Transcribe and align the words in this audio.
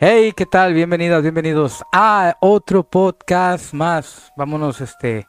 Hey, 0.00 0.32
¿qué 0.36 0.46
tal? 0.46 0.74
Bienvenidos, 0.74 1.22
bienvenidos 1.22 1.82
a 1.92 2.36
otro 2.38 2.84
podcast 2.84 3.72
más. 3.74 4.32
Vámonos 4.36 4.80
este 4.80 5.26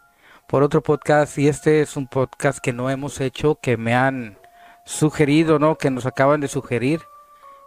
por 0.48 0.62
otro 0.62 0.84
podcast 0.84 1.40
y 1.40 1.48
este 1.48 1.82
es 1.82 1.98
un 1.98 2.06
podcast 2.06 2.60
que 2.60 2.72
no 2.72 2.92
hemos 2.92 3.20
hecho, 3.20 3.56
que 3.56 3.78
me 3.78 3.96
han 3.96 4.38
sugerido, 4.86 5.58
¿no? 5.58 5.76
Que 5.80 5.90
nos 5.90 6.06
acaban 6.06 6.40
de 6.40 6.48
sugerir. 6.48 7.02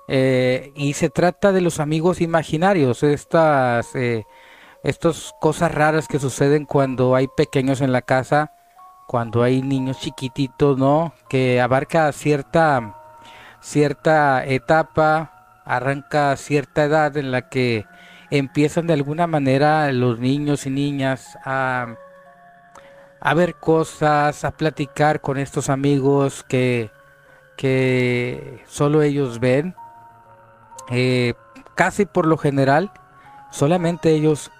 Eh, 0.06 0.70
y 0.76 0.92
se 0.92 1.10
trata 1.10 1.50
de 1.50 1.60
los 1.60 1.80
amigos 1.80 2.20
imaginarios, 2.20 3.02
estas, 3.02 3.96
eh, 3.96 4.22
estas 4.84 5.34
cosas 5.40 5.74
raras 5.74 6.06
que 6.06 6.20
suceden 6.20 6.66
cuando 6.66 7.16
hay 7.16 7.26
pequeños 7.26 7.80
en 7.80 7.90
la 7.90 8.02
casa, 8.02 8.52
cuando 9.08 9.42
hay 9.42 9.60
niños 9.60 9.98
chiquititos, 9.98 10.78
¿no? 10.78 11.14
Que 11.28 11.60
abarca 11.60 12.12
cierta, 12.12 12.94
cierta 13.60 14.46
etapa, 14.46 15.31
arranca 15.64 16.36
cierta 16.36 16.84
edad 16.84 17.16
en 17.16 17.30
la 17.30 17.48
que 17.48 17.86
empiezan 18.30 18.86
de 18.86 18.94
alguna 18.94 19.26
manera 19.26 19.90
los 19.92 20.18
niños 20.18 20.66
y 20.66 20.70
niñas 20.70 21.38
a, 21.44 21.96
a 23.20 23.34
ver 23.34 23.54
cosas, 23.56 24.44
a 24.44 24.50
platicar 24.52 25.20
con 25.20 25.38
estos 25.38 25.68
amigos 25.68 26.42
que, 26.42 26.90
que 27.56 28.64
solo 28.66 29.02
ellos 29.02 29.38
ven. 29.38 29.74
Eh, 30.90 31.34
casi 31.74 32.06
por 32.06 32.26
lo 32.26 32.36
general, 32.36 32.90
solamente 33.50 34.10
ellos 34.10 34.50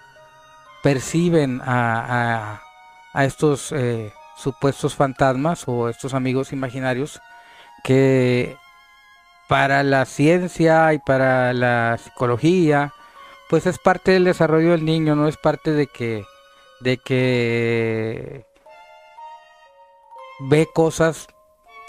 perciben 0.82 1.60
a, 1.64 2.60
a, 3.14 3.24
estos 3.24 3.72
eh, 3.72 4.12
supuestos 4.36 4.94
fantasmas 4.94 5.64
o 5.66 5.88
estos 5.88 6.14
amigos 6.14 6.52
imaginarios 6.52 7.20
que 7.84 8.56
para 9.52 9.82
la 9.82 10.06
ciencia 10.06 10.94
y 10.94 10.98
para 10.98 11.52
la 11.52 11.98
psicología, 12.02 12.94
pues 13.50 13.66
es 13.66 13.78
parte 13.78 14.12
del 14.12 14.24
desarrollo 14.24 14.70
del 14.70 14.86
niño, 14.86 15.14
no 15.14 15.28
es 15.28 15.36
parte 15.36 15.72
de 15.72 15.88
que 15.88 16.24
de 16.80 16.96
que 16.96 18.46
ve 20.40 20.66
cosas 20.74 21.26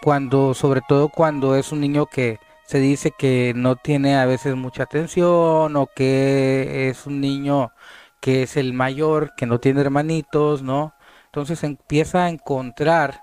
cuando 0.02 0.53
sobre 0.53 0.81
todo 0.89 1.08
cuando 1.08 1.56
es 1.56 1.72
un 1.72 1.80
niño 1.80 2.06
que 2.06 2.38
se 2.66 2.80
dice 2.80 3.11
que 3.17 3.53
no 3.56 3.78
tiene 3.78 4.17
a 4.17 4.25
veces 4.25 4.56
mucha 4.58 4.84
atención 4.84 5.73
o 5.78 5.88
que 5.95 6.89
es 6.89 7.06
un 7.08 7.22
niño 7.22 7.72
que 8.19 8.44
es 8.44 8.58
el 8.58 8.73
mayor, 8.73 9.36
que 9.38 9.45
no 9.45 9.59
tiene 9.59 9.80
hermanitos, 9.80 10.64
¿no? 10.64 10.94
Entonces 11.28 11.64
empieza 11.64 12.25
a 12.25 12.30
encontrar 12.30 13.22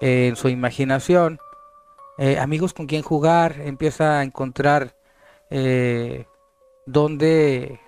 en 0.00 0.34
su 0.34 0.48
imaginación 0.48 1.38
eh, 2.22 2.38
amigos 2.38 2.74
con 2.74 2.86
quien 2.86 3.00
jugar, 3.00 3.62
empieza 3.62 4.18
a 4.18 4.22
encontrar 4.22 4.94
eh, 5.48 6.26
donde 6.84 7.80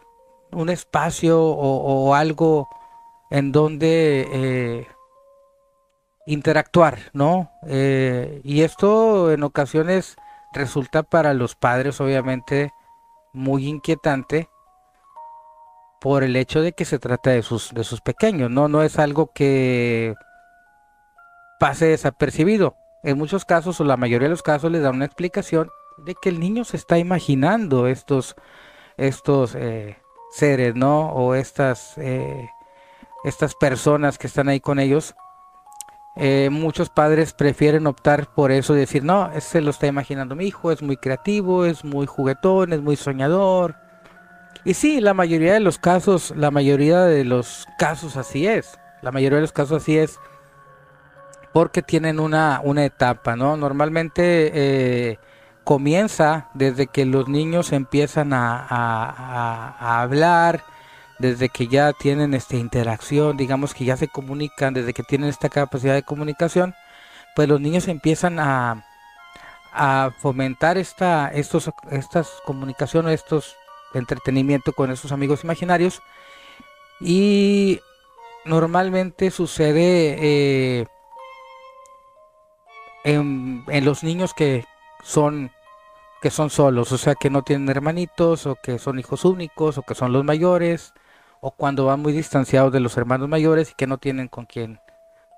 un 0.53 0.71
espacio 0.71 1.39
o, 1.39 2.15
algo 2.15 2.67
en 3.31 3.53
donde 3.53 4.27
eh, 4.33 4.87
interactuar, 6.25 7.11
¿no? 7.13 7.51
y 7.63 8.63
esto 8.63 9.33
en 9.33 9.43
ocasiones 9.43 10.17
resulta 10.55 11.03
para 11.03 11.35
los 11.35 11.55
padres 11.55 12.01
obviamente 12.01 12.73
muy 13.35 13.67
inquietante 13.67 14.49
por 16.01 16.23
el 16.23 16.37
hecho 16.37 16.63
de 16.63 16.73
que 16.73 16.87
se 16.87 16.99
trata 16.99 17.31
de 17.31 17.43
sus, 17.43 17.75
de 17.75 17.85
sus 17.85 18.01
pequeños, 18.01 18.51
¿no? 18.51 18.69
No 18.69 18.83
es 18.83 18.99
algo 18.99 19.31
que 19.35 20.15
pase 21.61 21.87
desapercibido 21.89 22.77
en 23.03 23.19
muchos 23.19 23.45
casos 23.45 23.81
o 23.81 23.85
la 23.85 23.97
mayoría 23.97 24.29
de 24.29 24.33
los 24.33 24.43
casos 24.43 24.71
les 24.71 24.83
dan 24.83 24.95
una 24.95 25.05
explicación 25.05 25.71
de 25.97 26.15
que 26.15 26.29
el 26.29 26.41
niño 26.41 26.65
se 26.65 26.77
está 26.77 26.99
imaginando 26.99 27.87
estos, 27.87 28.37
estos 28.97 29.55
eh, 29.55 29.99
seres, 30.31 30.75
¿no? 30.75 31.09
O 31.11 31.35
estas, 31.35 31.97
eh, 31.99 32.49
estas 33.25 33.55
personas 33.55 34.19
que 34.19 34.27
están 34.27 34.49
ahí 34.49 34.61
con 34.61 34.79
ellos. 34.79 35.15
Eh, 36.15 36.51
muchos 36.51 36.91
padres 36.91 37.33
prefieren 37.33 37.87
optar 37.87 38.33
por 38.35 38.53
eso 38.53 38.77
y 38.77 38.81
decir, 38.81 39.03
no, 39.03 39.31
se 39.41 39.63
lo 39.63 39.71
está 39.71 39.87
imaginando 39.87 40.37
mi 40.37 40.47
hijo, 40.47 40.71
es 40.71 40.83
muy 40.83 40.97
creativo, 40.97 41.65
es 41.65 41.85
muy 41.85 42.07
juguetón, 42.07 42.73
es 42.73 42.83
muy 42.83 42.97
soñador. 42.97 43.77
Y 44.65 44.75
sí, 44.75 45.01
la 45.01 45.15
mayoría 45.15 45.55
de 45.55 45.61
los 45.61 45.79
casos, 45.79 46.33
la 46.37 46.51
mayoría 46.51 47.01
de 47.01 47.25
los 47.25 47.67
casos 47.79 48.17
así 48.17 48.47
es. 48.47 48.79
La 49.01 49.11
mayoría 49.11 49.37
de 49.37 49.43
los 49.43 49.53
casos 49.53 49.83
así 49.83 49.99
es 49.99 50.21
porque 51.53 51.83
tienen 51.83 52.21
una, 52.21 52.61
una 52.63 52.85
etapa, 52.85 53.37
¿no? 53.37 53.57
Normalmente 53.57 54.51
eh, 54.55 55.19
comienza 55.65 56.49
desde 56.55 56.87
que 56.87 57.05
los 57.05 57.29
niños 57.29 57.73
empiezan 57.73 58.33
a, 58.33 60.01
hablar, 60.03 60.65
desde 61.19 61.49
que 61.49 61.69
ya 61.69 61.93
tienen 61.93 62.35
esta 62.35 62.57
interacción, 62.57 63.37
digamos 63.37 63.75
que 63.75 63.85
ya 63.85 63.97
se 63.97 64.09
comunican, 64.09 64.75
desde 64.75 64.93
que 64.93 65.03
tienen 65.03 65.29
esta 65.29 65.49
capacidad 65.49 65.95
de 65.95 66.03
comunicación, 66.03 66.75
pues 67.37 67.49
los 67.49 67.61
niños 67.61 67.89
empiezan 67.89 68.39
a, 68.41 68.85
a 69.73 70.11
fomentar 70.19 70.79
esta, 70.79 71.29
estos, 71.29 71.71
estas 71.91 72.29
comunicaciones, 72.45 73.15
estos 73.15 73.57
entretenimiento 73.95 74.73
con 74.73 74.91
esos 74.91 75.13
amigos 75.13 75.45
imaginarios 75.45 76.03
y 77.01 77.81
normalmente 78.45 79.31
sucede 79.31 80.17
eh, 80.21 80.87
en, 83.05 83.65
los 83.85 84.05
niños 84.05 84.35
que 84.35 84.65
son 85.03 85.51
que 86.21 86.31
son 86.31 86.51
solos, 86.51 86.93
o 86.93 86.99
sea, 86.99 87.17
que 87.17 87.31
no 87.31 87.43
tienen 87.43 87.69
hermanitos, 87.69 88.47
o 88.47 88.55
que 88.55 88.79
son 88.79 89.01
hijos 89.01 89.25
únicos, 89.25 89.77
o 89.77 89.83
que 89.83 89.97
son 89.97 90.13
los 90.13 90.23
mayores, 90.25 90.95
o 91.41 91.51
cuando 91.51 91.87
van 91.87 91.99
muy 92.01 92.13
distanciados 92.13 92.73
de 92.73 92.79
los 92.79 92.97
hermanos 92.97 93.29
mayores 93.29 93.73
y 93.73 93.75
que 93.75 93.89
no 93.89 93.99
tienen 93.99 94.29
con 94.29 94.47
quién, 94.47 94.79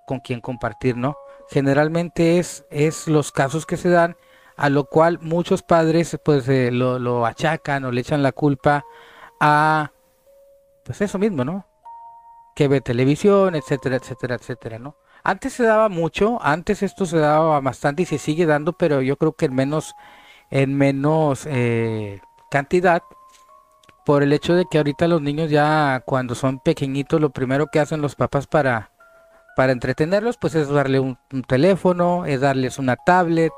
con 0.07 0.21
quién 0.21 0.43
compartir, 0.43 0.99
¿no? 0.99 1.17
Generalmente 1.49 2.39
es, 2.39 2.67
es 2.71 3.09
los 3.09 3.33
casos 3.33 3.65
que 3.65 3.79
se 3.79 3.89
dan, 3.89 4.17
a 4.57 4.69
lo 4.69 4.85
cual 4.85 5.19
muchos 5.23 5.63
padres 5.63 6.19
pues 6.23 6.47
eh, 6.51 6.71
lo, 6.71 6.99
lo 6.99 7.25
achacan 7.25 7.87
o 7.87 7.91
le 7.91 8.03
echan 8.03 8.23
la 8.23 8.33
culpa 8.33 8.85
a, 9.41 9.91
pues 10.85 11.01
eso 11.01 11.19
mismo, 11.19 11.45
¿no? 11.45 11.67
Que 12.55 12.69
ve 12.69 12.83
televisión, 12.83 13.55
etcétera, 13.55 13.97
etcétera, 13.97 14.35
etcétera, 14.35 14.79
¿no? 14.79 14.97
Antes 15.25 15.55
se 15.55 15.65
daba 15.65 15.89
mucho, 15.89 16.39
antes 16.43 16.83
esto 16.83 17.07
se 17.07 17.17
daba 17.17 17.59
bastante 17.61 18.03
y 18.03 18.07
se 18.07 18.19
sigue 18.19 18.45
dando, 18.45 18.75
pero 18.75 19.01
yo 19.01 19.17
creo 19.17 19.33
que 19.33 19.47
en 19.47 19.55
menos, 19.55 19.97
en 20.51 20.77
menos 20.77 21.47
eh, 21.47 22.21
cantidad, 22.51 23.03
por 24.05 24.23
el 24.23 24.35
hecho 24.35 24.55
de 24.55 24.67
que 24.71 24.77
ahorita 24.79 25.09
los 25.09 25.23
niños 25.23 25.51
ya 25.51 26.03
cuando 26.05 26.35
son 26.35 26.59
pequeñitos, 26.61 27.23
lo 27.23 27.31
primero 27.31 27.69
que 27.69 27.81
hacen 27.81 28.03
los 28.03 28.17
papás 28.17 28.47
para, 28.47 28.93
para 29.57 29.73
entretenerlos, 29.73 30.37
pues 30.37 30.55
es 30.55 30.69
darle 30.69 31.01
un, 31.01 31.19
teléfono, 31.49 32.27
es 32.27 32.43
darles 32.43 32.79
una 32.79 32.97
tablet 32.97 33.53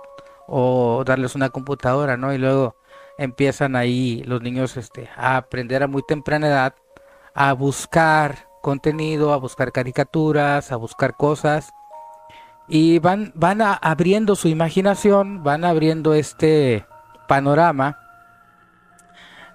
o 0.47 1.03
darles 1.05 1.35
una 1.35 1.51
computadora, 1.51 2.17
¿no? 2.17 2.33
Y 2.33 2.39
luego 2.39 2.77
empiezan 3.19 3.75
ahí 3.75 4.23
los 4.25 4.41
niños 4.41 4.77
este, 4.77 5.09
a 5.17 5.37
aprender 5.37 5.83
a 5.83 5.89
muy 5.89 6.03
temprana 6.07 6.47
edad 6.47 6.75
a 7.35 7.53
buscar 7.55 8.49
contenido, 8.67 9.33
a 9.33 9.37
buscar 9.37 9.71
caricaturas, 9.71 10.73
a 10.73 10.77
buscar 10.77 11.15
cosas. 11.15 11.73
Y 12.67 12.99
van, 12.99 13.31
van 13.37 13.63
abriendo 13.63 14.35
su 14.35 14.49
imaginación, 14.49 15.45
van 15.45 15.65
abriendo 15.65 16.15
este 16.15 16.85
panorama. 17.29 17.97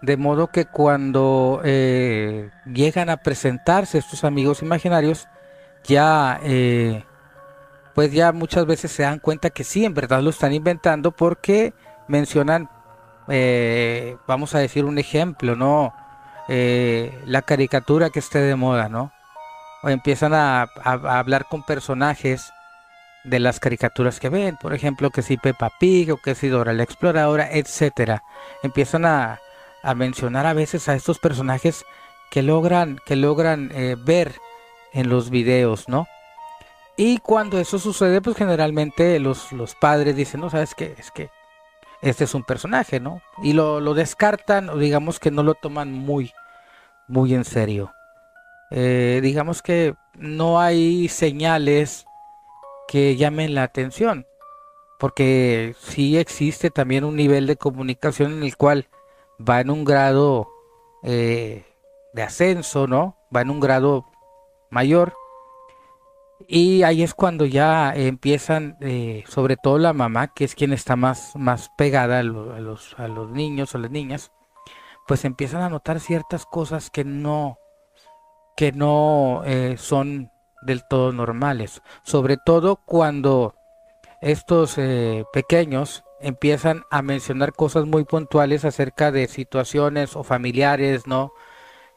De 0.01 0.15
modo 0.15 0.47
que 0.47 0.65
cuando 0.65 1.59
eh, 1.65 2.51
llegan 2.65 3.09
a 3.09 3.17
presentarse 3.17 3.97
estos 3.97 4.23
amigos 4.23 4.61
imaginarios, 4.61 5.27
ya 5.83 6.39
eh, 6.43 7.03
pues 7.93 8.13
ya 8.13 8.31
muchas 8.31 8.65
veces 8.65 8.93
se 8.93 9.03
dan 9.03 9.19
cuenta 9.19 9.49
que 9.49 9.65
sí, 9.65 9.83
en 9.83 9.93
verdad 9.93 10.21
lo 10.21 10.29
están 10.29 10.53
inventando 10.53 11.11
porque 11.11 11.73
mencionan, 12.07 12.69
eh, 13.27 14.15
vamos 14.25 14.55
a 14.55 14.59
decir 14.59 14.85
un 14.85 14.97
ejemplo, 14.97 15.57
¿no? 15.57 15.93
Eh, 16.53 17.17
la 17.25 17.43
caricatura 17.43 18.09
que 18.09 18.19
esté 18.19 18.39
de 18.39 18.57
moda, 18.57 18.89
¿no? 18.89 19.13
O 19.83 19.89
empiezan 19.89 20.33
a, 20.33 20.63
hablar 20.83 21.45
con 21.49 21.63
personajes 21.63 22.51
de 23.23 23.39
las 23.39 23.61
caricaturas 23.61 24.19
que 24.19 24.27
ven, 24.27 24.57
por 24.61 24.73
ejemplo, 24.73 25.11
que 25.11 25.21
si 25.21 25.37
Peppa 25.37 25.71
Pig 25.79 26.11
o 26.11 26.17
que 26.17 26.35
si 26.35 26.49
Dora 26.49 26.73
la 26.73 26.83
Exploradora, 26.83 27.49
etcétera. 27.49 28.23
Empiezan 28.63 29.05
a, 29.05 29.39
mencionar 29.95 30.45
a 30.45 30.53
veces 30.53 30.89
a 30.89 30.95
estos 30.95 31.19
personajes 31.19 31.85
que 32.29 32.41
logran, 32.41 32.99
que 33.05 33.15
logran 33.15 33.71
eh, 33.73 33.95
ver 33.97 34.35
en 34.91 35.07
los 35.07 35.29
videos, 35.29 35.87
¿no? 35.87 36.05
Y 36.97 37.19
cuando 37.19 37.59
eso 37.59 37.79
sucede, 37.79 38.19
pues 38.19 38.35
generalmente 38.35 39.17
los, 39.21 39.53
los 39.53 39.73
padres 39.75 40.17
dicen, 40.17 40.41
no, 40.41 40.49
sabes 40.49 40.75
qué, 40.75 40.95
es 40.97 41.11
que 41.11 41.29
este 42.01 42.25
es 42.25 42.35
un 42.35 42.43
personaje, 42.43 42.99
¿no? 42.99 43.21
Y 43.41 43.53
lo, 43.53 43.79
lo 43.79 43.93
descartan 43.93 44.67
o 44.69 44.75
digamos 44.75 45.17
que 45.17 45.31
no 45.31 45.43
lo 45.43 45.53
toman 45.53 45.93
muy, 45.93 46.33
muy 47.07 47.33
en 47.33 47.45
serio. 47.45 47.91
Eh, 48.71 49.19
digamos 49.21 49.61
que 49.61 49.95
no 50.15 50.59
hay 50.61 51.09
señales 51.09 52.05
que 52.87 53.15
llamen 53.15 53.53
la 53.53 53.63
atención, 53.63 54.25
porque 54.99 55.75
sí 55.79 56.17
existe 56.17 56.69
también 56.69 57.03
un 57.03 57.15
nivel 57.15 57.47
de 57.47 57.57
comunicación 57.57 58.33
en 58.33 58.43
el 58.43 58.55
cual 58.55 58.87
va 59.39 59.61
en 59.61 59.69
un 59.69 59.83
grado 59.83 60.47
eh, 61.03 61.65
de 62.13 62.23
ascenso, 62.23 62.87
¿no? 62.87 63.17
Va 63.35 63.41
en 63.41 63.49
un 63.49 63.59
grado 63.59 64.05
mayor. 64.69 65.13
Y 66.47 66.83
ahí 66.83 67.03
es 67.03 67.13
cuando 67.13 67.45
ya 67.45 67.93
empiezan, 67.95 68.77
eh, 68.81 69.23
sobre 69.27 69.57
todo 69.57 69.77
la 69.77 69.93
mamá, 69.93 70.33
que 70.33 70.43
es 70.43 70.55
quien 70.55 70.73
está 70.73 70.95
más, 70.95 71.35
más 71.35 71.71
pegada 71.77 72.19
a, 72.19 72.23
los, 72.23 72.95
a 72.97 73.07
los 73.07 73.29
niños 73.31 73.75
o 73.75 73.77
las 73.77 73.91
niñas, 73.91 74.31
pues 75.07 75.25
empiezan 75.25 75.61
a 75.61 75.69
notar 75.69 75.99
ciertas 75.99 76.45
cosas 76.45 76.89
que 76.89 77.03
no, 77.03 77.57
que 78.55 78.71
no 78.71 79.43
eh, 79.45 79.75
son 79.77 80.31
del 80.61 80.83
todo 80.87 81.11
normales. 81.11 81.81
Sobre 82.03 82.37
todo 82.37 82.77
cuando 82.85 83.55
estos 84.21 84.77
eh, 84.77 85.25
pequeños 85.33 86.03
empiezan 86.19 86.83
a 86.91 87.01
mencionar 87.01 87.53
cosas 87.53 87.85
muy 87.87 88.03
puntuales 88.03 88.63
acerca 88.65 89.11
de 89.11 89.27
situaciones 89.27 90.15
o 90.15 90.23
familiares, 90.23 91.07
¿no? 91.07 91.31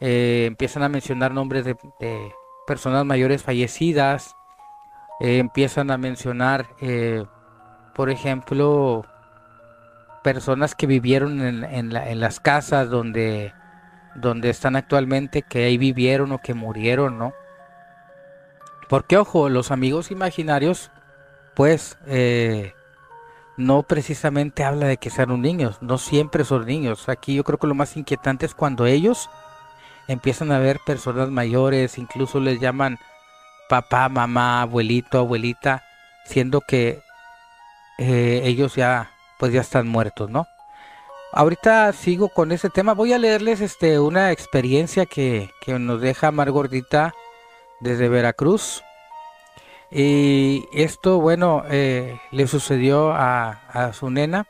Eh, 0.00 0.46
empiezan 0.46 0.82
a 0.82 0.88
mencionar 0.88 1.32
nombres 1.32 1.64
de, 1.64 1.76
personas 2.66 3.04
mayores 3.04 3.42
fallecidas, 3.42 4.34
empiezan 5.20 5.90
a 5.90 5.98
mencionar, 5.98 6.66
por 7.94 8.08
ejemplo, 8.08 9.04
personas 10.24 10.74
que 10.74 10.86
vivieron 10.86 11.40
en, 11.42 12.20
las 12.20 12.40
casas 12.40 12.88
donde, 12.88 13.52
donde 14.14 14.48
están 14.48 14.74
actualmente, 14.74 15.42
que 15.42 15.66
ahí 15.66 15.76
vivieron 15.76 16.32
o 16.32 16.38
que 16.38 16.54
murieron, 16.54 17.18
¿no? 17.18 17.34
Porque, 18.88 19.18
ojo, 19.18 19.50
los 19.50 19.70
amigos 19.70 20.10
imaginarios, 20.10 20.90
pues, 21.54 21.98
eh, 22.06 22.72
no 23.58 23.82
precisamente 23.82 24.64
habla 24.64 24.86
de 24.86 24.96
que 24.96 25.10
sean 25.10 25.40
niños, 25.42 25.76
no 25.82 25.98
siempre 25.98 26.44
son 26.44 26.64
niños. 26.64 27.10
Aquí 27.10 27.34
yo 27.34 27.44
creo 27.44 27.58
que 27.58 27.66
lo 27.66 27.74
más 27.74 27.94
inquietante 27.94 28.46
es 28.46 28.54
cuando 28.54 28.86
ellos 28.86 29.28
empiezan 30.08 30.52
a 30.52 30.58
ver 30.58 30.80
personas 30.86 31.28
mayores, 31.28 31.98
incluso 31.98 32.40
les 32.40 32.60
llaman 32.60 32.98
papá, 33.68 34.08
mamá, 34.08 34.62
abuelito, 34.62 35.18
abuelita, 35.18 35.84
siendo 36.24 36.62
que 36.62 37.02
eh, 37.98 38.40
ellos 38.44 38.74
ya 38.74 39.13
pues 39.38 39.52
ya 39.52 39.60
están 39.60 39.88
muertos, 39.88 40.30
¿no? 40.30 40.46
Ahorita 41.36 41.92
sigo 41.92 42.28
con 42.28 42.52
ese 42.52 42.70
tema. 42.70 42.94
Voy 42.94 43.12
a 43.12 43.18
leerles 43.18 43.60
este, 43.60 43.98
una 43.98 44.30
experiencia 44.30 45.04
que, 45.04 45.50
nos 45.66 46.00
deja 46.00 46.30
Margordita 46.30 47.12
desde 47.80 48.08
Veracruz. 48.08 48.84
Y 49.90 50.64
esto, 50.72 51.20
bueno, 51.20 51.64
eh, 51.68 52.20
le 52.30 52.46
sucedió 52.46 53.12
a, 53.12 53.90
su 53.94 54.10
nena. 54.10 54.46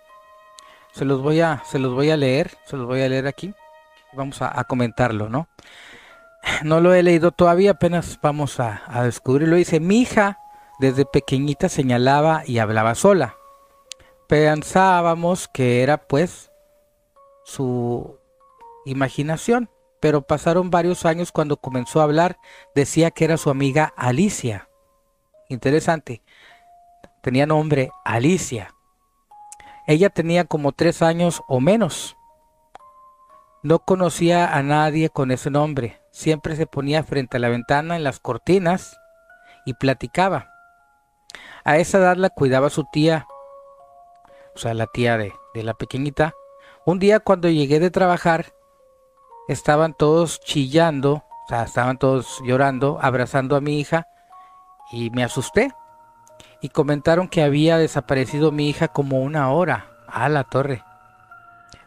Se 0.93 1.07
los 1.07 1.23
voy 1.23 1.41
a, 1.41 1.63
se 1.65 1.79
los 1.79 1.95
voy 1.95 2.11
a 2.11 2.19
leer, 2.19 2.51
se 2.67 2.77
los 2.77 2.87
voy 2.87 3.01
a 3.01 3.09
leer 3.09 3.27
aquí. 3.27 3.55
Vamos 4.13 4.43
a, 4.43 4.63
comentarlo, 4.65 5.29
¿no? 5.31 5.49
No 6.63 6.81
lo 6.81 6.93
he 6.93 7.03
leído 7.03 7.31
todavía, 7.33 7.73
apenas 7.73 8.19
vamos 8.21 8.61
a, 8.61 8.83
a 8.87 9.05
descubrirlo. 9.05 9.57
Dice, 9.57 9.81
mi 9.81 10.03
hija 10.03 10.39
desde 10.79 11.07
pequeñita 11.07 11.71
señalaba 11.71 12.43
y 12.47 12.59
hablaba 12.59 12.95
sola 12.95 13.37
pensábamos 14.29 15.49
que 15.49 15.83
era 15.83 15.99
pues 15.99 16.51
su 17.45 18.19
imaginación, 18.85 19.71
pero 20.01 20.23
pasaron 20.23 20.71
varios 20.71 21.05
años 21.05 21.33
cuando 21.33 21.57
comenzó 21.57 22.01
a 22.01 22.05
hablar, 22.05 22.39
decía 22.75 23.11
que 23.11 23.25
era 23.25 23.37
su 23.37 23.51
amiga 23.51 23.93
Alicia. 23.97 24.69
Interesante, 25.49 26.23
tenía 27.23 27.47
nombre 27.47 27.91
Alicia. 28.05 28.75
Ella 29.87 30.11
tenía 30.11 30.45
como 30.45 30.73
tres 30.73 31.03
años 31.03 31.43
o 31.49 31.61
menos. 31.61 32.17
No 33.63 33.79
conocía 33.79 34.55
a 34.55 34.63
nadie 34.63 35.11
con 35.11 35.31
ese 35.31 35.51
nombre. 35.51 36.01
Siempre 36.11 36.57
se 36.57 36.67
ponía 36.67 37.03
frente 37.03 37.37
a 37.37 37.41
la 37.41 37.49
ventana 37.49 37.97
en 37.97 38.05
las 38.05 38.21
cortinas 38.21 38.99
y 39.67 39.75
platicaba. 39.75 40.51
A 41.65 41.79
esa 41.79 41.99
edad 41.99 42.17
la 42.17 42.31
cuidaba 42.31 42.71
su 42.71 42.85
tía 42.93 43.27
o 44.55 44.59
sea, 44.59 44.75
la 44.75 44.87
tía 44.87 45.17
de, 45.17 45.33
la 45.55 45.75
pequeñita, 45.75 46.35
un 46.87 46.99
día 46.99 47.21
cuando 47.21 47.49
llegué 47.49 47.81
de 47.81 47.91
trabajar, 47.91 48.55
estaban 49.49 49.95
todos 49.95 50.41
chillando, 50.41 51.13
o 51.15 51.49
sea, 51.49 51.65
estaban 51.65 51.99
todos 51.99 52.41
llorando, 52.45 52.99
abrazando 53.01 53.57
a 53.57 53.61
mi 53.61 53.81
hija, 53.81 54.07
y 54.93 55.11
me 55.11 55.25
asusté. 55.25 55.73
Y 56.61 56.69
comentaron 56.71 57.29
que 57.29 57.43
había 57.43 57.77
desaparecido 57.77 58.53
mi 58.53 58.69
hija 58.69 58.89
como 58.89 59.21
una 59.21 59.51
hora. 59.51 59.91
a 60.07 60.29
la 60.29 60.45
torre. 60.45 60.85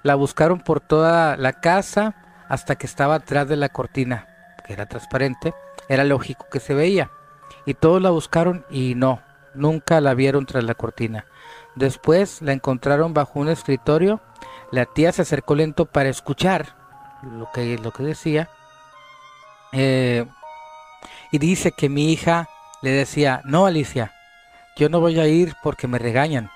La 0.04 0.16
buscaron 0.16 0.60
por 0.60 0.82
toda 0.82 1.38
la 1.38 1.54
casa 1.54 2.16
hasta 2.50 2.76
que 2.76 2.86
estaba 2.86 3.16
atrás 3.16 3.48
de 3.48 3.56
la 3.56 3.70
cortina, 3.70 4.28
que 4.66 4.74
era 4.74 4.86
transparente. 4.86 5.54
Era 5.88 6.04
lógico 6.04 6.48
que 6.52 6.60
se 6.60 6.74
veía. 6.74 7.10
Y 7.66 7.74
todos 7.74 8.02
la 8.02 8.10
buscaron 8.10 8.66
y 8.70 8.96
no, 8.96 9.22
nunca 9.54 10.02
la 10.02 10.14
vieron 10.14 10.46
tras 10.46 10.66
la 10.66 10.76
cortina. 10.76 11.26
Después 11.78 12.42
la 12.42 12.54
encontraron 12.54 13.14
bajo 13.14 13.40
un 13.40 13.50
escritorio. 13.50 14.20
La 14.72 14.86
tía 14.86 15.12
se 15.12 15.22
acercó 15.22 15.54
lento 15.54 15.86
para 15.86 16.10
escuchar 16.10 16.76
lo 17.22 17.52
que, 17.54 17.78
lo 17.78 17.92
que 17.92 18.02
decía. 18.02 18.50
Eh, 19.74 20.26
y 21.32 21.38
dice 21.38 21.72
que 21.72 21.88
mi 21.88 22.12
hija 22.12 22.50
le 22.82 22.90
decía, 22.90 23.42
no 23.46 23.68
Alicia, 23.68 24.12
yo 24.76 24.90
no 24.90 25.00
voy 25.00 25.20
a 25.20 25.28
ir 25.28 25.54
porque 25.62 25.88
me 25.88 26.00
regañan. 26.00 26.50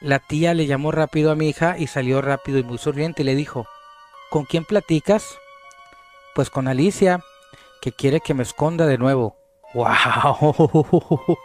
La 0.00 0.18
tía 0.18 0.54
le 0.54 0.64
llamó 0.64 0.92
rápido 0.92 1.30
a 1.30 1.34
mi 1.34 1.50
hija 1.50 1.76
y 1.76 1.86
salió 1.86 2.22
rápido 2.22 2.58
y 2.58 2.62
muy 2.62 2.78
sonriente 2.78 3.22
y 3.22 3.26
le 3.26 3.34
dijo, 3.34 3.66
¿con 4.30 4.46
quién 4.46 4.64
platicas? 4.64 5.36
Pues 6.34 6.48
con 6.48 6.68
Alicia, 6.68 7.20
que 7.82 7.92
quiere 7.92 8.20
que 8.20 8.32
me 8.32 8.44
esconda 8.44 8.86
de 8.86 8.96
nuevo. 8.96 9.36
¡Wow! 9.74 11.36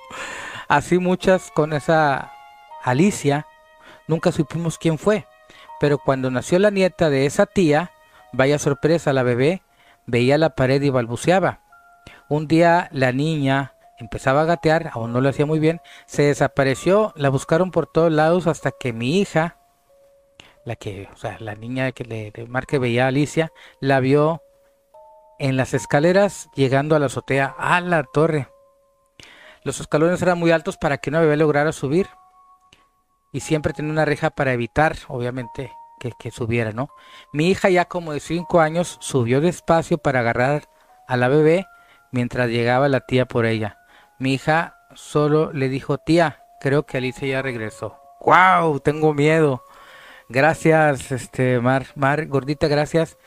Así 0.70 1.00
muchas 1.00 1.52
con 1.52 1.74
esa 1.74 2.33
Alicia, 2.84 3.48
nunca 4.08 4.32
supimos 4.32 4.78
quién 4.78 4.98
fue, 4.98 5.26
pero 5.80 5.98
cuando 5.98 6.30
nació 6.30 6.60
la 6.60 6.70
nieta 6.70 7.10
de 7.10 7.26
esa 7.26 7.46
tía, 7.46 7.92
vaya 8.32 8.60
sorpresa, 8.60 9.14
la 9.14 9.24
bebé 9.24 9.62
veía 10.06 10.38
la 10.38 10.56
pared 10.56 10.82
y 10.82 10.90
balbuceaba. 10.90 11.62
Un 12.30 12.48
día 12.48 12.90
la 12.92 13.12
niña 13.12 13.74
empezaba 13.98 14.42
a 14.42 14.46
gatear, 14.46 14.92
aún 14.94 15.14
no 15.14 15.22
lo 15.22 15.30
hacía 15.30 15.46
muy 15.46 15.60
bien, 15.60 15.82
se 16.06 16.24
desapareció, 16.24 17.14
la 17.16 17.30
buscaron 17.30 17.72
por 17.72 17.88
todos 17.88 18.12
lados 18.12 18.48
hasta 18.48 18.72
que 18.72 18.92
mi 18.94 19.20
hija, 19.20 19.58
la 20.66 20.76
que, 20.76 21.10
o 21.14 21.18
sea, 21.18 21.38
la 21.40 21.56
niña 21.56 21.92
que 21.92 22.04
le, 22.04 22.48
marque 22.48 22.80
veía 22.80 23.06
a 23.06 23.08
Alicia, 23.08 23.52
la 23.80 24.00
vio 24.00 24.42
en 25.40 25.58
las 25.58 25.74
escaleras 25.74 26.50
llegando 26.56 26.96
a 26.96 27.00
la 27.00 27.08
azotea, 27.08 27.56
a 27.58 27.82
la 27.82 28.04
torre. 28.04 28.48
Los 29.64 29.80
escalones 29.80 30.22
eran 30.22 30.40
muy 30.40 30.52
altos 30.52 30.78
para 30.78 30.98
que 30.98 31.10
una 31.10 31.22
bebé 31.22 31.38
lograra 31.38 31.72
subir 31.72 32.08
y 33.34 33.42
siempre 33.42 33.74
tenía 33.74 33.92
una 33.92 34.06
reja 34.06 34.30
para 34.30 34.54
evitar, 34.54 34.96
obviamente, 35.10 35.74
que, 36.18 36.32
subiera, 36.32 36.72
¿no? 36.72 36.90
Mi 37.32 37.50
hija 37.50 37.70
ya 37.70 37.86
como 37.86 38.14
de 38.14 38.20
5 38.20 38.62
años 38.62 38.98
subió 39.02 39.42
despacio 39.42 39.98
para 39.98 40.20
agarrar 40.20 40.64
a 41.08 41.18
la 41.18 41.28
bebé 41.28 41.66
mientras 42.12 42.50
llegaba 42.50 42.90
la 42.90 43.02
tía 43.02 43.26
por 43.26 43.46
ella. 43.46 43.78
Mi 44.20 44.34
hija 44.34 44.76
solo 44.94 45.52
le 45.52 45.70
dijo, 45.70 45.98
tía, 45.98 46.44
creo 46.60 46.86
que 46.86 46.98
Alicia 46.98 47.28
ya 47.28 47.42
regresó. 47.42 47.98
¡Wow! 48.22 48.80
Tengo 48.80 49.14
miedo. 49.14 49.64
Gracias, 50.30 51.12
este, 51.12 51.60
Mar, 51.60 51.88
Mar, 51.96 52.28
gordita, 52.28 52.68
gracias. 52.68 53.18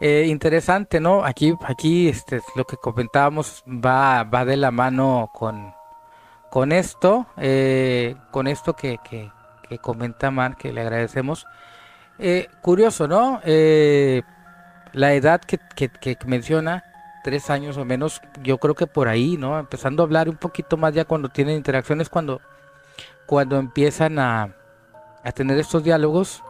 Eh, 0.00 0.26
interesante, 0.28 1.00
¿no? 1.00 1.24
Aquí, 1.24 1.54
aquí, 1.64 2.08
este, 2.08 2.40
lo 2.54 2.64
que 2.64 2.76
comentábamos 2.76 3.64
va, 3.66 4.24
va 4.24 4.44
de 4.44 4.56
la 4.56 4.70
mano 4.70 5.30
con, 5.34 5.74
con 6.50 6.72
esto, 6.72 7.26
eh, 7.36 8.16
con 8.30 8.46
esto 8.46 8.74
que, 8.74 8.98
que, 9.08 9.30
comenta 9.78 10.30
Mar, 10.30 10.56
que 10.56 10.72
le 10.72 10.80
agradecemos. 10.80 11.46
Eh, 12.18 12.48
curioso, 12.62 13.06
¿no? 13.06 13.40
Eh, 13.44 14.22
la 14.92 15.12
edad 15.12 15.40
que, 15.40 15.60
menciona, 16.26 16.84
tres 17.22 17.50
años 17.50 17.76
o 17.76 17.84
menos, 17.84 18.22
yo 18.42 18.58
creo 18.58 18.74
que 18.74 18.86
por 18.86 19.08
ahí, 19.08 19.36
¿no? 19.36 19.58
Empezando 19.58 20.02
a 20.02 20.06
hablar 20.06 20.28
un 20.28 20.36
poquito 20.36 20.76
más 20.76 20.94
ya 20.94 21.04
cuando 21.04 21.28
tienen 21.28 21.56
interacciones, 21.56 22.08
cuando, 22.08 22.40
cuando 23.26 23.58
empiezan 23.58 24.18
a, 24.18 24.54
a 25.22 25.32
tener 25.32 25.58
estos 25.58 25.84
diálogos. 25.84 26.42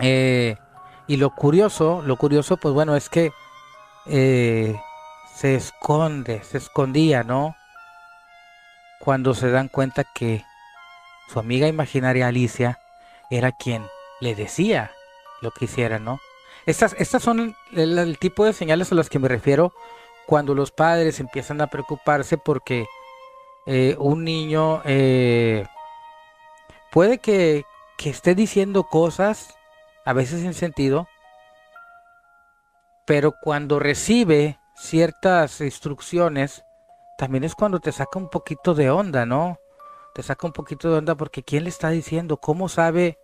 y 0.00 1.16
lo 1.16 1.30
curioso, 1.30 2.02
lo 2.06 2.16
curioso, 2.16 2.56
pues 2.58 2.72
bueno, 2.74 2.94
es 2.94 3.08
que 3.08 3.32
se 4.06 5.54
esconde, 5.54 6.42
se 6.44 6.58
escondía, 6.58 7.24
¿no? 7.24 7.56
Cuando 8.98 9.34
se 9.34 9.50
dan 9.50 9.68
cuenta 9.68 10.04
que 10.04 10.44
su 11.28 11.38
amiga 11.38 11.68
imaginaria 11.68 12.28
Alicia 12.28 12.78
era 13.30 13.52
quien 13.52 13.86
le 14.20 14.34
decía 14.34 14.92
lo 15.40 15.50
que 15.50 15.66
hiciera, 15.66 15.98
¿no? 15.98 16.20
Estas, 16.66 16.94
estas 16.98 17.22
son 17.22 17.56
el, 17.72 18.18
tipo 18.18 18.44
de 18.44 18.52
señales 18.52 18.92
a 18.92 18.94
las 18.94 19.08
que 19.08 19.18
me 19.18 19.28
refiero 19.28 19.72
cuando 20.26 20.54
los 20.54 20.70
padres 20.70 21.20
empiezan 21.20 21.60
a 21.60 21.68
preocuparse 21.68 22.36
porque 22.36 22.86
eh, 23.66 23.96
un 23.98 24.24
niño 24.24 24.82
eh, 24.84 25.66
puede 26.90 27.18
que, 27.18 27.64
que 27.96 28.10
esté 28.10 28.34
diciendo 28.34 28.84
cosas 28.84 29.54
a 30.04 30.12
veces 30.12 30.40
sin 30.40 30.54
sentido, 30.54 31.08
pero 33.06 33.34
cuando 33.40 33.78
recibe 33.78 34.58
ciertas 34.76 35.60
instrucciones, 35.60 36.64
también 37.18 37.42
es 37.42 37.56
cuando 37.56 37.80
te 37.80 37.90
saca 37.90 38.16
un 38.16 38.30
poquito 38.30 38.74
de 38.74 38.90
onda, 38.90 39.26
¿no? 39.26 39.58
Te 40.14 40.22
saca 40.22 40.46
un 40.46 40.52
poquito 40.52 40.88
de 40.88 40.98
onda 40.98 41.16
porque 41.16 41.42
¿quién 41.42 41.64
le 41.64 41.68
está 41.68 41.90
diciendo? 41.90 42.36
¿Cómo 42.36 42.68
sabe, 42.68 43.18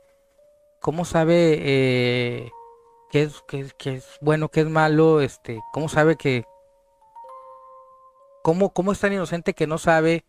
cómo 0.80 1.04
sabe 1.04 1.58
eh, 1.60 2.50
qué, 3.12 3.22
es, 3.22 3.44
qué, 3.46 3.94
es 3.94 4.18
bueno, 4.20 4.48
qué 4.48 4.62
es 4.62 4.68
malo? 4.68 5.20
Este, 5.20 5.62
¿Cómo 5.72 5.88
sabe 5.88 6.16
que... 6.16 6.44
¿Cómo, 8.42 8.74
¿Cómo 8.74 8.90
es 8.90 8.98
tan 8.98 9.12
inocente 9.12 9.54
que 9.54 9.68
no 9.68 9.78
sabe 9.78 10.24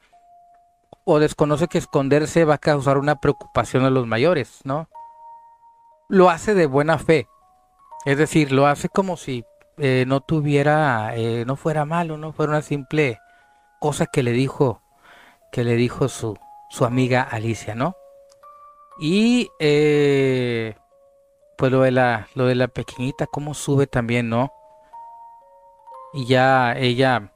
o 1.03 1.17
desconoce 1.17 1.67
que 1.67 1.79
esconderse 1.79 2.45
va 2.45 2.53
a 2.53 2.59
causar 2.59 2.99
una 2.99 3.19
preocupación 3.19 3.83
a 3.83 3.89
los 3.89 4.05
mayores, 4.05 4.61
¿no? 4.63 4.89
Lo 6.07 6.29
hace 6.29 6.53
de 6.53 6.67
buena 6.67 6.99
fe. 6.99 7.27
Es 8.05 8.19
decir, 8.19 8.51
lo 8.51 8.67
hace 8.67 8.89
como 8.89 9.17
si 9.17 9.43
eh, 9.79 10.05
no 10.07 10.21
tuviera, 10.21 11.15
eh, 11.15 11.45
no 11.47 11.55
fuera 11.55 11.83
malo, 11.83 12.17
no 12.17 12.31
fuera 12.31 12.51
una 12.51 12.61
simple 12.61 13.19
cosa 13.79 14.05
que 14.05 14.23
le 14.23 14.31
dijo, 14.31 14.81
que 15.51 15.63
le 15.63 15.75
dijo 15.75 16.07
su, 16.07 16.37
su 16.69 16.85
amiga 16.85 17.21
Alicia, 17.21 17.75
¿no? 17.75 17.95
Y 18.99 19.49
eh, 19.59 20.75
pues 21.57 21.71
lo 21.71 21.81
de 21.81 21.91
la, 21.91 22.27
lo 22.35 22.45
de 22.45 22.55
la 22.55 22.67
pequeñita, 22.67 23.27
cómo 23.27 23.53
sube 23.53 23.87
también, 23.87 24.29
¿no? 24.29 24.51
Y 26.13 26.25
ya 26.27 26.73
ella, 26.77 27.31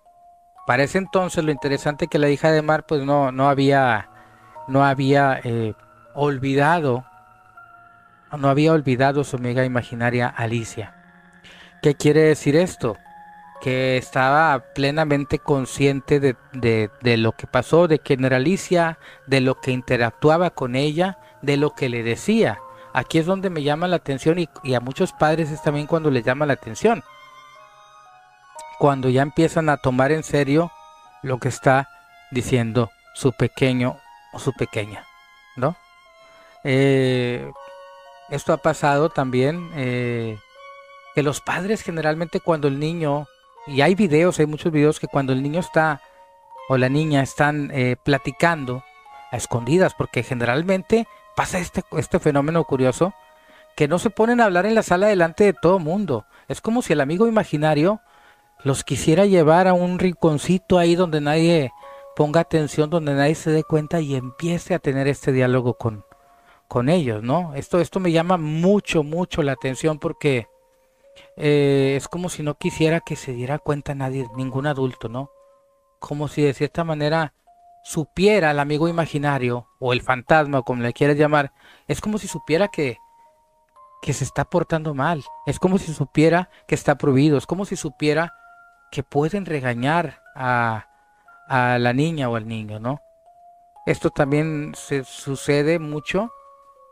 para 0.65 0.83
ese 0.83 0.97
entonces 0.97 1.43
lo 1.43 1.51
interesante 1.51 2.07
que 2.07 2.19
la 2.19 2.29
hija 2.29 2.51
de 2.51 2.61
Mar, 2.61 2.85
pues 2.87 3.03
no, 3.03 3.31
no 3.31 3.49
había, 3.49 4.09
no 4.67 4.85
había 4.85 5.41
olvidado, 6.13 7.05
no 8.37 8.49
había 8.49 8.73
olvidado 8.73 9.23
su 9.23 9.35
amiga 9.35 9.65
imaginaria 9.65 10.27
Alicia. 10.27 10.95
¿Qué 11.81 11.95
quiere 11.95 12.21
decir 12.21 12.55
esto? 12.55 12.97
Que 13.61 13.97
estaba 13.97 14.73
plenamente 14.73 15.39
consciente 15.39 16.19
de, 16.19 17.17
lo 17.17 17.31
que 17.33 17.47
pasó, 17.47 17.87
de 17.87 17.99
quién 17.99 18.23
era 18.23 18.37
Alicia, 18.37 18.99
de 19.27 19.41
lo 19.41 19.59
que 19.59 19.71
interactuaba 19.71 20.49
con 20.51 20.75
ella, 20.75 21.19
de 21.41 21.57
lo 21.57 21.71
que 21.71 21.89
le 21.89 22.03
decía. 22.03 22.59
Aquí 22.93 23.17
es 23.17 23.25
donde 23.25 23.49
me 23.49 23.63
llama 23.63 23.87
la 23.87 23.97
atención 23.97 24.39
y, 24.39 24.49
y 24.63 24.73
a 24.73 24.79
muchos 24.79 25.11
padres 25.13 25.51
es 25.51 25.61
también 25.61 25.87
cuando 25.87 26.09
les 26.09 26.23
llama 26.23 26.45
la 26.45 26.53
atención. 26.53 27.03
Cuando 28.79 29.09
ya 29.09 29.21
empiezan 29.21 29.69
a 29.69 29.77
tomar 29.77 30.11
en 30.11 30.23
serio 30.23 30.71
lo 31.21 31.37
que 31.37 31.49
está 31.49 31.89
diciendo 32.31 32.89
su 33.13 33.33
pequeño 33.33 33.97
o 34.31 34.39
su 34.39 34.53
pequeña, 34.53 35.05
¿no? 35.57 35.75
Eh, 36.63 37.51
esto 38.29 38.53
ha 38.53 38.57
pasado 38.57 39.09
también 39.09 39.69
eh, 39.75 40.37
que 41.15 41.23
los 41.23 41.41
padres 41.41 41.81
generalmente 41.81 42.39
cuando 42.39 42.67
el 42.67 42.79
niño, 42.79 43.27
y 43.69 43.81
hay 43.81 43.95
videos, 43.95 44.39
hay 44.39 44.45
muchos 44.45 44.71
videos 44.71 44.99
que 44.99 45.07
cuando 45.07 45.33
el 45.33 45.43
niño 45.43 45.59
está 45.59 46.01
o 46.67 46.77
la 46.77 46.89
niña 46.89 47.21
están 47.21 47.71
eh, 47.73 47.95
platicando 48.03 48.83
a 49.31 49.37
escondidas, 49.37 49.93
porque 49.95 50.23
generalmente 50.23 51.07
pasa 51.35 51.59
este, 51.59 51.83
este 51.97 52.19
fenómeno 52.19 52.63
curioso, 52.63 53.13
que 53.75 53.87
no 53.87 53.97
se 53.99 54.09
ponen 54.09 54.41
a 54.41 54.45
hablar 54.45 54.65
en 54.65 54.75
la 54.75 54.83
sala 54.83 55.07
delante 55.07 55.45
de 55.45 55.53
todo 55.53 55.79
mundo. 55.79 56.25
Es 56.47 56.61
como 56.61 56.81
si 56.81 56.93
el 56.93 57.01
amigo 57.01 57.27
imaginario 57.27 58.01
los 58.63 58.83
quisiera 58.83 59.25
llevar 59.25 59.67
a 59.67 59.73
un 59.73 59.99
rinconcito 59.99 60.77
ahí 60.77 60.95
donde 60.95 61.21
nadie 61.21 61.71
ponga 62.15 62.41
atención, 62.41 62.89
donde 62.89 63.13
nadie 63.13 63.35
se 63.35 63.51
dé 63.51 63.63
cuenta 63.63 64.01
y 64.01 64.15
empiece 64.15 64.73
a 64.73 64.79
tener 64.79 65.07
este 65.07 65.31
diálogo 65.31 65.75
con, 65.75 66.03
con 66.67 66.89
ellos, 66.89 67.23
¿no? 67.23 67.53
Esto, 67.55 67.79
esto 67.79 67.99
me 67.99 68.11
llama 68.11 68.37
mucho, 68.37 69.03
mucho 69.03 69.41
la 69.43 69.53
atención 69.53 69.97
porque 69.97 70.47
eh, 71.37 71.95
es 71.95 72.07
como 72.07 72.29
si 72.29 72.43
no 72.43 72.57
quisiera 72.57 72.99
que 72.99 73.15
se 73.15 73.33
diera 73.33 73.59
cuenta 73.59 73.95
nadie, 73.95 74.27
ningún 74.35 74.67
adulto, 74.67 75.09
¿no? 75.09 75.31
Como 75.99 76.27
si 76.27 76.41
de 76.41 76.53
cierta 76.53 76.83
manera 76.83 77.33
supiera 77.83 78.51
el 78.51 78.59
amigo 78.59 78.87
imaginario 78.87 79.67
o 79.79 79.93
el 79.93 80.01
fantasma, 80.01 80.61
como 80.61 80.83
le 80.83 80.93
quieras 80.93 81.17
llamar, 81.17 81.51
es 81.87 82.01
como 82.01 82.17
si 82.17 82.27
supiera 82.27 82.67
que, 82.67 82.97
que 84.01 84.13
se 84.13 84.23
está 84.23 84.45
portando 84.45 84.93
mal, 84.93 85.23
es 85.45 85.59
como 85.59 85.77
si 85.77 85.93
supiera 85.93 86.49
que 86.67 86.75
está 86.75 86.97
prohibido, 86.97 87.37
es 87.37 87.45
como 87.45 87.65
si 87.65 87.75
supiera 87.75 88.33
que 88.91 89.03
pueden 89.03 89.45
regañar 89.45 90.21
a, 90.35 90.87
a 91.47 91.79
la 91.79 91.93
niña 91.93 92.29
o 92.29 92.35
al 92.35 92.47
niño, 92.47 92.79
¿no? 92.79 93.01
Esto 93.85 94.09
también 94.09 94.73
se 94.75 95.03
sucede 95.03 95.79
mucho, 95.79 96.31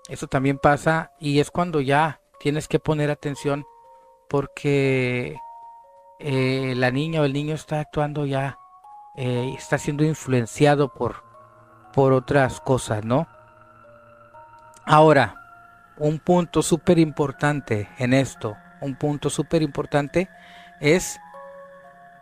eso 0.09 0.27
también 0.27 0.57
pasa 0.57 1.11
y 1.19 1.39
es 1.39 1.51
cuando 1.51 1.81
ya 1.81 2.21
tienes 2.39 2.67
que 2.67 2.79
poner 2.79 3.11
atención 3.11 3.65
porque 4.29 5.37
eh, 6.19 6.73
la 6.75 6.91
niña 6.91 7.21
o 7.21 7.25
el 7.25 7.33
niño 7.33 7.55
está 7.55 7.79
actuando 7.79 8.25
ya, 8.25 8.59
eh, 9.15 9.53
está 9.57 9.77
siendo 9.77 10.03
influenciado 10.03 10.93
por, 10.93 11.23
por 11.93 12.13
otras 12.13 12.59
cosas, 12.59 13.05
¿no? 13.05 13.27
Ahora, 14.85 15.35
un 15.97 16.19
punto 16.19 16.61
súper 16.61 16.99
importante 16.99 17.89
en 17.97 18.13
esto, 18.13 18.55
un 18.81 18.95
punto 18.95 19.29
súper 19.29 19.61
importante 19.61 20.29
es 20.79 21.19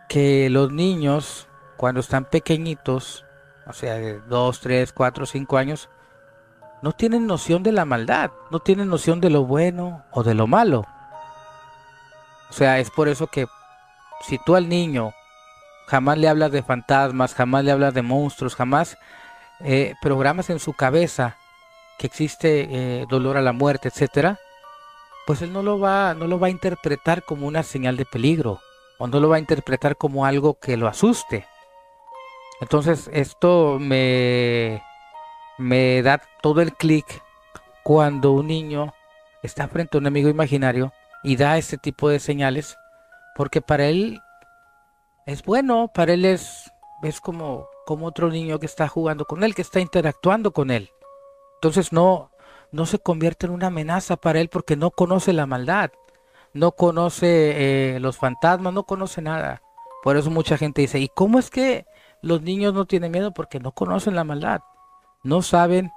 que 0.07 0.49
los 0.49 0.71
niños, 0.71 1.47
cuando 1.77 1.99
están 1.99 2.25
pequeñitos, 2.25 3.25
o 3.67 3.73
sea, 3.73 3.95
de 3.95 4.19
2, 4.19 4.59
3, 4.61 4.93
4, 4.93 5.25
5 5.25 5.57
años, 5.57 5.89
no 6.81 6.91
tienen 6.91 7.25
noción 7.27 7.63
de 7.63 7.71
la 7.71 7.85
maldad, 7.85 8.31
no 8.51 8.59
tienen 8.59 8.89
noción 8.89 9.19
de 9.19 9.29
lo 9.29 9.45
bueno 9.45 10.03
o 10.11 10.23
de 10.23 10.35
lo 10.35 10.47
malo. 10.47 10.85
Sea, 12.55 12.79
es 12.79 12.89
por 12.89 13.09
eso 13.09 13.27
que 13.27 13.47
si 14.21 14.37
tú 14.37 14.55
al 14.55 14.69
niño 14.69 15.13
jamás 15.87 16.17
le 16.17 16.29
hablas 16.29 16.53
de 16.53 16.63
fantasmas, 16.63 17.33
jamás 17.33 17.65
le 17.65 17.71
hablas 17.73 17.93
de 17.93 18.01
monstruos, 18.01 18.55
jamás 18.55 18.97
eh, 19.59 19.93
programas 20.01 20.49
en 20.49 20.59
su 20.59 20.71
cabeza 20.71 21.35
que 21.99 22.07
existe 22.07 22.67
eh, 22.71 23.05
dolor 23.09 23.35
a 23.35 23.41
la 23.41 23.51
muerte, 23.51 23.89
etcétera, 23.89 24.39
pues 25.27 25.41
él 25.41 25.51
no 25.51 25.63
lo 25.63 25.79
va, 25.79 26.13
no 26.13 26.27
lo 26.27 26.39
va 26.39 26.47
a 26.47 26.49
interpretar 26.49 27.23
como 27.23 27.45
una 27.45 27.61
señal 27.61 27.97
de 27.97 28.05
peligro 28.05 28.61
o 28.99 29.07
no 29.07 29.19
lo 29.19 29.27
va 29.27 29.35
a 29.35 29.39
interpretar 29.39 29.97
como 29.97 30.25
algo 30.25 30.57
que 30.57 30.77
lo 30.77 30.87
asuste. 30.87 31.45
Entonces 32.61 33.09
esto 33.11 33.79
me, 33.81 34.81
me 35.57 36.01
da 36.01 36.21
todo 36.41 36.61
el 36.61 36.71
clic 36.71 37.21
cuando 37.83 38.31
un 38.31 38.47
niño 38.47 38.93
está 39.43 39.67
frente 39.67 39.97
a 39.97 39.99
un 39.99 40.07
amigo 40.07 40.29
imaginario 40.29 40.93
y 41.25 41.35
da 41.35 41.57
este 41.57 41.77
tipo 41.77 42.07
de 42.07 42.19
señales 42.19 42.77
porque 43.35 43.61
para 43.61 43.87
él 43.87 44.21
es 45.25 45.43
bueno, 45.43 45.91
para 45.93 46.13
él 46.13 46.23
es, 46.23 46.71
es 47.01 47.19
como, 47.19 47.67
como 47.85 48.05
otro 48.05 48.29
niño 48.29 48.59
que 48.59 48.67
está 48.67 48.87
jugando 48.87 49.25
con 49.25 49.43
él, 49.43 49.55
que 49.55 49.63
está 49.63 49.79
interactuando 49.79 50.53
con 50.53 50.69
él. 50.69 50.91
Entonces 51.55 51.91
no, 51.91 52.31
no 52.71 52.85
se 52.85 52.99
convierte 52.99 53.47
en 53.47 53.53
una 53.53 53.67
amenaza 53.67 54.17
para 54.17 54.39
él 54.39 54.49
porque 54.49 54.75
no 54.75 54.91
conoce 54.91 55.33
la 55.33 55.47
maldad, 55.47 55.91
no 56.53 56.73
conoce 56.73 57.95
eh, 57.95 57.99
los 57.99 58.17
fantasmas, 58.17 58.71
no 58.71 58.83
conoce 58.83 59.21
nada. 59.21 59.61
Por 60.03 60.17
eso 60.17 60.29
mucha 60.29 60.57
gente 60.57 60.81
dice, 60.81 60.99
¿y 60.99 61.09
cómo 61.09 61.39
es 61.39 61.49
que 61.49 61.87
los 62.21 62.43
niños 62.43 62.75
no 62.75 62.85
tienen 62.85 63.11
miedo? 63.11 63.33
Porque 63.33 63.59
no 63.59 63.71
conocen 63.71 64.15
la 64.15 64.23
maldad, 64.23 64.61
no 65.23 65.41
saben 65.41 65.91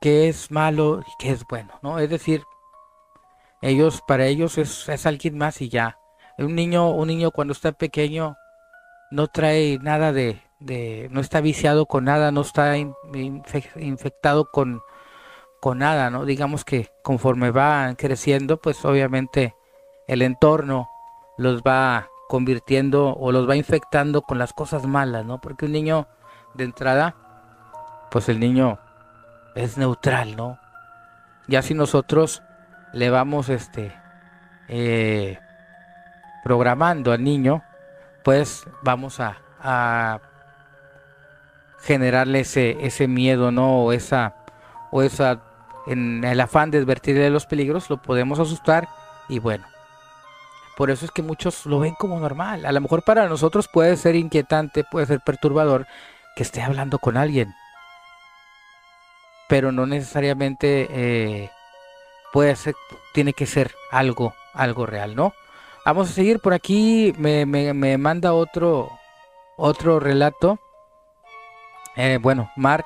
qué 0.00 0.28
es 0.28 0.50
malo 0.50 1.00
y 1.00 1.12
qué 1.18 1.32
es 1.32 1.46
bueno, 1.46 1.74
¿no? 1.82 1.98
Es 1.98 2.08
decir, 2.08 2.42
ellos, 3.62 4.02
para 4.06 4.26
ellos 4.26 4.58
es, 4.58 5.06
alguien 5.06 5.38
más 5.38 5.60
y 5.60 5.68
ya. 5.68 5.98
Un 6.38 6.54
niño, 6.54 6.90
un 6.90 7.08
niño 7.08 7.30
cuando 7.30 7.52
está 7.52 7.72
pequeño 7.72 8.36
no 9.10 9.28
trae 9.28 9.78
nada 9.80 10.12
de, 10.12 10.42
de 10.58 11.08
no 11.10 11.20
está 11.20 11.40
viciado 11.40 11.86
con 11.86 12.04
nada, 12.04 12.30
no 12.32 12.42
está 12.42 12.76
infectado 12.76 14.50
con, 14.50 14.82
con 15.60 15.78
nada, 15.78 16.10
¿no? 16.10 16.24
Digamos 16.24 16.64
que 16.64 16.90
conforme 17.02 17.50
van 17.50 17.94
creciendo, 17.94 18.58
pues 18.58 18.84
obviamente 18.84 19.54
el 20.06 20.22
entorno 20.22 20.88
los 21.38 21.62
va 21.62 22.08
convirtiendo 22.28 23.14
o 23.14 23.32
los 23.32 23.48
va 23.48 23.56
infectando 23.56 24.22
con 24.22 24.38
las 24.38 24.52
cosas 24.52 24.84
malas, 24.86 25.24
¿no? 25.24 25.40
Porque 25.40 25.66
un 25.66 25.72
niño 25.72 26.08
de 26.54 26.64
entrada, 26.64 27.14
pues 28.10 28.28
el 28.28 28.40
niño 28.40 28.78
es 29.54 29.78
neutral, 29.78 30.36
¿no? 30.36 30.58
Ya 31.48 31.62
si 31.62 31.74
nosotros 31.74 32.42
le 32.92 33.10
vamos 33.10 33.48
este 33.48 33.92
eh, 34.68 35.38
programando 36.42 37.12
al 37.12 37.22
niño, 37.22 37.62
pues 38.22 38.64
vamos 38.82 39.20
a, 39.20 40.20
generarle 41.80 42.40
ese, 42.40 42.76
ese 42.86 43.08
miedo, 43.08 43.50
¿no? 43.50 43.84
O 43.84 43.92
esa, 43.92 44.34
o 44.90 45.02
esa, 45.02 45.40
en 45.86 46.24
el 46.24 46.40
afán 46.40 46.70
de 46.70 46.78
advertirle 46.78 47.30
los 47.30 47.46
peligros, 47.46 47.90
lo 47.90 47.96
podemos 47.96 48.38
asustar 48.38 48.88
y 49.28 49.38
bueno. 49.38 49.66
Por 50.76 50.90
eso 50.90 51.06
es 51.06 51.10
que 51.10 51.22
muchos 51.22 51.64
lo 51.64 51.80
ven 51.80 51.94
como 51.94 52.20
normal. 52.20 52.66
A 52.66 52.72
lo 52.72 52.80
mejor 52.80 53.02
para 53.02 53.28
nosotros 53.28 53.66
puede 53.66 53.96
ser 53.96 54.14
inquietante, 54.14 54.84
puede 54.84 55.06
ser 55.06 55.20
perturbador 55.20 55.86
que 56.36 56.42
esté 56.42 56.62
hablando 56.62 56.98
con 56.98 57.16
alguien. 57.16 57.54
Pero 59.48 59.72
no 59.72 59.86
necesariamente 59.86 60.86
eh, 60.90 61.50
puede 62.36 62.54
ser, 62.54 62.76
tiene 63.14 63.32
que 63.32 63.46
ser 63.46 63.74
algo, 63.90 64.34
algo 64.52 64.84
real, 64.84 65.16
¿no? 65.16 65.32
Vamos 65.86 66.10
a 66.10 66.12
seguir 66.12 66.38
por 66.38 66.52
aquí, 66.52 67.14
me, 67.16 67.46
me, 67.46 67.96
manda 67.96 68.34
otro, 68.34 68.90
otro 69.56 70.00
relato. 70.00 70.58
Eh, 71.96 72.18
bueno, 72.20 72.50
Mar, 72.54 72.84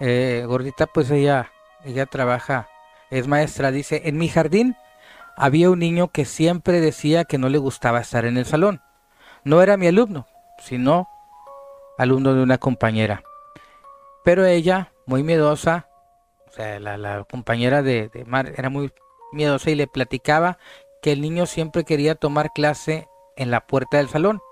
eh, 0.00 0.42
gordita, 0.48 0.88
pues 0.88 1.08
ella, 1.12 1.52
ella 1.84 2.06
trabaja, 2.06 2.68
es 3.08 3.28
maestra, 3.28 3.70
dice, 3.70 4.02
en 4.06 4.18
mi 4.18 4.28
jardín 4.28 4.74
había 5.36 5.70
un 5.70 5.78
niño 5.78 6.08
que 6.08 6.24
siempre 6.24 6.80
decía 6.80 7.24
que 7.24 7.38
no 7.38 7.48
le 7.48 7.58
gustaba 7.58 8.00
estar 8.00 8.24
en 8.24 8.36
el 8.36 8.46
salón. 8.46 8.82
No 9.44 9.62
era 9.62 9.76
mi 9.76 9.86
alumno, 9.86 10.26
sino 10.58 11.08
alumno 11.98 12.34
de 12.34 12.42
una 12.42 12.58
compañera. 12.58 13.22
Pero 14.24 14.44
ella, 14.44 14.90
muy 15.06 15.22
miedosa, 15.22 15.86
o 16.52 16.54
sea, 16.54 16.78
la, 16.78 17.24
compañera 17.24 17.82
de, 17.82 18.10
Mar 18.26 18.52
era 18.54 18.68
muy 18.68 18.92
miedosa 19.32 19.70
y 19.70 19.74
le 19.74 19.86
platicaba 19.86 20.58
que 21.00 21.12
el 21.12 21.22
niño 21.22 21.46
siempre 21.46 21.84
quería 21.84 22.14
tomar 22.14 22.52
clase 22.52 23.08
en 23.36 23.50
la 23.50 23.66
puerta 23.66 23.96
del 23.96 24.10
salón. 24.10 24.42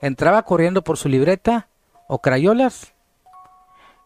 Entraba 0.00 0.44
corriendo 0.44 0.82
por 0.82 0.96
su 0.96 1.10
libreta 1.10 1.68
o 2.08 2.22
crayolas. 2.22 2.94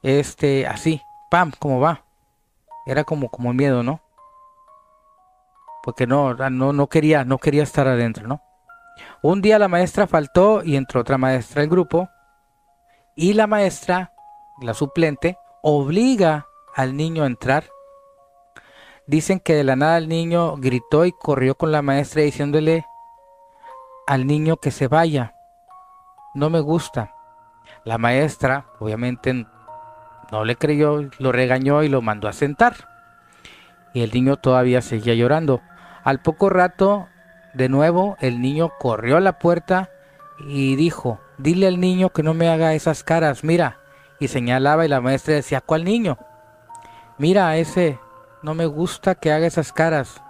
Este, 0.03 0.67
así, 0.67 1.03
pam, 1.31 1.53
como 1.57 1.79
va. 1.79 2.05
Era 2.85 3.05
como, 3.05 3.29
como 3.29 3.53
miedo, 3.53 3.85
¿no? 3.85 4.01
Porque 5.85 6.09
no, 6.09 6.35
no, 6.35 6.73
no 6.73 6.89
quería, 6.89 7.25
no 7.25 7.39
quería 7.39 7.63
estar 7.63 7.87
adentro, 7.87 8.27
¿no? 8.27 8.43
Un 9.23 9.41
día 9.41 9.61
la 9.61 9.69
maestra 9.69 10.09
faltó 10.09 10.65
y 10.65 10.75
entró 10.75 11.03
otra 11.03 11.17
maestra 11.17 11.61
del 11.61 11.71
grupo. 11.71 12.09
Y 13.15 13.35
la 13.35 13.47
maestra, 13.47 14.13
la 14.61 14.75
suplente, 14.75 15.39
obliga 15.63 16.49
al 16.75 16.97
niño 16.97 17.25
entrar. 17.25 17.65
Dicen 19.07 19.41
que 19.41 19.55
de 19.55 19.65
la 19.65 19.77
nada 19.77 19.99
el 19.99 20.09
niño 20.09 20.57
gritó 20.57 21.05
y 21.05 21.13
corrió 21.13 21.57
con 21.57 21.73
la 21.73 21.83
maestra 21.83 22.23
diciéndole 22.23 22.87
al 24.07 24.27
niño 24.27 24.57
que 24.57 24.71
se 24.71 24.89
vaya. 24.89 25.35
No 26.35 26.51
me 26.51 26.61
gusta. 26.61 27.15
La 27.85 27.99
maestra, 27.99 28.67
obviamente, 28.79 29.47
no 30.31 30.45
le 30.45 30.57
creyó, 30.57 31.09
lo 31.19 31.33
regañó 31.33 31.83
y 31.83 31.89
lo 31.89 32.03
mandó 32.03 32.29
a 32.29 32.33
sentar. 32.33 32.75
Y 33.93 34.03
el 34.03 34.13
niño 34.13 34.37
todavía 34.37 34.81
seguía 34.83 35.15
llorando. 35.15 35.61
Al 36.05 36.21
poco 36.21 36.49
rato, 36.49 37.09
de 37.55 37.69
nuevo, 37.69 38.17
el 38.21 38.41
niño 38.41 38.71
corrió 38.79 39.17
a 39.17 39.21
la 39.21 39.39
puerta 39.39 39.91
y 40.47 40.77
dijo, 40.77 41.21
dile 41.39 41.67
al 41.67 41.81
niño 41.81 42.11
que 42.11 42.23
no 42.23 42.35
me 42.35 42.49
haga 42.49 42.75
esas 42.75 43.03
caras, 43.03 43.45
mira. 43.45 43.79
Y 44.21 44.29
señalaba 44.29 44.85
y 44.85 44.89
la 44.89 45.01
maestra 45.01 45.35
decía, 45.35 45.61
¿cuál 45.61 45.85
niño? 45.85 46.19
Mira, 47.21 47.57
ese 47.59 47.99
no 48.43 48.55
me 48.55 48.67
gusta 48.67 49.15
que 49.15 49.31
haga 49.31 49.47
esas 49.47 49.73
caras. 49.73 50.21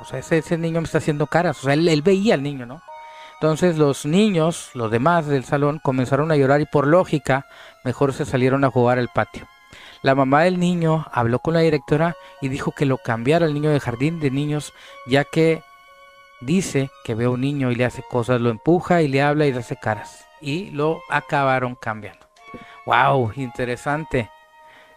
O 0.00 0.04
sea, 0.04 0.18
ese, 0.18 0.38
ese 0.38 0.56
niño 0.56 0.80
me 0.80 0.86
está 0.86 0.98
haciendo 0.98 1.26
caras. 1.26 1.58
O 1.60 1.62
sea, 1.64 1.74
él, 1.74 2.02
veía 2.02 2.34
al 2.34 2.42
niño, 2.42 2.66
¿no? 2.66 2.82
Entonces 3.34 3.76
los 3.76 4.04
niños, 4.06 4.70
los 4.74 4.90
demás 4.90 5.26
del 5.26 5.44
salón, 5.44 5.80
comenzaron 5.82 6.32
a 6.32 6.36
llorar 6.36 6.60
y 6.60 6.66
por 6.66 6.86
lógica, 6.86 7.46
mejor 7.84 8.12
se 8.12 8.24
salieron 8.24 8.64
a 8.64 8.70
jugar 8.70 8.98
al 8.98 9.08
patio. 9.08 9.46
La 10.02 10.14
mamá 10.14 10.42
del 10.42 10.58
niño 10.58 11.06
habló 11.12 11.38
con 11.40 11.54
la 11.54 11.60
directora 11.60 12.16
y 12.40 12.48
dijo 12.48 12.72
que 12.72 12.86
lo 12.86 12.96
cambiara 12.96 13.46
al 13.46 13.54
niño 13.54 13.70
de 13.70 13.80
jardín 13.80 14.18
de 14.20 14.30
niños, 14.30 14.72
ya 15.06 15.24
que 15.24 15.62
dice 16.40 16.90
que 17.04 17.14
ve 17.14 17.26
a 17.26 17.30
un 17.30 17.42
niño 17.42 17.70
y 17.70 17.74
le 17.74 17.84
hace 17.84 18.02
cosas, 18.02 18.40
lo 18.40 18.48
empuja 18.48 19.02
y 19.02 19.08
le 19.08 19.22
habla 19.22 19.46
y 19.46 19.52
le 19.52 19.60
hace 19.60 19.76
caras. 19.76 20.26
Y 20.40 20.70
lo 20.70 21.00
acabaron 21.10 21.74
cambiando. 21.74 22.26
¡Wow! 22.86 23.32
Interesante. 23.36 24.30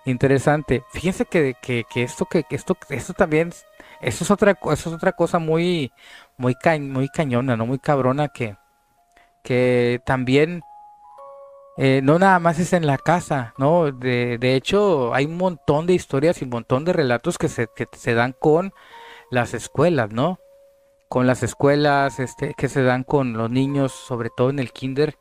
Interesante. 0.05 0.83
Fíjense 0.91 1.25
que, 1.25 1.55
que, 1.61 1.85
que 1.89 2.03
esto 2.03 2.25
que, 2.25 2.45
esto 2.49 2.77
esto 2.89 3.13
también 3.13 3.53
eso 4.01 4.23
es 4.23 4.31
otra 4.31 4.51
eso 4.51 4.89
es 4.89 4.95
otra 4.95 5.13
cosa 5.13 5.39
muy 5.39 5.93
muy 6.37 6.55
muy 6.81 7.09
cañona, 7.09 7.55
no 7.55 7.65
muy 7.65 7.79
cabrona 7.79 8.27
que 8.27 8.57
que 9.43 10.01
también 10.05 10.61
eh, 11.77 12.01
no 12.03 12.19
nada 12.19 12.39
más 12.39 12.59
es 12.59 12.73
en 12.73 12.85
la 12.85 12.97
casa, 12.97 13.53
¿no? 13.57 13.91
De, 13.91 14.37
de, 14.37 14.55
hecho, 14.55 15.13
hay 15.13 15.25
un 15.25 15.37
montón 15.37 15.87
de 15.87 15.93
historias 15.93 16.41
y 16.41 16.45
un 16.45 16.51
montón 16.51 16.85
de 16.85 16.93
relatos 16.93 17.37
que 17.37 17.49
se, 17.49 17.67
que 17.75 17.87
se 17.93 18.13
dan 18.13 18.33
con 18.39 18.73
las 19.31 19.53
escuelas, 19.55 20.11
¿no? 20.11 20.39
Con 21.09 21.27
las 21.27 21.43
escuelas, 21.43 22.19
este, 22.19 22.53
que 22.55 22.69
se 22.69 22.83
dan 22.83 23.03
con 23.03 23.33
los 23.33 23.49
niños, 23.49 23.91
sobre 23.91 24.29
todo 24.35 24.49
en 24.51 24.59
el 24.59 24.71
kinder, 24.71 25.17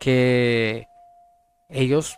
que 0.00 0.88
ellos 1.68 2.16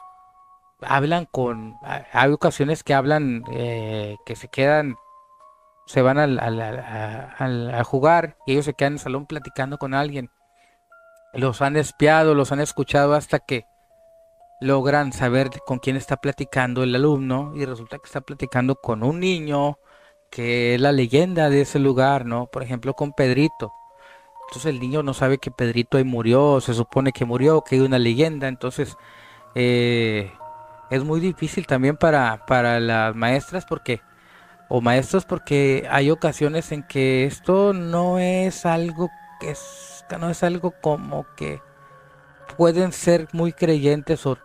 hablan 0.87 1.27
con, 1.27 1.77
hay 2.13 2.31
ocasiones 2.31 2.83
que 2.83 2.95
hablan, 2.95 3.45
eh, 3.53 4.17
que 4.27 4.37
se 4.37 4.49
quedan, 4.49 4.97
se 5.87 6.03
van 6.03 6.19
al, 6.19 6.39
a, 6.39 7.85
jugar 7.85 8.37
y 8.47 8.53
ellos 8.53 8.65
se 8.65 8.75
quedan 8.75 8.93
en 8.93 8.99
el 8.99 9.01
salón 9.01 9.27
platicando 9.27 9.79
con 9.79 9.95
alguien. 9.95 10.31
Los 11.33 11.63
han 11.63 11.77
espiado, 11.77 12.35
los 12.35 12.53
han 12.53 12.61
escuchado 12.61 13.15
hasta 13.15 13.39
que 13.39 13.67
logran 14.61 15.13
saber 15.13 15.51
con 15.67 15.79
quién 15.79 15.97
está 15.97 16.17
platicando 16.17 16.83
el 16.83 16.95
alumno 16.95 17.53
y 17.57 17.65
resulta 17.65 17.99
que 17.99 18.07
está 18.07 18.21
platicando 18.21 18.77
con 18.77 19.03
un 19.03 19.21
niño 19.21 19.79
que 20.31 20.75
es 20.75 20.81
la 20.81 20.93
leyenda 20.93 21.51
de 21.51 21.63
ese 21.63 21.79
lugar, 21.79 22.25
¿no? 22.27 22.47
Por 22.47 22.63
ejemplo, 22.63 22.95
con 22.95 23.13
Pedrito. 23.13 23.73
Entonces 24.49 24.71
el 24.73 24.81
niño 24.81 25.03
no 25.03 25.15
sabe 25.15 25.39
que 25.39 25.51
Pedrito 25.51 25.99
ahí 25.99 26.05
murió, 26.05 26.61
se 26.61 26.75
supone 26.75 27.13
que 27.13 27.25
murió, 27.25 27.63
que 27.63 27.77
hay 27.77 27.81
una 27.83 27.99
leyenda, 27.99 28.49
entonces 28.49 28.97
eh, 29.55 30.33
es 30.93 31.05
muy 31.05 31.21
difícil 31.21 31.67
también 31.67 31.97
para, 31.97 32.45
para 32.45 32.79
las 32.79 33.17
maestras 33.17 33.65
porque 33.65 34.03
o 34.69 34.83
maestros 34.83 35.25
porque 35.25 35.89
hay 35.91 36.11
ocasiones 36.11 36.71
en 36.71 36.83
que 36.83 37.25
esto 37.25 37.73
no 37.73 38.19
es 38.19 38.67
algo 38.67 39.11
que 39.41 39.53
es, 39.53 40.05
no 40.21 40.29
es 40.29 40.43
algo 40.43 40.75
como 40.83 41.27
que 41.35 41.63
pueden 42.59 42.93
ser 42.93 43.27
muy 43.33 43.55
creyentes 43.55 44.27
o 44.27 44.37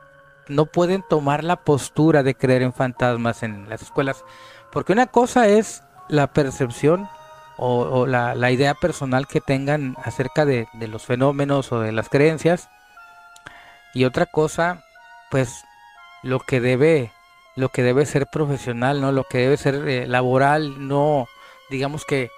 no 0.47 0.67
pueden 0.67 1.03
tomar 1.09 1.43
la 1.43 1.57
postura 1.57 2.23
de 2.23 2.35
creer 2.35 2.61
en 2.61 2.71
fantasmas 2.71 3.43
en 3.43 3.67
las 3.67 3.81
escuelas. 3.81 4.23
Porque 4.71 4.93
una 4.93 5.07
cosa 5.07 5.49
es 5.49 5.83
la 6.07 6.27
percepción 6.27 7.09
o, 7.57 8.05
la, 8.07 8.35
la, 8.35 8.51
idea 8.51 8.73
personal 8.73 9.27
que 9.27 9.41
tengan 9.41 9.97
acerca 10.01 10.45
de, 10.45 10.69
de 10.73 10.87
los 10.87 11.05
fenómenos 11.05 11.73
o 11.73 11.81
de 11.81 11.91
las 11.91 12.07
creencias 12.07 12.69
y 13.93 14.05
otra 14.05 14.27
cosa 14.27 14.83
pues 15.29 15.65
lo 16.23 16.39
que 16.39 16.61
debe 16.61 17.11
lo 17.55 17.69
que 17.69 17.81
debe 17.81 18.05
ser 18.05 18.27
profesional, 18.27 19.01
¿no? 19.01 19.11
Lo 19.11 19.23
que 19.23 19.39
debe 19.39 19.57
ser 19.57 19.87
eh, 19.87 20.07
laboral, 20.07 20.87
no 20.87 21.27
digamos 21.69 22.05
que 22.05 22.29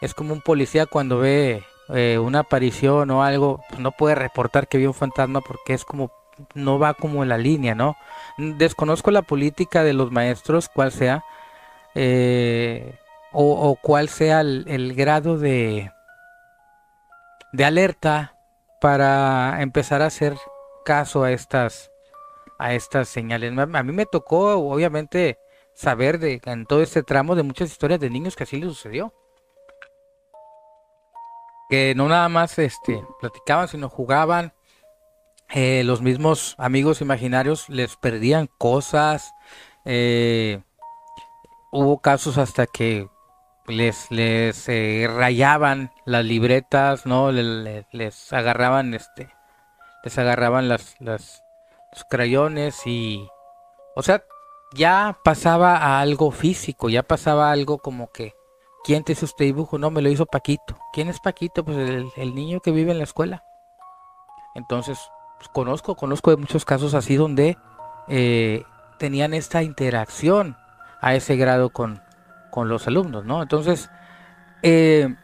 es 0.00 0.14
como 0.14 0.32
un 0.32 0.40
policía 0.40 0.86
cuando 0.86 1.18
ve 1.18 1.64
eh, 1.88 2.18
una 2.18 2.40
aparición 2.40 3.10
o 3.10 3.22
algo, 3.22 3.62
pues 3.68 3.80
no 3.80 3.90
puede 3.92 4.14
reportar 4.14 4.68
que 4.68 4.78
vio 4.78 4.90
un 4.90 4.94
fantasma 4.94 5.40
porque 5.40 5.74
es 5.74 5.84
como 5.84 6.12
no 6.54 6.78
va 6.78 6.94
como 6.94 7.22
en 7.22 7.28
la 7.28 7.38
línea, 7.38 7.74
¿no? 7.74 7.96
Desconozco 8.38 9.10
la 9.10 9.22
política 9.22 9.82
de 9.82 9.92
los 9.92 10.10
maestros, 10.10 10.68
cuál 10.68 10.92
sea, 10.92 11.24
eh, 11.94 12.94
o, 13.32 13.76
cuál 13.82 14.08
sea 14.08 14.40
el, 14.40 14.64
el, 14.68 14.94
grado 14.94 15.38
de, 15.38 15.92
de 17.52 17.64
alerta 17.64 18.34
para 18.80 19.60
empezar 19.60 20.02
a 20.02 20.06
hacer 20.06 20.36
caso 20.84 21.24
a 21.24 21.32
estas 21.32 21.89
a 22.60 22.74
estas 22.74 23.08
señales. 23.08 23.56
A 23.58 23.82
mí 23.82 23.92
me 23.92 24.06
tocó, 24.06 24.54
obviamente, 24.56 25.38
saber 25.74 26.18
de 26.18 26.40
en 26.44 26.66
todo 26.66 26.82
este 26.82 27.02
tramo 27.02 27.34
de 27.34 27.42
muchas 27.42 27.70
historias 27.70 28.00
de 28.00 28.10
niños 28.10 28.36
que 28.36 28.44
así 28.44 28.58
les 28.58 28.68
sucedió. 28.68 29.14
Que 31.70 31.94
no 31.96 32.08
nada 32.08 32.28
más 32.28 32.58
este, 32.58 33.02
platicaban, 33.18 33.68
sino 33.68 33.88
jugaban. 33.88 34.52
Eh, 35.52 35.82
los 35.84 36.02
mismos 36.02 36.54
amigos 36.58 37.00
imaginarios 37.00 37.68
les 37.70 37.96
perdían 37.96 38.48
cosas. 38.58 39.32
Eh, 39.84 40.60
hubo 41.72 42.00
casos 42.00 42.38
hasta 42.38 42.66
que 42.66 43.08
les, 43.66 44.10
les 44.10 44.68
eh, 44.68 45.08
rayaban 45.08 45.92
las 46.04 46.24
libretas, 46.24 47.06
¿no? 47.06 47.32
Les, 47.32 47.86
les, 47.92 48.32
agarraban 48.32 48.94
este 48.94 49.30
les 50.02 50.18
agarraban 50.18 50.68
las, 50.68 50.96
las 50.98 51.42
los 51.92 52.04
crayones 52.04 52.86
y... 52.86 53.28
O 53.96 54.02
sea, 54.02 54.22
ya 54.72 55.18
pasaba 55.24 55.76
a 55.76 56.00
algo 56.00 56.30
físico, 56.30 56.88
ya 56.88 57.02
pasaba 57.02 57.50
algo 57.50 57.78
como 57.78 58.10
que... 58.10 58.34
¿Quién 58.82 59.04
te 59.04 59.12
hizo 59.12 59.26
este 59.26 59.44
dibujo? 59.44 59.78
No, 59.78 59.90
me 59.90 60.00
lo 60.00 60.08
hizo 60.08 60.24
Paquito. 60.24 60.78
¿Quién 60.92 61.08
es 61.08 61.20
Paquito? 61.20 61.64
Pues 61.64 61.76
el, 62.16 62.34
niño 62.34 62.60
que 62.60 62.70
vive 62.70 62.92
en 62.92 62.98
la 62.98 63.04
escuela. 63.04 63.44
Entonces, 64.54 64.98
pues, 65.36 65.50
conozco, 65.50 65.96
conozco 65.96 66.30
de 66.30 66.38
muchos 66.38 66.64
casos 66.64 66.94
así 66.94 67.16
donde 67.16 67.58
eh, 68.08 68.64
tenían 68.98 69.34
esta 69.34 69.62
interacción 69.62 70.56
a 71.02 71.14
ese 71.14 71.36
grado 71.36 71.70
con, 71.70 72.02
con 72.50 72.68
los 72.68 72.86
alumnos, 72.86 73.24
¿no? 73.24 73.42
Entonces, 73.42 73.90
eh, 74.62 75.14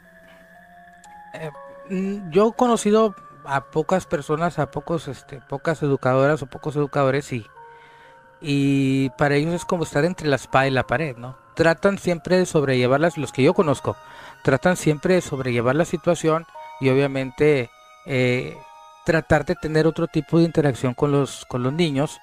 eh, 1.35 1.51
mm, 1.91 2.31
yo 2.31 2.49
he 2.49 2.53
conocido 2.53 3.15
a 3.47 3.71
pocas 3.71 4.07
personas, 4.07 4.59
a 4.59 4.71
pocos, 4.71 5.09
este, 5.09 5.41
pocas 5.49 5.83
educadoras 5.83 6.43
o 6.43 6.47
pocos 6.47 6.77
educadores 6.77 7.33
y, 7.33 7.47
y 8.41 9.11
para 9.11 9.37
ellos 9.37 9.55
es 9.55 9.65
como 9.65 9.85
estar 9.85 10.05
entre 10.05 10.29
la 10.29 10.37
espada 10.37 10.67
y 10.67 10.71
la 10.71 10.87
pared, 10.87 11.17
¿no? 11.17 11.37
Tratan 11.55 11.99
siempre 11.99 12.37
de 12.37 12.47
sobrellevarlas, 12.47 13.17
los 13.17 13.33
que 13.33 13.43
yo 13.43 13.55
conozco, 13.55 13.97
tratan 14.43 14.77
siempre 14.77 15.15
de 15.15 15.21
sobrellevar 15.23 15.75
la 15.75 15.85
situación 15.85 16.47
y 16.81 16.91
obviamente 16.91 17.71
eh, 18.05 18.57
tratar 19.05 19.47
de 19.47 19.55
tener 19.55 19.87
otro 19.87 20.07
tipo 20.07 20.39
de 20.39 20.45
interacción 20.45 20.93
con 20.93 21.13
los, 21.13 21.47
con 21.47 21.63
los 21.63 21.73
niños 21.73 22.21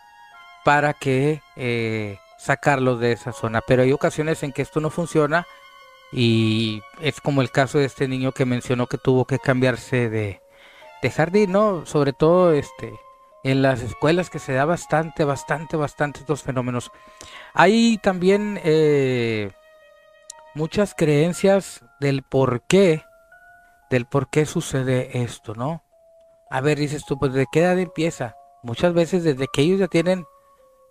para 0.64 0.94
que 0.94 1.42
eh, 1.56 2.20
sacarlos 2.38 3.00
de 3.00 3.14
esa 3.14 3.32
zona. 3.34 3.62
Pero 3.66 3.82
hay 3.82 3.92
ocasiones 3.92 4.44
en 4.44 4.52
que 4.52 4.62
esto 4.62 4.80
no 4.80 4.90
funciona 4.90 5.48
y 6.12 6.84
es 7.02 7.20
como 7.22 7.42
el 7.42 7.50
caso 7.50 7.80
de 7.80 7.86
este 7.86 8.08
niño 8.08 8.34
que 8.34 8.46
mencionó 8.46 8.86
que 8.86 9.00
tuvo 9.00 9.26
que 9.26 9.40
cambiarse 9.40 10.10
de, 10.10 10.43
de 11.10 11.48
¿no? 11.48 11.86
Sobre 11.86 12.14
todo 12.14 12.54
este 12.54 12.94
en 13.44 13.62
las 13.62 13.82
escuelas 13.82 14.30
que 14.30 14.40
se 14.40 14.54
da 14.54 14.64
bastante, 14.64 15.26
bastante, 15.26 15.76
bastante 15.76 16.22
estos 16.22 16.44
fenómenos. 16.44 16.92
Hay 17.54 17.98
también 17.98 18.60
eh, 18.64 19.52
muchas 20.56 20.96
creencias 20.96 21.84
del 22.00 22.24
por 22.24 22.62
qué, 22.62 23.04
del 23.90 24.06
por 24.06 24.30
qué 24.30 24.46
sucede 24.46 25.24
esto, 25.24 25.56
¿no? 25.56 25.84
A 26.50 26.62
ver, 26.62 26.78
dices 26.78 27.04
tú, 27.06 27.20
pues 27.20 27.34
de 27.34 27.46
qué 27.52 27.62
edad 27.62 27.78
empieza. 27.78 28.38
Muchas 28.62 28.94
veces 28.94 29.26
desde 29.26 29.48
que 29.52 29.62
ellos 29.62 29.80
ya 29.80 29.88
tienen 29.90 30.26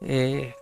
eh, 0.03 0.55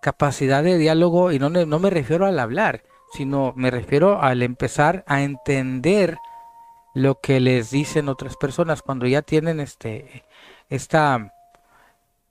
capacidad 0.00 0.62
de 0.62 0.78
diálogo, 0.78 1.32
y 1.32 1.38
no, 1.38 1.50
no 1.50 1.78
me 1.78 1.90
refiero 1.90 2.24
al 2.24 2.38
hablar, 2.38 2.82
sino 3.12 3.52
me 3.56 3.70
refiero 3.70 4.22
al 4.22 4.42
empezar 4.42 5.04
a 5.06 5.22
entender 5.22 6.16
lo 6.94 7.20
que 7.20 7.40
les 7.40 7.70
dicen 7.70 8.08
otras 8.08 8.36
personas 8.36 8.82
cuando 8.82 9.06
ya 9.06 9.22
tienen 9.22 9.60
este 9.60 10.24
esta 10.68 11.32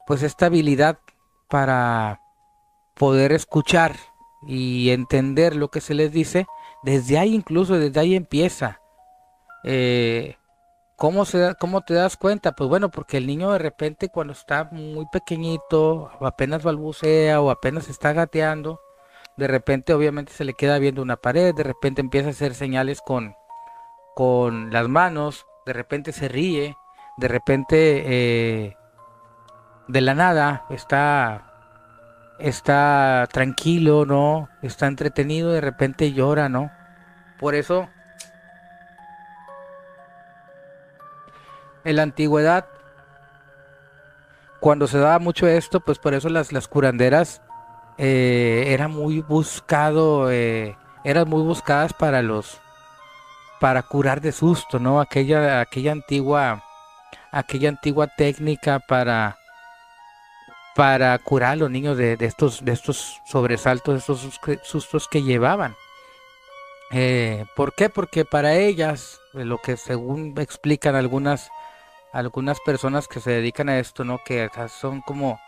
pues 0.06 0.24
esta 0.24 0.48
habilidad 0.48 1.00
para 1.50 2.22
poder 2.96 3.32
escuchar 3.32 3.96
y 4.48 4.90
entender 4.92 5.56
lo 5.56 5.70
que 5.70 5.82
se 5.82 5.94
les 5.94 6.12
dice 6.12 6.48
desde 6.84 7.18
ahí 7.18 7.34
incluso 7.34 7.78
desde 7.78 8.00
ahí 8.00 8.16
empieza 8.16 8.82
eh, 9.64 10.36
¿Cómo, 11.00 11.24
se, 11.24 11.56
¿Cómo 11.58 11.80
te 11.80 11.94
das 11.94 12.18
cuenta? 12.18 12.52
Pues 12.52 12.70
bueno, 12.70 12.92
porque 12.92 13.16
el 13.16 13.26
niño 13.26 13.54
de 13.54 13.58
repente 13.60 14.10
cuando 14.10 14.34
está 14.34 14.66
muy 14.66 15.06
pequeñito, 15.06 16.12
o 16.20 16.28
apenas 16.28 16.64
balbucea 16.64 17.40
o 17.40 17.52
apenas 17.52 17.88
está 17.88 18.12
gateando, 18.12 18.82
de 19.38 19.48
repente 19.48 19.94
obviamente 19.94 20.34
se 20.34 20.44
le 20.44 20.56
queda 20.56 20.78
viendo 20.78 21.02
una 21.02 21.16
pared, 21.16 21.56
de 21.56 21.64
repente 21.64 22.02
empieza 22.02 22.28
a 22.28 22.32
hacer 22.32 22.54
señales 22.54 23.00
con, 23.00 23.34
con 24.20 24.70
las 24.74 24.90
manos, 24.90 25.48
de 25.66 25.72
repente 25.72 26.12
se 26.12 26.28
ríe, 26.28 26.76
de 27.16 27.30
repente 27.30 28.04
eh, 28.06 28.78
de 29.88 30.02
la 30.02 30.14
nada 30.14 30.66
está, 30.70 31.54
está 32.38 33.30
tranquilo, 33.32 34.06
¿no? 34.06 34.50
Está 34.62 34.88
entretenido, 34.88 35.54
de 35.54 35.62
repente 35.62 36.12
llora, 36.12 36.50
¿no? 36.50 36.70
Por 37.40 37.56
eso 37.56 37.88
en 41.86 41.96
la 41.96 42.04
antigüedad, 42.04 42.66
cuando 44.60 44.88
se 44.88 44.98
daba 44.98 45.20
mucho 45.20 45.48
esto, 45.48 45.80
pues 45.80 45.98
por 45.98 46.14
eso 46.14 46.28
las, 46.28 46.52
las 46.52 46.68
curanderas 46.68 47.42
eh, 47.98 48.66
eran 48.68 48.92
muy 48.92 49.22
buscado, 49.22 50.30
eh, 50.30 50.76
eran 51.06 51.30
muy 51.30 51.42
buscadas 51.42 51.94
para 51.94 52.22
los, 52.22 52.60
para 53.60 53.84
curar 53.84 54.22
de 54.22 54.32
susto, 54.32 54.80
¿no? 54.80 55.02
Aquella, 55.02 55.62
aquella 55.62 55.92
antigua, 55.92 56.64
aquella 57.32 57.70
antigua 57.70 58.08
técnica 58.08 58.80
para, 58.80 59.38
para 60.76 61.18
curar 61.20 61.54
a 61.54 61.56
los 61.56 61.72
niños 61.72 61.98
de, 61.98 62.18
estos, 62.20 62.64
de 62.64 62.72
estos 62.72 63.22
sobresaltos, 63.26 63.94
de 63.94 64.00
estos 64.00 64.40
sustos 64.64 65.08
que 65.08 65.24
llevaban. 65.24 65.76
Eh, 66.92 67.46
¿Por 67.56 67.74
qué? 67.76 67.90
Porque 67.90 68.26
para 68.26 68.56
ellas, 68.56 69.20
lo 69.34 69.60
que 69.60 69.78
según 69.78 70.34
explican 70.40 70.96
algunas 70.96 71.52
algunas 72.12 72.60
personas 72.62 73.08
que 73.08 73.20
se 73.20 73.32
dedican 73.32 73.70
a 73.70 73.80
esto, 73.80 74.04
¿no? 74.04 74.24
Que 74.24 74.50
son 74.70 75.02
como 75.02 75.40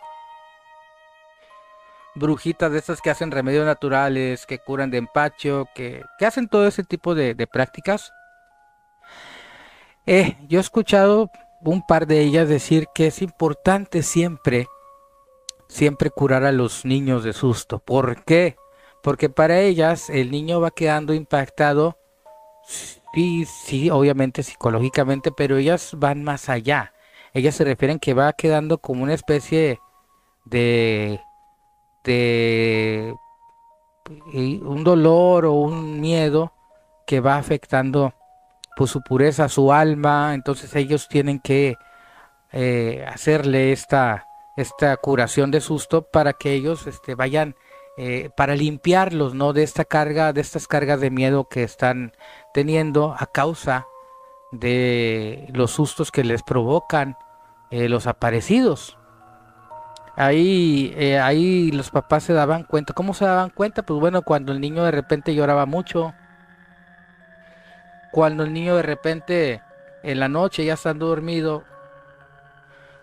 brujitas 2.16 2.72
de 2.72 2.80
estas 2.80 3.02
que 3.02 3.10
hacen 3.10 3.32
remedios 3.32 3.66
naturales, 3.66 4.46
que 4.46 4.60
curan 4.60 4.92
de 4.92 4.98
empacho, 4.98 5.68
que, 5.76 6.04
hacen 6.20 6.48
todo 6.48 6.68
ese 6.68 6.84
tipo 6.84 7.16
de, 7.16 7.36
prácticas. 7.48 8.12
Eh, 10.06 10.38
yo 10.48 10.60
he 10.60 10.62
escuchado 10.62 11.30
un 11.62 11.86
par 11.86 12.08
de 12.08 12.22
ellas 12.22 12.50
decir 12.50 12.88
que 12.94 13.08
es 13.08 13.22
importante 13.22 14.04
siempre, 14.04 14.68
siempre 15.68 16.10
curar 16.10 16.44
a 16.44 16.52
los 16.52 16.86
niños 16.86 17.24
de 17.24 17.34
susto. 17.34 17.80
¿Por 17.80 18.24
qué? 18.24 18.56
Porque 19.04 19.30
para 19.30 19.60
ellas 19.60 20.10
el 20.10 20.32
niño 20.32 20.60
va 20.60 20.72
quedando 20.72 21.14
impactado 21.14 21.98
Sí, 23.14 23.46
sí, 23.46 23.90
obviamente 23.90 24.44
psicológicamente, 24.44 25.32
pero 25.32 25.58
ellas 25.58 25.96
van 25.98 26.24
más 26.24 26.50
allá. 26.50 26.94
Ellas 27.34 27.56
se 27.56 27.66
refieren 27.66 28.00
que 28.00 28.14
va 28.14 28.34
quedando 28.34 28.78
como 28.80 29.04
una 29.04 29.14
especie 29.14 29.80
de, 30.46 31.20
de 32.04 33.16
un 34.24 34.84
dolor 34.84 35.46
o 35.46 35.54
un 35.54 36.00
miedo 36.00 36.54
que 37.06 37.20
va 37.20 37.38
afectando 37.38 38.14
pues, 38.76 38.92
su 38.92 39.02
pureza, 39.02 39.50
su 39.50 39.72
alma. 39.74 40.34
Entonces 40.34 40.76
ellos 40.76 41.08
tienen 41.08 41.40
que 41.40 41.76
eh, 42.52 43.06
hacerle 43.08 43.72
esta, 43.72 44.26
esta 44.58 44.98
curación 44.98 45.52
de 45.52 45.62
susto 45.62 46.04
para 46.04 46.34
que 46.34 46.54
ellos 46.54 46.88
este, 46.88 47.16
vayan 47.16 47.56
eh, 47.98 48.30
para 48.36 48.56
limpiarlos, 48.56 49.34
¿no? 49.34 49.54
De 49.54 49.64
esta 49.64 49.86
carga, 49.86 50.34
de 50.34 50.42
estas 50.42 50.68
cargas 50.68 51.02
de 51.02 51.12
miedo 51.12 51.48
que 51.50 51.64
están 51.64 52.14
teniendo 52.54 53.16
a 53.18 53.28
causa 53.28 53.86
de 54.52 55.48
los 55.54 55.72
sustos 55.72 56.12
que 56.12 56.24
les 56.24 56.44
provocan 56.44 57.18
eh, 57.70 57.90
los 57.90 58.08
aparecidos. 58.08 58.98
Ahí, 60.22 60.94
eh, 60.98 61.20
ahí 61.20 61.72
los 61.72 61.90
papás 61.90 62.24
se 62.24 62.34
daban 62.34 62.64
cuenta. 62.64 62.94
¿Cómo 62.94 63.16
se 63.16 63.26
daban 63.26 63.50
cuenta? 63.50 63.82
Pues 63.82 64.00
bueno, 64.00 64.22
cuando 64.22 64.52
el 64.52 64.62
niño 64.62 64.84
de 64.84 64.92
repente 64.92 65.34
lloraba 65.34 65.66
mucho. 65.66 66.14
Cuando 68.12 68.44
el 68.44 68.54
niño 68.54 68.76
de 68.76 68.84
repente 68.84 69.64
en 70.04 70.20
la 70.20 70.28
noche 70.28 70.64
ya 70.64 70.76
estando 70.76 71.08
dormido, 71.08 71.64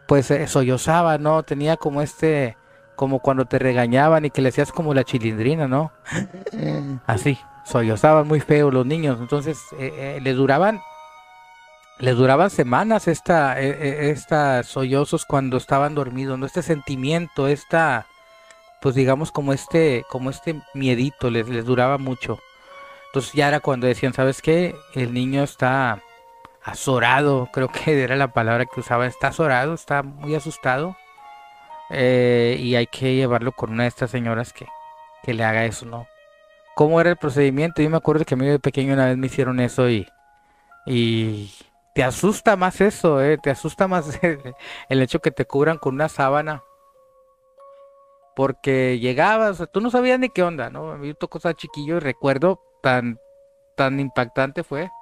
pues 0.07 0.33
sollozaba, 0.47 1.19
¿no? 1.19 1.43
Tenía 1.43 1.77
como 1.77 2.03
este 2.03 2.57
como 2.95 3.19
cuando 3.19 3.47
te 3.47 3.59
regañaban 3.59 4.25
y 4.25 4.31
que 4.31 4.41
le 4.41 4.51
hacías 4.51 4.71
como 4.71 4.95
la 4.95 5.03
chilindrina, 5.03 5.67
¿no? 5.67 5.91
Así, 7.07 7.37
sollozaban 7.65 8.29
muy 8.29 8.39
feo 8.39 8.71
los 8.71 8.87
niños, 8.87 9.19
entonces 9.21 9.59
eh, 9.79 9.93
eh, 9.97 10.21
les 10.23 10.37
duraban 10.37 10.81
les 11.99 12.17
duraban 12.17 12.51
semanas 12.51 13.09
esta, 13.09 13.61
eh, 13.61 14.11
esta 14.11 14.63
sollozos 14.63 15.25
cuando 15.25 15.57
estaban 15.57 15.95
dormidos, 15.95 16.39
¿no? 16.39 16.47
Este 16.47 16.63
sentimiento, 16.63 17.49
esta, 17.49 18.07
pues 18.81 18.95
digamos 18.95 19.33
como 19.33 19.53
este, 19.53 20.05
como 20.09 20.31
este 20.31 20.61
miedito, 20.75 21.31
les, 21.31 21.49
les 21.49 21.65
duraba 21.65 21.99
mucho. 21.99 22.39
Entonces 23.07 23.33
ya 23.33 23.49
era 23.49 23.61
cuando 23.61 23.87
decían, 23.87 24.13
¿sabes 24.15 24.43
qué? 24.43 24.77
El 24.95 25.13
niño 25.13 25.43
está 25.43 26.01
azorado, 26.63 27.49
creo 27.53 27.69
que 27.69 28.03
era 28.03 28.17
la 28.17 28.29
palabra 28.29 28.67
que 28.67 28.81
usaba, 28.81 29.07
está 29.07 29.29
azorado, 29.29 29.75
está 29.75 30.03
muy 30.03 30.35
asustado. 30.35 30.97
Eh, 31.91 32.57
y 32.61 32.77
hay 32.77 32.87
que 32.87 33.15
llevarlo 33.15 33.53
con 33.53 33.71
una 33.71 33.85
de 33.85 33.89
estas 33.89 34.11
señoras 34.11 34.53
que, 34.53 34.67
que 35.23 35.35
le 35.35 35.43
haga 35.45 35.65
eso, 35.65 35.87
¿no? 35.87 36.07
¿Cómo 36.77 37.01
era 37.01 37.11
el 37.11 37.17
procedimiento? 37.17 37.83
Yo 37.83 37.91
me 37.91 37.97
acuerdo 37.97 38.25
que 38.25 38.35
a 38.35 38.37
mí 38.37 38.47
de 38.47 38.59
pequeño 38.61 38.93
una 38.95 39.07
vez 39.07 39.17
me 39.17 39.27
hicieron 39.27 39.59
eso 39.59 39.89
y 39.89 40.07
te 41.99 42.05
asusta 42.05 42.55
más 42.55 42.81
eso, 42.81 43.21
¿eh? 43.21 43.39
Te 43.39 43.51
asusta 43.51 43.89
más 43.89 44.21
el 44.89 45.03
hecho 45.03 45.19
que 45.19 45.33
te 45.33 45.47
cubran 45.47 45.79
con 45.79 45.97
una 45.97 46.09
sábana. 46.09 46.63
Porque 48.37 49.01
llegabas, 49.01 49.51
o 49.51 49.55
sea, 49.55 49.67
tú 49.67 49.81
no 49.81 49.91
sabías 49.91 50.21
ni 50.21 50.29
qué 50.29 50.45
onda, 50.45 50.71
¿no? 50.71 50.93
A 50.93 50.97
mí 50.97 51.13
tocó 51.15 51.39
estar 51.39 51.57
chiquillo 51.57 51.97
y 51.97 51.99
recuerdo 51.99 52.63
tan, 52.85 53.19
tan 53.77 53.99
impactante 53.99 54.63
fue 54.63 54.93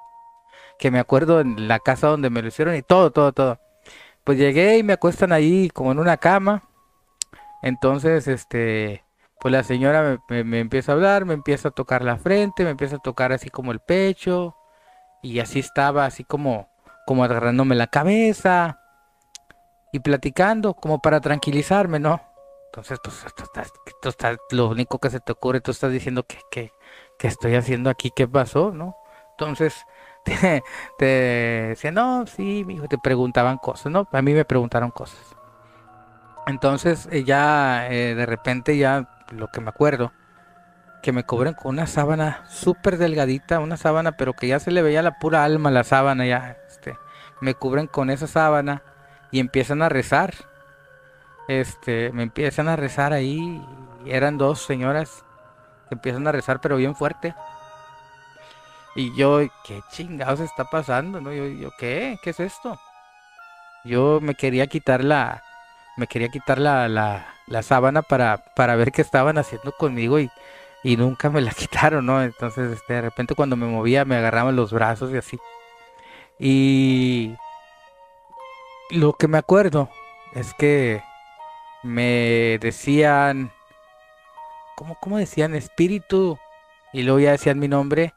que 0.79 0.89
me 0.89 0.97
acuerdo 0.97 1.39
en 1.39 1.67
la 1.67 1.77
casa 1.77 2.07
donde 2.07 2.31
me 2.31 2.41
lo 2.41 2.47
hicieron 2.47 2.73
y 2.75 2.81
todo, 2.81 3.11
todo, 3.11 3.31
todo. 3.31 3.59
Pues 4.23 4.39
llegué 4.39 4.79
y 4.79 4.83
me 4.83 4.93
acuestan 4.93 5.31
ahí 5.31 5.69
como 5.69 5.91
en 5.91 5.99
una 5.99 6.17
cama 6.17 6.63
entonces, 7.61 8.27
este, 8.27 9.05
pues 9.39 9.51
la 9.51 9.63
señora 9.63 10.19
me, 10.29 10.59
empieza 10.59 10.91
a 10.91 10.95
hablar, 10.95 11.25
me 11.25 11.35
empieza 11.35 11.69
a 11.69 11.71
tocar 11.71 12.03
la 12.03 12.17
frente, 12.17 12.63
me 12.63 12.71
empieza 12.71 12.95
a 12.95 12.99
tocar 12.99 13.33
así 13.33 13.49
como 13.49 13.71
el 13.71 13.79
pecho, 13.81 14.55
y 15.21 15.39
así 15.39 15.59
estaba, 15.59 16.05
así 16.05 16.23
como, 16.23 16.69
como 17.07 17.23
agarrándome 17.23 17.73
la 17.73 17.87
cabeza 17.87 18.81
y 19.93 19.99
platicando, 19.99 20.73
como 20.73 21.01
para 21.01 21.21
tranquilizarme, 21.21 21.99
¿no? 21.99 22.21
Entonces, 22.65 22.99
tú, 23.01 23.09
estás, 24.09 24.37
lo 24.51 24.67
único 24.67 24.99
que 24.99 25.09
se 25.09 25.21
te 25.21 25.31
ocurre, 25.31 25.61
tú 25.61 25.71
estás 25.71 25.89
diciendo 25.89 26.23
que, 26.23 26.37
que, 26.51 26.73
que 27.17 27.27
estoy 27.27 27.55
haciendo 27.55 27.89
aquí, 27.89 28.11
¿qué 28.13 28.27
pasó, 28.27 28.71
no? 28.71 28.97
Entonces, 29.31 29.85
te, 30.25 30.61
te 31.79 31.91
no, 31.93 32.27
sí, 32.27 32.65
hijo, 32.67 32.89
te 32.89 32.97
preguntaban 32.97 33.57
cosas, 33.57 33.89
¿no? 33.89 34.09
A 34.11 34.21
mí 34.21 34.33
me 34.33 34.43
preguntaron 34.43 34.91
cosas. 34.91 35.37
Entonces 36.45 37.07
eh, 37.11 37.23
ya 37.23 37.87
eh, 37.89 38.15
de 38.15 38.25
repente 38.25 38.77
ya 38.77 39.07
lo 39.31 39.47
que 39.47 39.61
me 39.61 39.69
acuerdo, 39.69 40.11
que 41.07 41.13
me 41.13 41.23
cubren 41.23 41.53
con 41.53 41.69
una 41.69 41.87
sábana 41.87 42.43
súper 42.49 42.97
delgadita, 42.97 43.61
una 43.61 43.77
sábana 43.77 44.17
pero 44.17 44.33
que 44.33 44.49
ya 44.49 44.59
se 44.59 44.71
le 44.71 44.81
veía 44.81 45.01
la 45.01 45.19
pura 45.19 45.45
alma 45.45 45.71
la 45.71 45.85
sábana 45.85 46.25
ya. 46.25 46.57
Este, 46.67 46.97
me 47.39 47.55
cubren 47.55 47.87
con 47.87 48.09
esa 48.09 48.27
sábana 48.27 48.83
y 49.31 49.39
empiezan 49.39 49.81
a 49.81 49.87
rezar. 49.87 50.33
Este, 51.47 52.11
me 52.11 52.23
empiezan 52.23 52.67
a 52.67 52.75
rezar 52.75 53.13
ahí. 53.13 53.65
Eran 54.05 54.37
dos 54.37 54.65
señoras 54.65 55.23
que 55.87 55.95
empiezan 55.95 56.27
a 56.27 56.33
rezar 56.33 56.59
pero 56.59 56.75
bien 56.75 56.93
fuerte. 56.93 57.33
Y 58.93 59.15
yo, 59.15 59.39
¿qué 59.63 59.79
chingados 59.89 60.41
está 60.41 60.65
pasando? 60.65 61.21
¿No? 61.21 61.31
Yo, 61.31 61.47
yo, 61.47 61.71
¿qué? 61.79 62.19
¿Qué 62.21 62.31
es 62.31 62.41
esto? 62.41 62.77
Yo 63.85 64.19
me 64.21 64.35
quería 64.35 64.67
quitar 64.67 65.05
la, 65.05 65.41
me 65.95 66.07
quería 66.07 66.27
quitar 66.27 66.57
la, 66.59 66.89
la, 66.89 67.27
la 67.45 67.63
sábana 67.63 68.01
para, 68.01 68.39
para 68.57 68.75
ver 68.75 68.91
qué 68.91 69.01
estaban 69.01 69.37
haciendo 69.37 69.71
conmigo 69.71 70.19
y, 70.19 70.29
y 70.83 70.97
nunca 70.97 71.29
me 71.29 71.41
la 71.41 71.51
quitaron, 71.57 72.05
¿no? 72.05 72.21
Entonces, 72.21 72.71
este, 72.71 72.93
de 72.93 73.01
repente 73.01 73.35
cuando 73.35 73.55
me 73.55 73.67
movía 73.67 74.05
me 74.05 74.17
agarraban 74.17 74.55
los 74.55 74.71
brazos 74.71 75.11
y 75.11 75.17
así. 75.17 75.39
Y 76.39 77.35
lo 78.91 79.13
que 79.13 79.27
me 79.27 79.37
acuerdo 79.37 79.89
es 80.33 80.53
que 80.53 81.01
me 81.83 82.59
decían, 82.61 83.51
¿cómo, 84.75 84.97
cómo 84.99 85.17
decían? 85.17 85.55
Espíritu. 85.55 86.37
Y 86.93 87.03
luego 87.03 87.19
ya 87.19 87.31
decían 87.31 87.59
mi 87.59 87.67
nombre 87.67 88.13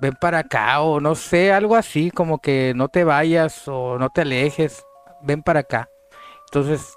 ven 0.00 0.14
para 0.14 0.38
acá 0.40 0.80
o 0.80 1.00
no 1.00 1.14
sé, 1.14 1.52
algo 1.52 1.76
así, 1.76 2.10
como 2.10 2.40
que 2.40 2.72
no 2.74 2.88
te 2.88 3.04
vayas 3.04 3.68
o 3.68 3.98
no 3.98 4.08
te 4.10 4.22
alejes, 4.22 4.84
ven 5.22 5.42
para 5.42 5.60
acá. 5.60 5.88
Entonces 6.46 6.96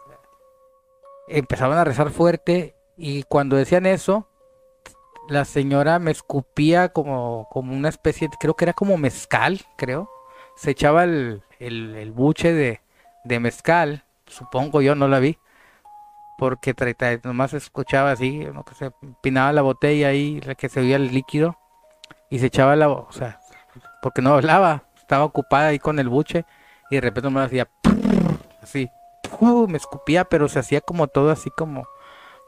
empezaban 1.27 1.77
a 1.77 1.83
rezar 1.83 2.09
fuerte 2.11 2.75
y 2.97 3.23
cuando 3.23 3.55
decían 3.57 3.85
eso, 3.85 4.27
la 5.29 5.45
señora 5.45 5.99
me 5.99 6.11
escupía 6.11 6.89
como, 6.89 7.47
como 7.51 7.73
una 7.73 7.89
especie, 7.89 8.29
creo 8.39 8.55
que 8.55 8.65
era 8.65 8.73
como 8.73 8.97
mezcal, 8.97 9.61
creo. 9.77 10.09
Se 10.55 10.71
echaba 10.71 11.03
el, 11.03 11.43
el, 11.59 12.11
buche 12.11 12.53
de, 12.53 12.81
de, 13.23 13.39
mezcal, 13.39 14.03
supongo 14.27 14.81
yo, 14.81 14.95
no 14.95 15.07
la 15.07 15.19
vi, 15.19 15.37
porque 16.37 16.75
nomás 17.23 17.53
escuchaba 17.53 18.11
así, 18.11 18.45
¿no? 18.53 18.63
que 18.63 18.75
se 18.75 18.91
pinaba 19.21 19.51
la 19.53 19.61
botella 19.61 20.09
ahí, 20.09 20.41
que 20.57 20.69
se 20.69 20.81
oía 20.81 20.97
el 20.97 21.11
líquido 21.11 21.57
y 22.29 22.39
se 22.39 22.47
echaba 22.47 22.75
la, 22.75 22.89
o 22.89 23.11
sea, 23.11 23.39
porque 24.01 24.21
no 24.21 24.33
hablaba, 24.33 24.83
estaba 24.97 25.23
ocupada 25.23 25.69
ahí 25.69 25.79
con 25.79 25.99
el 25.99 26.09
buche 26.09 26.45
y 26.91 26.95
de 26.95 27.01
repente 27.01 27.29
me 27.29 27.41
hacía 27.41 27.67
así, 28.61 28.89
me 29.67 29.77
escupía, 29.77 30.25
pero 30.25 30.47
se 30.47 30.59
hacía 30.59 30.81
como 30.81 31.07
todo 31.07 31.31
así 31.31 31.49
como, 31.49 31.87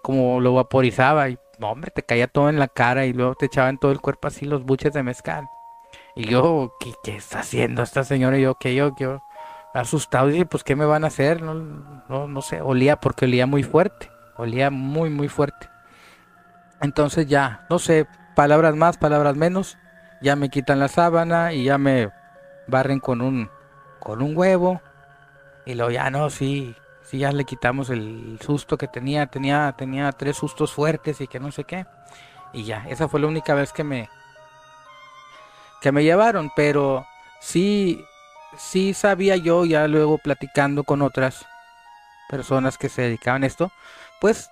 como 0.01 0.39
lo 0.39 0.53
vaporizaba 0.53 1.29
y, 1.29 1.39
hombre, 1.61 1.91
te 1.91 2.03
caía 2.03 2.27
todo 2.27 2.49
en 2.49 2.59
la 2.59 2.67
cara 2.67 3.05
y 3.05 3.13
luego 3.13 3.35
te 3.35 3.45
echaba 3.47 3.69
en 3.69 3.77
todo 3.77 3.91
el 3.91 4.01
cuerpo 4.01 4.27
así 4.27 4.45
los 4.45 4.63
buches 4.63 4.93
de 4.93 5.03
mezcal. 5.03 5.47
Y 6.15 6.25
yo, 6.27 6.73
¿qué, 6.79 6.93
qué 7.03 7.15
está 7.15 7.39
haciendo 7.39 7.83
esta 7.83 8.03
señora? 8.03 8.37
Y 8.37 8.43
yo, 8.43 8.55
que 8.55 8.75
yo, 8.75 8.95
yo, 8.97 9.23
asustado, 9.73 10.27
dije, 10.27 10.45
pues, 10.45 10.63
¿qué 10.63 10.75
me 10.75 10.85
van 10.85 11.03
a 11.03 11.07
hacer? 11.07 11.41
No, 11.41 11.53
no, 11.53 12.27
no 12.27 12.41
sé, 12.41 12.61
olía 12.61 12.99
porque 12.99 13.25
olía 13.25 13.45
muy 13.45 13.63
fuerte, 13.63 14.09
olía 14.37 14.69
muy, 14.69 15.09
muy 15.09 15.27
fuerte. 15.27 15.69
Entonces 16.81 17.27
ya, 17.27 17.65
no 17.69 17.79
sé, 17.79 18.07
palabras 18.35 18.75
más, 18.75 18.97
palabras 18.97 19.35
menos, 19.35 19.77
ya 20.21 20.35
me 20.35 20.49
quitan 20.49 20.79
la 20.79 20.87
sábana 20.87 21.53
y 21.53 21.65
ya 21.65 21.77
me 21.77 22.09
barren 22.67 22.99
con 22.99 23.21
un 23.21 23.49
con 23.99 24.21
un 24.21 24.37
huevo 24.37 24.81
y 25.65 25.73
luego 25.73 25.91
ya 25.91 26.09
no, 26.09 26.29
sí, 26.29 26.75
sí 27.05 27.19
ya 27.19 27.31
le 27.31 27.45
quitamos 27.45 27.89
el 27.89 28.39
susto 28.43 28.77
que 28.77 28.87
tenía, 28.87 29.27
tenía 29.27 29.73
tenía 29.77 30.11
tres 30.11 30.37
sustos 30.37 30.73
fuertes 30.73 31.21
y 31.21 31.27
que 31.27 31.39
no 31.39 31.51
sé 31.51 31.63
qué. 31.63 31.85
Y 32.53 32.63
ya, 32.63 32.85
esa 32.89 33.07
fue 33.07 33.19
la 33.19 33.27
única 33.27 33.53
vez 33.53 33.71
que 33.73 33.83
me 33.83 34.09
que 35.81 35.91
me 35.91 36.03
llevaron, 36.03 36.51
pero 36.55 37.05
sí 37.39 38.03
sí 38.57 38.93
sabía 38.93 39.35
yo 39.35 39.65
ya 39.65 39.87
luego 39.87 40.17
platicando 40.17 40.83
con 40.83 41.01
otras 41.01 41.45
personas 42.29 42.77
que 42.77 42.89
se 42.89 43.03
dedicaban 43.03 43.43
a 43.43 43.47
esto, 43.47 43.71
pues 44.19 44.49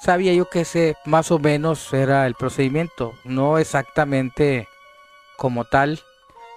sabía 0.00 0.34
yo 0.34 0.50
que 0.50 0.62
ese 0.62 0.96
más 1.04 1.30
o 1.30 1.38
menos 1.38 1.92
era 1.92 2.26
el 2.26 2.34
procedimiento, 2.34 3.14
no 3.24 3.58
exactamente 3.58 4.68
como 5.36 5.64
tal, 5.64 6.00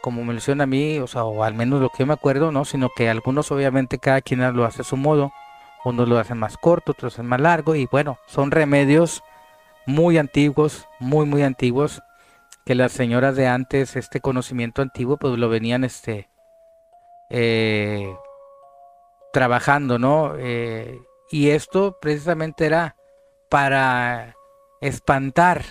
como 0.08 0.24
menciona 0.24 0.64
a 0.64 0.68
mí, 0.68 1.00
o 1.00 1.08
sea, 1.08 1.26
o 1.26 1.44
al 1.44 1.54
menos 1.54 1.82
lo 1.82 1.90
que 1.90 1.98
yo 2.00 2.06
me 2.06 2.14
acuerdo, 2.14 2.50
¿no? 2.50 2.64
Sino 2.64 2.88
que 2.96 3.10
algunos 3.10 3.52
obviamente 3.52 4.00
cada 4.00 4.22
quien 4.22 4.40
lo 4.56 4.64
hace 4.64 4.84
a 4.84 4.86
su 4.86 4.96
modo, 4.96 5.34
unos 5.84 6.08
lo 6.08 6.18
hacen 6.18 6.38
más 6.38 6.56
corto, 6.56 6.94
otros 6.94 7.16
hacen 7.16 7.26
más 7.26 7.42
largo, 7.42 7.76
y 7.76 7.88
bueno, 7.88 8.18
son 8.26 8.52
remedios 8.52 9.22
muy 9.86 10.18
antiguos, 10.18 10.88
muy 11.02 11.26
muy 11.26 11.44
antiguos, 11.44 12.02
que 12.66 12.74
las 12.74 12.94
señoras 12.94 13.36
de 13.36 13.48
antes, 13.48 13.98
este 13.98 14.22
conocimiento 14.22 14.82
antiguo, 14.82 15.18
pues 15.18 15.38
lo 15.38 15.50
venían 15.50 15.84
este 15.84 16.30
eh, 17.30 18.16
trabajando, 19.34 20.00
¿no? 20.00 20.36
Eh, 20.38 21.02
y 21.32 21.50
esto 21.50 21.98
precisamente 22.00 22.66
era 22.66 22.96
para 23.50 24.38
espantar 24.80 25.66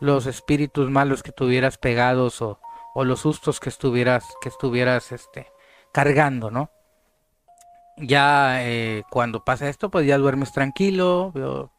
los 0.00 0.26
espíritus 0.26 0.90
malos 0.90 1.22
que 1.22 1.30
tuvieras 1.30 1.78
pegados 1.78 2.42
o, 2.42 2.58
los 3.04 3.20
sustos 3.20 3.60
que 3.60 3.68
estuvieras 3.68 4.24
que 4.40 4.48
estuvieras 4.48 5.12
este 5.12 5.46
cargando 5.92 6.50
no 6.50 6.70
ya 7.98 8.62
eh, 8.62 9.04
cuando 9.10 9.44
pasa 9.44 9.68
esto 9.68 9.90
pues 9.90 10.06
ya 10.06 10.18
duermes 10.18 10.52
tranquilo 10.52 11.32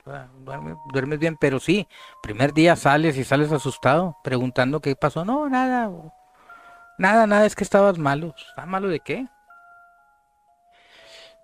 ah, 0.08 0.28
duermes, 0.40 1.20
bien 1.20 1.38
pero 1.38 1.60
sí 1.60 1.88
primer 2.24 2.54
día 2.54 2.76
sales 2.76 3.18
y 3.18 3.24
sales 3.24 3.52
asustado 3.52 4.18
preguntando 4.24 4.80
qué 4.82 4.96
pasó. 4.96 5.26
No 5.26 5.48
nada 5.48 5.92
nada 6.98 7.28
nada 7.28 7.46
es 7.46 7.56
que 7.56 7.64
estabas 7.64 7.98
malo. 8.00 8.34
¿está 8.50 8.66
malo 8.66 8.88
de 8.88 9.00
qué? 9.00 9.28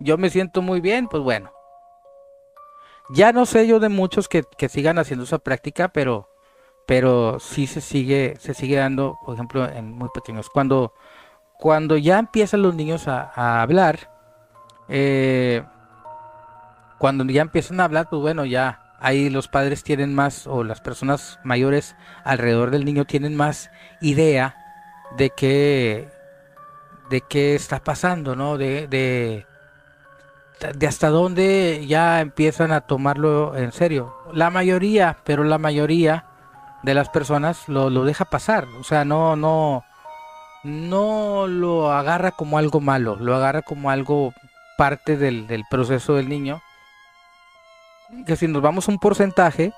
yo 0.00 0.18
me 0.18 0.28
siento 0.30 0.60
muy 0.60 0.80
bien 0.80 1.06
pues 1.08 1.22
bueno. 1.22 1.52
Ya 3.10 3.32
no 3.32 3.44
sé 3.46 3.66
yo 3.66 3.80
de 3.80 3.90
muchos 3.90 4.28
que, 4.28 4.44
sigan 4.68 4.98
haciendo 4.98 5.24
esa 5.24 5.38
práctica, 5.38 5.88
pero, 5.88 6.30
pero 6.86 7.38
sí 7.40 7.66
se 7.66 7.80
sigue, 7.80 8.36
se 8.38 8.54
sigue 8.54 8.76
dando, 8.76 9.18
por 9.24 9.34
ejemplo, 9.34 9.68
en 9.68 9.92
muy 9.92 10.08
pequeños. 10.12 10.50
Cuando, 10.50 10.92
cuando 11.58 11.96
ya 11.96 12.18
empiezan 12.18 12.62
los 12.62 12.74
niños 12.74 13.08
a, 13.08 13.62
hablar, 13.62 14.10
eh, 14.88 15.62
cuando 16.98 17.24
ya 17.24 17.42
empiezan 17.42 17.80
a 17.80 17.84
hablar, 17.84 18.08
pues 18.10 18.20
bueno, 18.20 18.44
ya 18.44 18.94
ahí 19.00 19.30
los 19.30 19.48
padres 19.48 19.82
tienen 19.82 20.14
más, 20.14 20.46
o 20.46 20.64
las 20.64 20.80
personas 20.80 21.38
mayores 21.42 21.96
alrededor 22.24 22.70
del 22.70 22.84
niño 22.84 23.06
tienen 23.06 23.34
más 23.34 23.70
idea 24.00 24.56
de 25.16 25.30
qué, 25.30 26.08
de 27.08 27.22
qué 27.22 27.54
está 27.54 27.82
pasando, 27.82 28.36
¿no? 28.36 28.58
De, 28.58 28.88
de, 28.88 29.46
de 30.74 30.86
hasta 30.86 31.08
dónde 31.08 31.84
ya 31.86 32.20
empiezan 32.20 32.72
a 32.72 32.82
tomarlo 32.82 33.56
en 33.56 33.72
serio. 33.72 34.16
La 34.32 34.50
mayoría, 34.50 35.18
pero 35.24 35.44
la 35.44 35.58
mayoría 35.58 36.26
de 36.84 36.94
las 36.94 37.08
personas 37.08 37.68
lo, 37.68 38.04
deja 38.04 38.26
pasar. 38.26 38.66
O 38.78 38.84
sea, 38.84 39.04
no, 39.04 39.36
no, 39.36 39.84
no 40.62 41.46
lo 41.46 41.90
agarra 41.92 42.30
como 42.32 42.58
algo 42.58 42.80
malo, 42.80 43.16
lo 43.16 43.34
agarra 43.34 43.62
como 43.62 43.90
algo 43.90 44.34
parte 44.76 45.16
del, 45.16 45.46
del 45.46 45.64
proceso 45.70 46.14
del 46.14 46.28
niño. 46.28 46.62
Que 48.26 48.36
si 48.36 48.46
nos 48.48 48.62
vamos 48.62 48.86
a 48.86 48.92
un 48.92 48.98
porcentaje, 48.98 49.72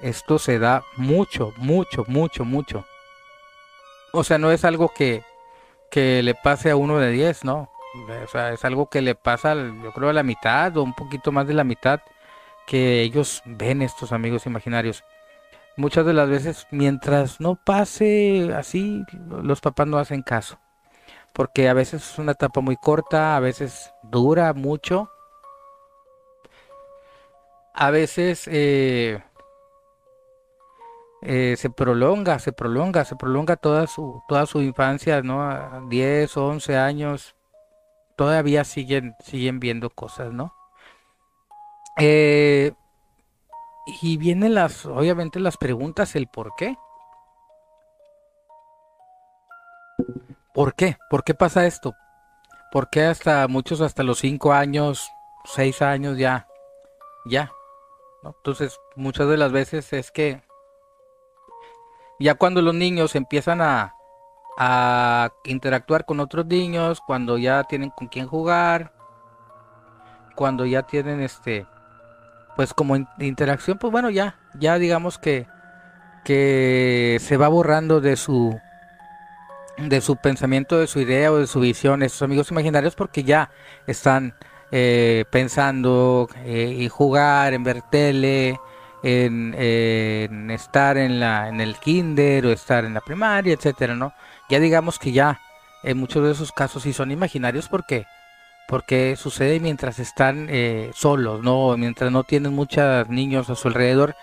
esto 0.00 0.38
se 0.38 0.58
da 0.58 0.82
mucho, 0.96 1.54
mucho, 1.58 2.04
mucho, 2.08 2.44
mucho. 2.44 2.84
O 4.12 4.24
sea, 4.24 4.38
no 4.38 4.50
es 4.50 4.64
algo 4.64 4.88
que, 4.88 5.22
que 5.90 6.22
le 6.22 6.34
pase 6.34 6.70
a 6.70 6.76
uno 6.76 6.98
de 6.98 7.10
10, 7.12 7.44
no. 7.44 7.70
O 8.24 8.28
sea, 8.30 8.52
es 8.52 8.64
algo 8.64 8.90
que 8.90 9.00
le 9.00 9.14
pasa, 9.14 9.54
yo 9.54 9.92
creo, 9.92 10.10
a 10.10 10.12
la 10.12 10.22
mitad 10.22 10.76
o 10.76 10.82
un 10.82 10.94
poquito 10.94 11.30
más 11.30 11.46
de 11.46 11.54
la 11.54 11.64
mitad 11.64 12.00
que 12.66 13.00
ellos 13.00 13.42
ven 13.44 13.80
estos 13.80 14.12
amigos 14.12 14.44
imaginarios. 14.46 15.04
Muchas 15.78 16.04
de 16.04 16.12
las 16.12 16.28
veces, 16.28 16.66
mientras 16.72 17.40
no 17.40 17.54
pase 17.54 18.52
así, 18.52 19.04
los 19.30 19.60
papás 19.60 19.86
no 19.86 19.98
hacen 19.98 20.22
caso. 20.22 20.58
Porque 21.32 21.68
a 21.68 21.72
veces 21.72 22.02
es 22.02 22.18
una 22.18 22.32
etapa 22.32 22.60
muy 22.60 22.76
corta, 22.76 23.36
a 23.36 23.40
veces 23.40 23.92
dura 24.02 24.52
mucho. 24.54 25.08
A 27.74 27.92
veces 27.92 28.48
eh, 28.50 29.22
eh, 31.22 31.54
se 31.56 31.70
prolonga, 31.70 32.40
se 32.40 32.52
prolonga, 32.52 33.04
se 33.04 33.14
prolonga 33.14 33.54
toda 33.54 33.86
su, 33.86 34.20
toda 34.26 34.46
su 34.46 34.60
infancia, 34.62 35.22
¿no? 35.22 35.86
10, 35.88 36.36
11 36.36 36.76
años, 36.76 37.36
todavía 38.16 38.64
siguen, 38.64 39.14
siguen 39.20 39.60
viendo 39.60 39.90
cosas, 39.90 40.32
¿no? 40.32 40.52
Eh, 42.00 42.72
y 44.02 44.16
vienen 44.16 44.54
las, 44.54 44.84
obviamente 44.86 45.40
las 45.40 45.56
preguntas, 45.56 46.14
el 46.14 46.28
por 46.28 46.54
qué. 46.56 46.76
¿Por 50.52 50.74
qué? 50.74 50.96
¿Por 51.08 51.24
qué 51.24 51.34
pasa 51.34 51.66
esto? 51.66 51.94
¿Por 52.70 52.90
qué 52.90 53.04
hasta 53.04 53.48
muchos 53.48 53.80
hasta 53.80 54.02
los 54.02 54.18
5 54.18 54.52
años, 54.52 55.08
seis 55.44 55.80
años 55.82 56.18
ya, 56.18 56.46
ya. 57.24 57.50
Entonces, 58.22 58.78
muchas 58.96 59.28
de 59.28 59.36
las 59.36 59.52
veces 59.52 59.92
es 59.92 60.10
que 60.10 60.42
ya 62.18 62.34
cuando 62.34 62.60
los 62.60 62.74
niños 62.74 63.14
empiezan 63.14 63.62
a, 63.62 63.94
a 64.58 65.30
interactuar 65.44 66.04
con 66.04 66.20
otros 66.20 66.46
niños, 66.46 67.00
cuando 67.06 67.38
ya 67.38 67.64
tienen 67.64 67.90
con 67.90 68.08
quién 68.08 68.26
jugar, 68.26 68.92
cuando 70.34 70.66
ya 70.66 70.82
tienen 70.82 71.20
este, 71.20 71.66
pues 72.58 72.74
como 72.74 72.96
interacción, 73.20 73.78
pues 73.78 73.92
bueno, 73.92 74.10
ya, 74.10 74.34
ya 74.54 74.80
digamos 74.80 75.16
que, 75.16 75.46
que 76.24 77.18
se 77.20 77.36
va 77.36 77.46
borrando 77.46 78.00
de 78.00 78.16
su 78.16 78.58
de 79.76 80.00
su 80.00 80.16
pensamiento, 80.16 80.76
de 80.76 80.88
su 80.88 80.98
idea 80.98 81.30
o 81.30 81.36
de 81.36 81.46
su 81.46 81.60
visión, 81.60 82.02
esos 82.02 82.22
amigos 82.22 82.50
imaginarios, 82.50 82.96
porque 82.96 83.22
ya 83.22 83.52
están 83.86 84.34
eh, 84.72 85.24
pensando 85.30 86.28
eh, 86.38 86.74
y 86.76 86.88
jugar, 86.88 87.54
en 87.54 87.62
ver 87.62 87.82
tele, 87.92 88.58
en, 89.04 90.50
estar 90.50 90.98
en, 90.98 91.20
la, 91.20 91.48
en 91.48 91.60
el 91.60 91.76
kinder 91.76 92.44
o 92.44 92.50
estar 92.50 92.84
en 92.84 92.92
la 92.92 93.02
primaria, 93.02 93.54
etcétera, 93.54 93.94
¿no? 93.94 94.14
Ya 94.50 94.58
digamos 94.58 94.98
que 94.98 95.12
ya 95.12 95.38
en 95.84 95.96
muchos 95.96 96.24
de 96.24 96.32
esos 96.32 96.50
casos 96.50 96.82
sí 96.82 96.92
son 96.92 97.12
imaginarios 97.12 97.68
porque 97.68 98.04
porque 98.68 99.16
sucede 99.16 99.60
mientras 99.60 99.98
están 99.98 100.48
eh, 100.50 100.90
solos, 100.94 101.42
no, 101.42 101.74
mientras 101.78 102.12
no 102.12 102.22
tienen 102.22 102.54
muchos 102.54 103.08
niños 103.08 103.48
a 103.48 103.54
su 103.54 103.68
alrededor, 103.68 104.14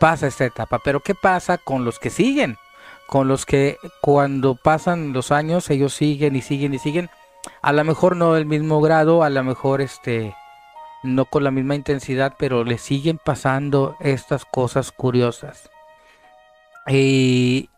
pasa 0.00 0.26
esta 0.26 0.46
etapa. 0.46 0.80
Pero 0.82 1.00
¿qué 1.00 1.14
pasa 1.14 1.58
con 1.58 1.84
los 1.84 1.98
que 1.98 2.08
siguen? 2.08 2.56
Con 3.06 3.28
los 3.28 3.44
que 3.44 3.76
cuando 4.00 4.54
pasan 4.54 5.12
los 5.12 5.30
años 5.30 5.68
ellos 5.68 5.92
siguen 5.92 6.34
y 6.36 6.40
siguen 6.40 6.72
y 6.72 6.78
siguen 6.78 7.10
a 7.60 7.72
lo 7.74 7.84
mejor 7.84 8.16
no 8.16 8.32
del 8.32 8.46
mismo 8.46 8.80
grado, 8.80 9.22
a 9.22 9.28
lo 9.28 9.44
mejor 9.44 9.82
este 9.82 10.34
no 11.02 11.26
con 11.26 11.44
la 11.44 11.50
misma 11.50 11.74
intensidad, 11.74 12.34
pero 12.38 12.64
le 12.64 12.78
siguen 12.78 13.18
pasando 13.22 13.96
estas 14.00 14.46
cosas 14.46 14.90
curiosas. 14.90 15.68
Y 16.86 17.68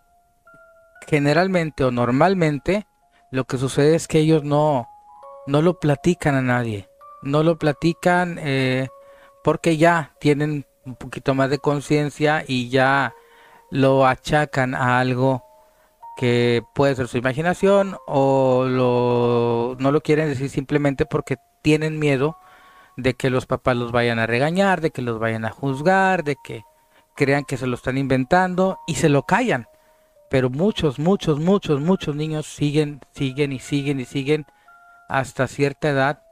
generalmente 1.09 1.83
o 1.83 1.91
normalmente 1.91 2.87
lo 3.33 3.45
que 3.45 3.59
sucede 3.59 3.97
es 3.97 4.07
que 4.07 4.21
ellos 4.21 4.45
no, 4.45 4.89
no 5.47 5.63
lo 5.63 5.79
platican 5.79 6.35
a 6.35 6.43
nadie. 6.43 6.89
No 7.23 7.43
lo 7.43 7.59
platican 7.59 8.39
eh, 8.41 8.89
porque 9.43 9.77
ya 9.77 10.15
tienen 10.19 10.67
un 10.85 10.97
poquito 10.97 11.35
más 11.35 11.51
de 11.51 11.59
conciencia 11.59 12.45
y 12.47 12.69
ya 12.69 13.15
lo 13.71 14.07
achacan 14.07 14.75
a 14.75 14.99
algo 15.01 15.43
que 16.17 16.63
puede 16.75 16.95
ser 16.95 17.09
su 17.09 17.19
imaginación 17.19 17.97
o 18.07 18.67
lo, 18.69 19.77
no 19.79 19.91
lo 19.91 20.01
quieren 20.01 20.29
decir 20.29 20.49
simplemente 20.49 21.07
porque 21.07 21.39
tienen 21.63 21.99
miedo 21.99 22.37
de 22.97 23.15
que 23.15 23.31
los 23.31 23.47
papás 23.47 23.77
los 23.77 23.91
vayan 23.91 24.19
a 24.19 24.27
regañar, 24.27 24.81
de 24.81 24.91
que 24.91 25.03
los 25.03 25.19
vayan 25.19 25.45
a 25.45 25.51
juzgar, 25.51 26.23
de 26.23 26.37
que 26.43 26.63
crean 27.17 27.45
que 27.45 27.57
se 27.57 27.67
lo 27.67 27.75
están 27.75 27.99
inventando 27.99 28.79
y 28.87 28.97
se 28.97 29.09
lo 29.09 29.25
callan. 29.25 29.67
Pero 30.31 30.51
muchos, 30.51 30.99
muchos, 30.99 31.41
muchos, 31.41 31.81
muchos 31.81 32.15
niños 32.15 32.47
siguen, 32.47 33.01
siguen 33.13 33.53
y 33.53 33.59
siguen 33.59 34.01
y 34.01 34.05
siguen 34.05 34.47
hasta 35.09 35.47
cierta 35.47 35.91
edad 35.91 36.23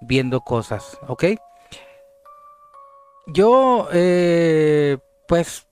viendo 0.00 0.40
cosas, 0.42 0.98
¿ok? 1.06 1.24
Yo, 3.26 3.88
eh, 3.92 4.98
pues, 5.28 5.68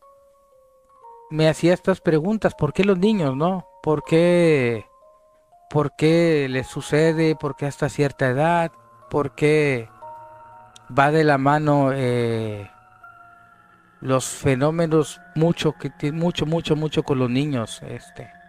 me 1.30 1.48
hacía 1.48 1.74
estas 1.74 2.00
preguntas, 2.00 2.54
¿por 2.54 2.72
qué 2.72 2.84
los 2.84 2.98
niños, 2.98 3.36
no? 3.36 3.66
¿Por 3.82 4.04
qué, 4.04 4.86
por 5.68 5.96
qué 5.96 6.46
les 6.48 6.66
sucede? 6.66 7.34
¿Por 7.34 7.56
qué 7.56 7.66
hasta 7.66 7.88
cierta 7.88 8.28
edad? 8.28 8.72
¿Por 9.08 9.34
qué 9.34 9.88
va 10.96 11.10
de 11.10 11.24
la 11.24 11.38
mano 11.38 11.90
eh, 11.92 12.70
los 14.00 14.26
fenómenos 14.26 15.20
mucho, 15.34 15.74
que 15.78 16.12
mucho, 16.12 16.46
mucho, 16.46 16.76
mucho 16.76 17.02
con 17.02 17.18
los 17.18 17.30
niños? 17.30 17.82
Este. 17.82 18.39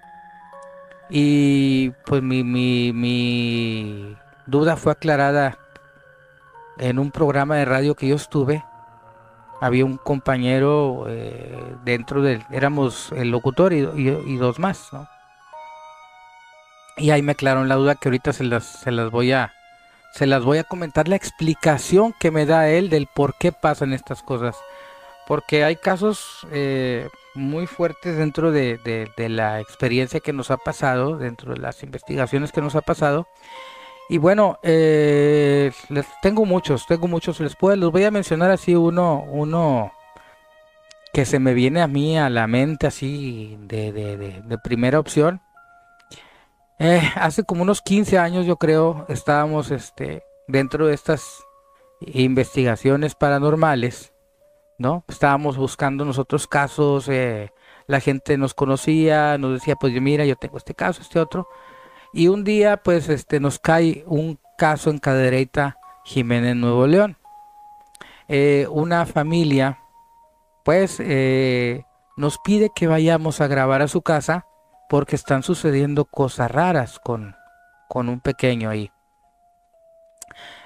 Y 1.11 1.91
pues 2.05 2.23
mi, 2.23 2.43
mi, 2.43 2.93
mi 2.93 4.15
duda 4.47 4.77
fue 4.77 4.93
aclarada 4.93 5.57
en 6.79 6.97
un 6.97 7.11
programa 7.11 7.57
de 7.57 7.65
radio 7.65 7.95
que 7.95 8.07
yo 8.07 8.15
estuve 8.15 8.63
había 9.61 9.85
un 9.85 9.97
compañero 9.97 11.05
eh, 11.07 11.75
dentro 11.85 12.23
del, 12.23 12.43
éramos 12.49 13.11
el 13.11 13.29
locutor 13.29 13.73
y, 13.73 14.35
dos 14.37 14.57
más, 14.57 14.91
¿no? 14.91 15.07
Y 16.97 17.11
ahí 17.11 17.21
me 17.21 17.33
aclararon 17.33 17.69
la 17.69 17.75
duda 17.75 17.93
que 17.95 18.09
ahorita 18.09 18.33
se 18.33 18.43
las, 18.43 18.65
se 18.65 18.89
las 18.91 19.11
voy 19.11 19.31
a, 19.31 19.53
se 20.13 20.25
las 20.25 20.43
voy 20.43 20.57
a 20.57 20.63
comentar 20.63 21.07
la 21.07 21.15
explicación 21.15 22.13
que 22.19 22.31
me 22.31 22.47
da 22.47 22.69
él 22.69 22.89
del 22.89 23.07
por 23.13 23.35
qué 23.37 23.51
pasan 23.51 23.93
estas 23.93 24.23
cosas. 24.23 24.57
Porque 25.27 25.63
hay 25.63 25.75
casos 25.75 26.47
eh, 26.51 27.07
muy 27.33 27.67
fuertes 27.67 28.17
dentro 28.17 28.51
de, 28.51 28.77
de, 28.77 29.29
la 29.29 29.59
experiencia 29.59 30.19
que 30.19 30.33
nos 30.33 30.51
ha 30.51 30.57
pasado, 30.57 31.17
dentro 31.17 31.53
de 31.53 31.59
las 31.59 31.83
investigaciones 31.83 32.51
que 32.51 32.61
nos 32.61 32.75
ha 32.75 32.81
pasado, 32.81 33.27
y 34.09 34.17
bueno, 34.17 34.59
eh, 34.61 35.71
les 35.87 36.05
tengo 36.21 36.45
muchos, 36.45 36.85
tengo 36.85 37.07
muchos. 37.07 37.39
Les 37.39 37.55
puedo, 37.55 37.77
los 37.77 37.93
voy 37.93 38.03
a 38.03 38.11
mencionar 38.11 38.51
así 38.51 38.75
uno, 38.75 39.23
uno 39.29 39.93
que 41.13 41.25
se 41.25 41.39
me 41.39 41.53
viene 41.53 41.81
a 41.81 41.87
mí 41.87 42.17
a 42.17 42.29
la 42.29 42.47
mente 42.47 42.87
así 42.87 43.57
de, 43.61 43.91
de, 43.93 44.57
primera 44.57 44.99
opción. 44.99 45.41
Eh, 46.79 47.01
hace 47.15 47.43
como 47.43 47.61
unos 47.61 47.81
15 47.81 48.17
años 48.17 48.45
yo 48.45 48.57
creo 48.57 49.05
estábamos 49.07 49.71
este, 49.71 50.23
dentro 50.47 50.87
de 50.87 50.93
estas 50.93 51.43
investigaciones 52.01 53.15
paranormales, 53.15 54.11
¿no? 54.81 55.05
Estábamos 55.07 55.57
buscando 55.57 56.03
nosotros 56.03 56.47
casos, 56.47 57.07
eh, 57.07 57.53
la 57.87 57.99
gente 57.99 58.37
nos 58.37 58.53
conocía, 58.53 59.37
nos 59.37 59.53
decía, 59.53 59.75
pues 59.75 59.93
mira, 60.01 60.25
yo 60.25 60.35
tengo 60.35 60.57
este 60.57 60.73
caso, 60.73 61.01
este 61.01 61.19
otro. 61.19 61.47
Y 62.13 62.27
un 62.27 62.43
día, 62.43 62.77
pues, 62.77 63.07
este, 63.07 63.39
nos 63.39 63.59
cae 63.59 64.03
un 64.07 64.39
caso 64.57 64.89
en 64.89 64.97
Cadereyta, 64.97 65.77
Jiménez, 66.03 66.55
Nuevo 66.55 66.87
León. 66.87 67.17
Eh, 68.27 68.67
una 68.69 69.05
familia, 69.05 69.79
pues, 70.65 70.97
eh, 70.99 71.85
nos 72.17 72.39
pide 72.39 72.71
que 72.75 72.87
vayamos 72.87 73.39
a 73.39 73.47
grabar 73.47 73.81
a 73.81 73.87
su 73.87 74.01
casa 74.01 74.45
porque 74.89 75.15
están 75.15 75.43
sucediendo 75.43 76.05
cosas 76.05 76.51
raras 76.51 76.99
con, 76.99 77.35
con 77.87 78.09
un 78.09 78.19
pequeño 78.19 78.69
ahí. 78.69 78.91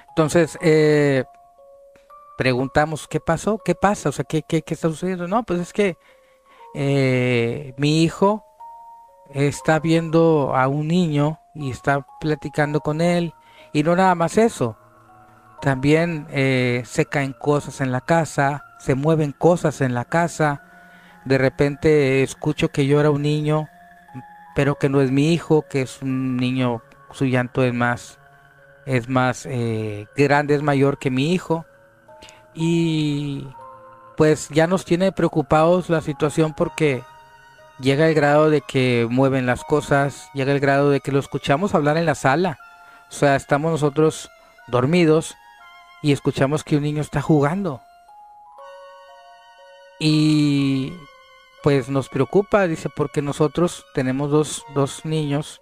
Entonces, 0.08 0.58
preguntamos, 2.36 3.08
¿qué 3.08 3.20
pasó? 3.20 3.58
¿Qué 3.64 3.74
pasa? 3.74 4.08
O 4.08 4.12
sea, 4.12 4.24
¿qué, 4.24 4.42
qué, 4.42 4.62
qué 4.62 4.74
está 4.74 4.88
sucediendo? 4.88 5.28
No, 5.28 5.42
pues 5.44 5.60
es 5.60 5.72
que 5.72 5.96
mi 7.78 8.02
hijo 8.02 8.44
está 9.32 9.80
viendo 9.80 10.54
a 10.54 10.68
un 10.68 10.88
niño 10.88 11.40
y 11.54 11.70
está 11.70 12.06
platicando 12.20 12.80
con 12.80 13.00
él. 13.00 13.34
Y 13.72 13.82
no 13.82 13.96
nada 13.96 14.14
más 14.14 14.38
eso. 14.38 14.76
También 15.60 16.26
eh, 16.30 16.82
se 16.84 17.06
caen 17.06 17.32
cosas 17.32 17.80
en 17.80 17.92
la 17.92 18.00
casa, 18.00 18.64
se 18.78 18.94
mueven 18.94 19.32
cosas 19.32 19.80
en 19.80 19.94
la 19.94 20.04
casa. 20.04 20.62
De 21.24 21.38
repente 21.38 22.22
escucho 22.22 22.68
que 22.68 22.86
llora 22.86 23.10
un 23.10 23.22
niño, 23.22 23.68
pero 24.54 24.76
que 24.76 24.88
no 24.88 25.00
es 25.00 25.10
mi 25.10 25.32
hijo, 25.32 25.64
que 25.68 25.82
es 25.82 26.02
un 26.02 26.36
niño, 26.36 26.82
su 27.10 27.24
llanto 27.24 27.64
es 27.64 27.74
más, 27.74 28.18
es 28.84 29.08
más 29.08 29.46
eh, 29.46 30.06
grande, 30.16 30.54
es 30.54 30.62
mayor 30.62 30.98
que 30.98 31.10
mi 31.10 31.32
hijo. 31.32 31.64
Y 32.56 33.46
pues 34.16 34.48
ya 34.48 34.66
nos 34.66 34.86
tiene 34.86 35.12
preocupados 35.12 35.90
la 35.90 36.00
situación 36.00 36.54
porque 36.54 37.04
llega 37.78 38.08
el 38.08 38.14
grado 38.14 38.48
de 38.48 38.62
que 38.62 39.06
mueven 39.10 39.44
las 39.44 39.62
cosas, 39.62 40.30
llega 40.32 40.52
el 40.52 40.60
grado 40.60 40.88
de 40.88 41.00
que 41.00 41.12
lo 41.12 41.18
escuchamos 41.18 41.74
hablar 41.74 41.98
en 41.98 42.06
la 42.06 42.14
sala. 42.14 42.58
O 43.10 43.12
sea, 43.12 43.36
estamos 43.36 43.70
nosotros 43.70 44.30
dormidos 44.68 45.36
y 46.02 46.12
escuchamos 46.12 46.64
que 46.64 46.76
un 46.76 46.84
niño 46.84 47.02
está 47.02 47.20
jugando. 47.20 47.82
Y 49.98 50.94
pues 51.62 51.90
nos 51.90 52.08
preocupa, 52.08 52.66
dice, 52.66 52.88
porque 52.88 53.20
nosotros 53.20 53.84
tenemos 53.94 54.30
dos, 54.30 54.64
dos 54.74 55.04
niños 55.04 55.60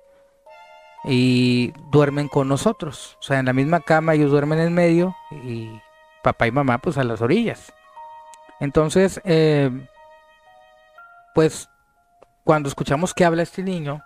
y 1.05 1.73
duermen 1.91 2.29
con 2.29 2.49
nosotros. 2.49 3.17
O 3.21 3.23
sea, 3.23 3.41
en 3.41 3.47
la 3.47 3.53
misma 3.53 3.81
cama 3.81 4.15
ellos 4.15 4.31
duermen 4.31 4.61
en 4.61 4.75
medio 4.75 5.17
y 5.31 5.81
papá 6.25 6.49
y 6.49 6.51
mamá 6.51 6.79
pues 6.79 6.99
a 6.99 7.05
las 7.05 7.21
orillas. 7.21 7.73
Entonces, 8.59 9.21
eh, 9.25 9.71
pues 11.35 11.69
cuando 12.43 12.69
escuchamos 12.69 13.15
que 13.15 13.25
habla 13.25 13.43
este 13.43 13.63
niño, 13.63 14.03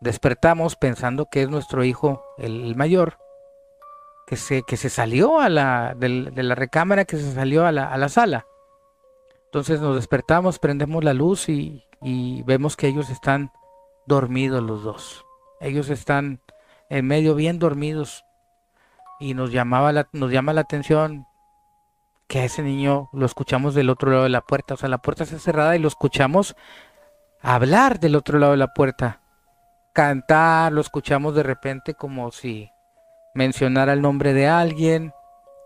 despertamos 0.00 0.74
pensando 0.74 1.26
que 1.26 1.42
es 1.42 1.48
nuestro 1.48 1.84
hijo, 1.84 2.24
el, 2.38 2.74
mayor, 2.74 3.18
que 4.26 4.36
se, 4.36 4.62
que 4.62 4.76
se 4.76 4.90
salió 4.90 5.38
a 5.38 5.48
la, 5.48 5.94
de, 5.94 6.08
la 6.08 6.54
recámara, 6.54 7.04
que 7.04 7.16
se 7.16 7.32
salió 7.32 7.64
a 7.66 7.72
la, 7.72 7.86
a 7.86 7.96
la, 7.98 8.08
sala. 8.08 8.46
Entonces 9.44 9.80
nos 9.80 9.94
despertamos, 9.94 10.58
prendemos 10.58 11.04
la 11.04 11.14
luz 11.14 11.48
y, 11.48 11.84
y 12.02 12.42
vemos 12.42 12.76
que 12.76 12.88
ellos 12.88 13.10
están 13.10 13.52
dormidos 14.06 14.62
los 14.62 14.82
dos. 14.82 15.24
Ellos 15.60 15.88
están 15.90 16.40
en 16.90 17.06
medio 17.06 17.34
bien 17.34 17.58
dormidos. 17.58 18.24
Y 19.20 19.34
nos 19.34 19.52
llamaba 19.52 19.92
la, 19.92 20.08
nos 20.12 20.30
llama 20.30 20.52
la 20.52 20.62
atención 20.62 21.26
que 22.28 22.40
a 22.40 22.44
ese 22.44 22.62
niño 22.62 23.10
lo 23.12 23.26
escuchamos 23.26 23.74
del 23.74 23.90
otro 23.90 24.10
lado 24.10 24.22
de 24.24 24.30
la 24.30 24.40
puerta, 24.40 24.74
o 24.74 24.76
sea, 24.76 24.88
la 24.88 24.98
puerta 24.98 25.24
está 25.24 25.38
cerrada 25.38 25.76
y 25.76 25.78
lo 25.78 25.88
escuchamos 25.88 26.56
hablar 27.40 28.00
del 28.00 28.16
otro 28.16 28.38
lado 28.38 28.52
de 28.52 28.58
la 28.58 28.72
puerta, 28.72 29.20
cantar, 29.92 30.72
lo 30.72 30.80
escuchamos 30.80 31.34
de 31.34 31.42
repente 31.42 31.94
como 31.94 32.32
si 32.32 32.70
mencionara 33.34 33.92
el 33.92 34.00
nombre 34.00 34.32
de 34.32 34.48
alguien. 34.48 35.12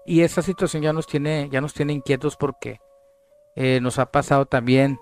Y 0.04 0.22
esa 0.22 0.42
situación 0.42 0.82
ya 0.82 0.92
nos 0.92 1.06
tiene, 1.06 1.48
ya 1.50 1.60
nos 1.60 1.74
tiene 1.74 1.92
inquietos 1.92 2.36
porque 2.36 2.80
eh, 3.54 3.78
nos 3.80 3.98
ha 3.98 4.06
pasado 4.06 4.46
también 4.46 4.98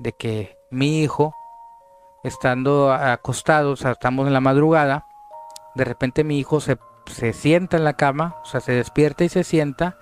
de 0.00 0.12
que 0.12 0.58
mi 0.70 1.00
hijo, 1.00 1.34
estando 2.24 2.92
acostado, 2.92 3.72
o 3.72 3.76
sea, 3.76 3.92
estamos 3.92 4.26
en 4.26 4.32
la 4.32 4.40
madrugada, 4.40 5.06
de 5.74 5.84
repente 5.84 6.24
mi 6.24 6.38
hijo 6.38 6.60
se, 6.60 6.76
se 7.08 7.32
sienta 7.32 7.76
en 7.76 7.84
la 7.84 7.94
cama, 7.94 8.36
o 8.42 8.46
sea, 8.46 8.60
se 8.60 8.72
despierta 8.72 9.24
y 9.24 9.28
se 9.28 9.44
sienta 9.44 9.96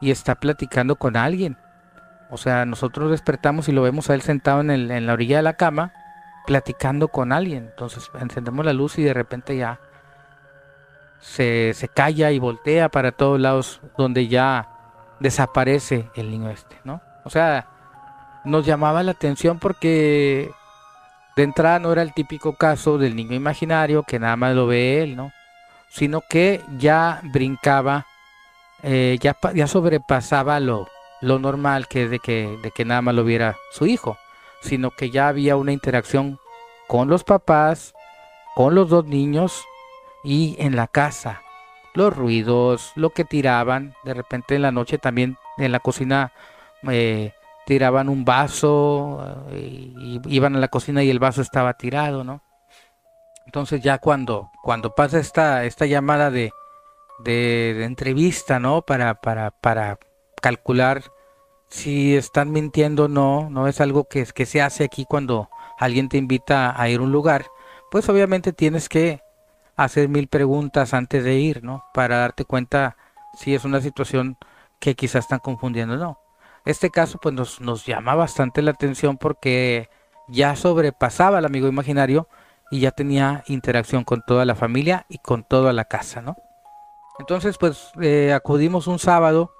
y 0.00 0.10
está 0.10 0.34
platicando 0.34 0.96
con 0.96 1.16
alguien. 1.16 1.56
O 2.30 2.36
sea, 2.36 2.64
nosotros 2.64 3.10
despertamos 3.10 3.68
y 3.68 3.72
lo 3.72 3.82
vemos 3.82 4.08
a 4.08 4.14
él 4.14 4.22
sentado 4.22 4.60
en, 4.60 4.70
el, 4.70 4.90
en 4.90 5.06
la 5.06 5.12
orilla 5.12 5.36
de 5.36 5.42
la 5.42 5.54
cama, 5.54 5.92
platicando 6.46 7.08
con 7.08 7.32
alguien. 7.32 7.66
Entonces 7.66 8.10
encendemos 8.18 8.64
la 8.64 8.72
luz 8.72 8.98
y 8.98 9.02
de 9.02 9.14
repente 9.14 9.56
ya 9.56 9.78
se, 11.20 11.72
se 11.74 11.88
calla 11.88 12.30
y 12.30 12.38
voltea 12.38 12.88
para 12.88 13.12
todos 13.12 13.40
lados 13.40 13.80
donde 13.96 14.28
ya 14.28 14.68
desaparece 15.20 16.10
el 16.16 16.30
niño 16.30 16.50
este, 16.50 16.76
¿no? 16.84 17.00
O 17.24 17.30
sea, 17.30 17.66
nos 18.44 18.66
llamaba 18.66 19.02
la 19.02 19.12
atención 19.12 19.58
porque 19.58 20.50
de 21.36 21.42
entrada 21.42 21.78
no 21.78 21.92
era 21.92 22.02
el 22.02 22.12
típico 22.12 22.54
caso 22.56 22.98
del 22.98 23.14
niño 23.14 23.34
imaginario 23.34 24.02
que 24.02 24.18
nada 24.18 24.36
más 24.36 24.54
lo 24.54 24.66
ve 24.66 25.02
él, 25.02 25.16
¿no? 25.16 25.32
Sino 25.92 26.22
que 26.28 26.62
ya 26.78 27.20
brincaba, 27.22 28.06
eh, 28.82 29.18
ya, 29.20 29.36
ya 29.54 29.66
sobrepasaba 29.66 30.58
lo, 30.58 30.88
lo 31.20 31.38
normal 31.38 31.86
que 31.88 32.04
es 32.04 32.10
de 32.10 32.18
que, 32.18 32.58
de 32.62 32.70
que 32.70 32.84
nada 32.84 33.02
más 33.02 33.14
lo 33.14 33.24
viera 33.24 33.56
su 33.70 33.86
hijo, 33.86 34.18
sino 34.60 34.90
que 34.90 35.10
ya 35.10 35.28
había 35.28 35.56
una 35.56 35.72
interacción 35.72 36.38
con 36.88 37.08
los 37.08 37.24
papás, 37.24 37.94
con 38.54 38.74
los 38.74 38.88
dos 38.88 39.06
niños 39.06 39.64
y 40.24 40.56
en 40.58 40.76
la 40.76 40.88
casa. 40.88 41.42
Los 41.94 42.16
ruidos, 42.16 42.92
lo 42.96 43.10
que 43.10 43.24
tiraban, 43.24 43.94
de 44.04 44.14
repente 44.14 44.56
en 44.56 44.62
la 44.62 44.72
noche 44.72 44.98
también 44.98 45.36
en 45.58 45.72
la 45.72 45.80
cocina 45.80 46.32
eh, 46.88 47.32
tiraban 47.66 48.08
un 48.08 48.24
vaso 48.24 49.46
eh, 49.50 49.92
y, 49.96 50.20
iban 50.26 50.56
a 50.56 50.58
la 50.58 50.68
cocina 50.68 51.02
y 51.02 51.10
el 51.10 51.18
vaso 51.18 51.42
estaba 51.42 51.74
tirado, 51.74 52.24
¿no? 52.24 52.42
Entonces 53.46 53.82
ya 53.82 53.98
cuando, 53.98 54.50
cuando 54.62 54.94
pasa 54.94 55.18
esta, 55.18 55.64
esta 55.64 55.86
llamada 55.86 56.30
de, 56.30 56.52
de, 57.24 57.84
entrevista, 57.84 58.58
¿no? 58.60 58.82
Para, 58.82 59.14
para, 59.20 59.50
para 59.50 59.98
calcular 60.40 61.02
si 61.68 62.16
están 62.16 62.50
mintiendo 62.52 63.04
o 63.04 63.08
no, 63.08 63.48
no 63.50 63.66
es 63.68 63.80
algo 63.80 64.04
que, 64.04 64.24
que 64.26 64.46
se 64.46 64.60
hace 64.60 64.84
aquí 64.84 65.06
cuando 65.08 65.48
alguien 65.78 66.08
te 66.08 66.18
invita 66.18 66.80
a 66.80 66.88
ir 66.88 67.00
a 67.00 67.02
un 67.02 67.12
lugar, 67.12 67.46
pues 67.90 68.08
obviamente 68.08 68.52
tienes 68.52 68.88
que 68.88 69.20
hacer 69.76 70.08
mil 70.08 70.28
preguntas 70.28 70.94
antes 70.94 71.24
de 71.24 71.36
ir, 71.36 71.64
¿no? 71.64 71.84
Para 71.94 72.18
darte 72.18 72.44
cuenta 72.44 72.96
si 73.38 73.54
es 73.54 73.64
una 73.64 73.80
situación 73.80 74.36
que 74.80 74.94
quizás 74.94 75.24
están 75.24 75.38
confundiendo 75.38 75.94
o 75.94 75.98
no. 75.98 76.18
Este 76.64 76.90
caso 76.90 77.18
pues 77.20 77.34
nos, 77.34 77.60
nos 77.60 77.86
llama 77.86 78.14
bastante 78.14 78.62
la 78.62 78.72
atención 78.72 79.16
porque 79.16 79.88
ya 80.28 80.54
sobrepasaba 80.56 81.38
al 81.38 81.44
amigo 81.44 81.68
imaginario 81.68 82.28
y 82.72 82.80
ya 82.80 82.90
tenía 82.90 83.44
interacción 83.48 84.02
con 84.02 84.22
toda 84.22 84.46
la 84.46 84.54
familia 84.54 85.04
y 85.10 85.18
con 85.18 85.44
toda 85.44 85.74
la 85.74 85.84
casa, 85.84 86.22
¿no? 86.22 86.36
Entonces 87.18 87.58
pues 87.58 87.92
eh, 88.00 88.32
acudimos 88.32 88.86
un 88.86 88.98
sábado, 88.98 89.52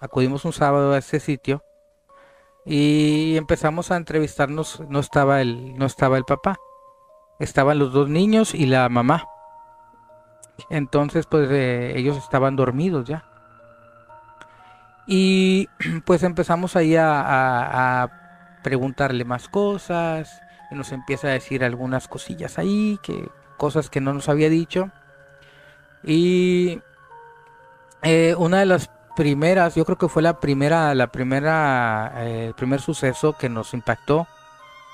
acudimos 0.00 0.44
un 0.44 0.52
sábado 0.52 0.92
a 0.92 0.98
ese 0.98 1.20
sitio 1.20 1.62
y 2.64 3.36
empezamos 3.36 3.92
a 3.92 3.96
entrevistarnos, 3.96 4.80
no 4.88 4.98
estaba 4.98 5.40
el, 5.42 5.78
no 5.78 5.86
estaba 5.86 6.18
el 6.18 6.24
papá, 6.24 6.56
estaban 7.38 7.78
los 7.78 7.92
dos 7.92 8.08
niños 8.08 8.52
y 8.52 8.66
la 8.66 8.88
mamá. 8.88 9.28
Entonces 10.68 11.26
pues 11.26 11.48
eh, 11.52 11.92
ellos 11.96 12.16
estaban 12.16 12.56
dormidos 12.56 13.06
ya. 13.06 13.24
Y 15.06 15.68
pues 16.04 16.24
empezamos 16.24 16.74
ahí 16.74 16.96
a, 16.98 18.10
preguntarle 18.64 19.24
más 19.24 19.48
cosas. 19.48 20.42
Y 20.70 20.74
nos 20.74 20.92
empieza 20.92 21.28
a 21.28 21.32
decir 21.32 21.64
algunas 21.64 22.08
cosillas 22.08 22.58
ahí, 22.58 22.98
que 23.02 23.28
cosas 23.56 23.90
que 23.90 24.00
no 24.00 24.12
nos 24.12 24.28
había 24.28 24.48
dicho. 24.48 24.90
Y 26.02 26.80
eh, 28.02 28.34
una 28.38 28.60
de 28.60 28.66
las 28.66 28.90
primeras, 29.16 29.74
yo 29.74 29.84
creo 29.84 29.98
que 29.98 30.08
fue 30.08 30.22
la 30.22 30.40
primera, 30.40 30.94
la 30.94 31.08
primera, 31.08 32.12
eh, 32.16 32.46
el 32.48 32.54
primer 32.54 32.80
suceso 32.80 33.36
que 33.38 33.48
nos 33.48 33.74
impactó. 33.74 34.26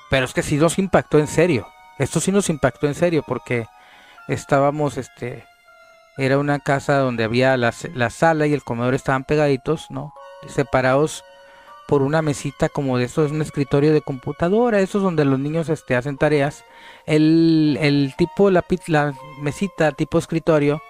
Pero 0.09 0.25
es 0.25 0.33
que 0.33 0.43
sí 0.43 0.57
nos 0.57 0.77
impactó 0.79 1.19
en 1.19 1.27
serio. 1.27 1.67
Esto 1.97 2.19
sí 2.19 2.31
nos 2.31 2.49
impactó 2.49 2.87
en 2.87 2.95
serio 2.95 3.23
porque 3.27 3.67
estábamos, 4.27 4.97
este, 4.97 5.45
era 6.17 6.37
una 6.37 6.59
casa 6.59 6.97
donde 6.99 7.23
había 7.23 7.57
la, 7.57 7.71
sala 7.71 8.47
y 8.47 8.53
el 8.53 8.63
comedor 8.63 8.93
estaban 8.93 9.23
pegaditos, 9.23 9.89
¿no? 9.89 10.13
Separados 10.47 11.23
por 11.93 12.01
una 12.01 12.23
mesita 12.23 12.69
como 12.69 12.97
de 12.97 13.03
eso, 13.03 13.23
es 13.23 13.31
un 13.31 13.43
escritorio 13.43 13.93
de 13.93 14.01
computadora, 14.01 14.79
esos 14.79 15.03
donde 15.03 15.25
los 15.25 15.37
niños 15.37 15.69
este, 15.69 15.95
hacen 15.95 16.17
tareas. 16.17 16.65
El, 17.05 17.77
el 17.79 18.15
tipo, 18.17 18.49
la, 18.49 18.65
la, 18.87 19.13
mesita 19.39 19.91
tipo 19.91 20.17
escritorio, 20.17 20.81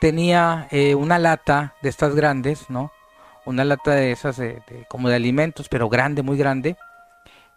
tenía 0.00 0.66
eh, 0.70 0.94
una 0.94 1.18
lata 1.18 1.74
de 1.82 1.90
estas 1.90 2.14
grandes, 2.14 2.70
¿no? 2.70 2.90
Una 3.44 3.66
lata 3.66 3.90
de 3.90 4.12
esas 4.12 4.40
como 4.88 5.10
de 5.10 5.16
alimentos, 5.16 5.68
pero 5.68 5.90
grande, 5.90 6.22
muy 6.22 6.38
grande. 6.38 6.78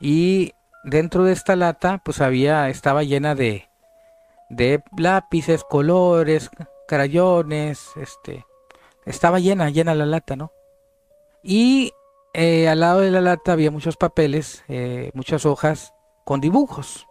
Y 0.02 0.52
dentro 0.84 1.24
de 1.24 1.32
esta 1.32 1.56
lata, 1.56 2.02
pues 2.04 2.20
había, 2.20 2.68
estaba 2.68 3.04
llena 3.04 3.34
de, 3.34 3.70
de 4.50 4.84
lápices, 4.98 5.64
colores, 5.64 6.52
crayones, 6.86 7.92
este, 7.96 8.46
estaba 9.06 9.40
llena, 9.40 9.70
llena 9.70 9.96
la 9.96 10.06
lata, 10.06 10.36
¿no? 10.36 10.52
Y 11.42 11.94
eh, 12.34 12.70
al 12.70 12.82
lado 12.82 13.00
de 13.00 13.12
la 13.12 13.22
lata 13.22 13.54
había 13.54 13.72
muchos 13.72 13.98
papeles, 13.98 14.64
eh, 14.68 15.12
muchas 15.14 15.46
hojas 15.46 15.94
con 16.26 16.42
dibujos. 16.42 17.08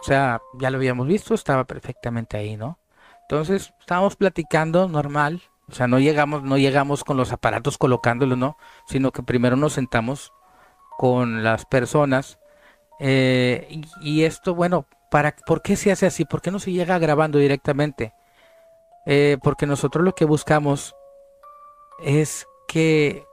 O 0.00 0.04
sea, 0.04 0.40
ya 0.60 0.70
lo 0.70 0.76
habíamos 0.76 1.06
visto, 1.06 1.34
estaba 1.34 1.64
perfectamente 1.64 2.36
ahí, 2.36 2.56
¿no? 2.56 2.78
Entonces, 3.22 3.72
estábamos 3.80 4.16
platicando 4.16 4.88
normal, 4.88 5.42
o 5.68 5.72
sea, 5.72 5.86
no 5.86 5.98
llegamos, 5.98 6.42
no 6.42 6.56
llegamos 6.56 7.04
con 7.04 7.16
los 7.16 7.32
aparatos 7.32 7.78
colocándolos, 7.78 8.38
¿no? 8.38 8.56
Sino 8.86 9.12
que 9.12 9.22
primero 9.22 9.56
nos 9.56 9.74
sentamos 9.74 10.32
con 10.96 11.42
las 11.42 11.64
personas. 11.64 12.38
Eh, 13.00 13.82
y, 14.02 14.24
esto, 14.24 14.54
bueno, 14.54 14.86
para, 15.10 15.34
¿por 15.46 15.62
qué 15.62 15.76
se 15.76 15.90
hace 15.92 16.06
así? 16.06 16.24
¿Por 16.24 16.42
qué 16.42 16.50
no 16.50 16.58
se 16.58 16.72
llega 16.72 16.98
grabando 16.98 17.38
directamente? 17.38 18.14
Porque 19.42 19.64
nosotros 19.64 20.04
lo 20.04 20.14
que 20.14 20.26
buscamos 20.26 20.94
es 21.98 22.46
que 22.68 23.27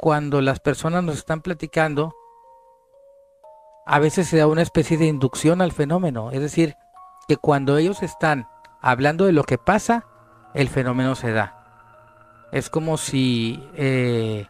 cuando 0.00 0.40
las 0.40 0.60
personas 0.60 1.04
nos 1.04 1.16
están 1.16 1.42
platicando, 1.42 2.16
a 3.84 3.98
veces 3.98 4.28
se 4.28 4.38
da 4.38 4.46
una 4.46 4.62
especie 4.62 4.96
de 4.96 5.04
inducción 5.04 5.60
al 5.60 5.72
fenómeno. 5.72 6.30
Es 6.30 6.40
decir, 6.40 6.74
que 7.28 7.36
cuando 7.36 7.76
ellos 7.76 8.02
están 8.02 8.48
hablando 8.80 9.26
de 9.26 9.32
lo 9.32 9.44
que 9.44 9.58
pasa, 9.58 10.06
el 10.54 10.70
fenómeno 10.70 11.14
se 11.16 11.32
da. 11.32 12.48
Es 12.50 12.70
como 12.70 12.96
si 12.96 13.62
eh, 13.74 14.46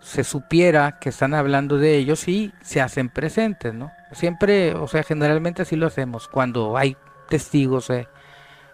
se 0.00 0.24
supiera 0.24 0.98
que 0.98 1.10
están 1.10 1.34
hablando 1.34 1.76
de 1.76 1.98
ellos 1.98 2.26
y 2.26 2.54
se 2.62 2.80
hacen 2.80 3.10
presentes, 3.10 3.74
¿no? 3.74 3.92
Siempre, 4.12 4.74
o 4.74 4.88
sea, 4.88 5.02
generalmente 5.02 5.60
así 5.60 5.76
lo 5.76 5.86
hacemos. 5.86 6.28
Cuando 6.28 6.78
hay 6.78 6.96
testigos, 7.28 7.90
eh, 7.90 8.08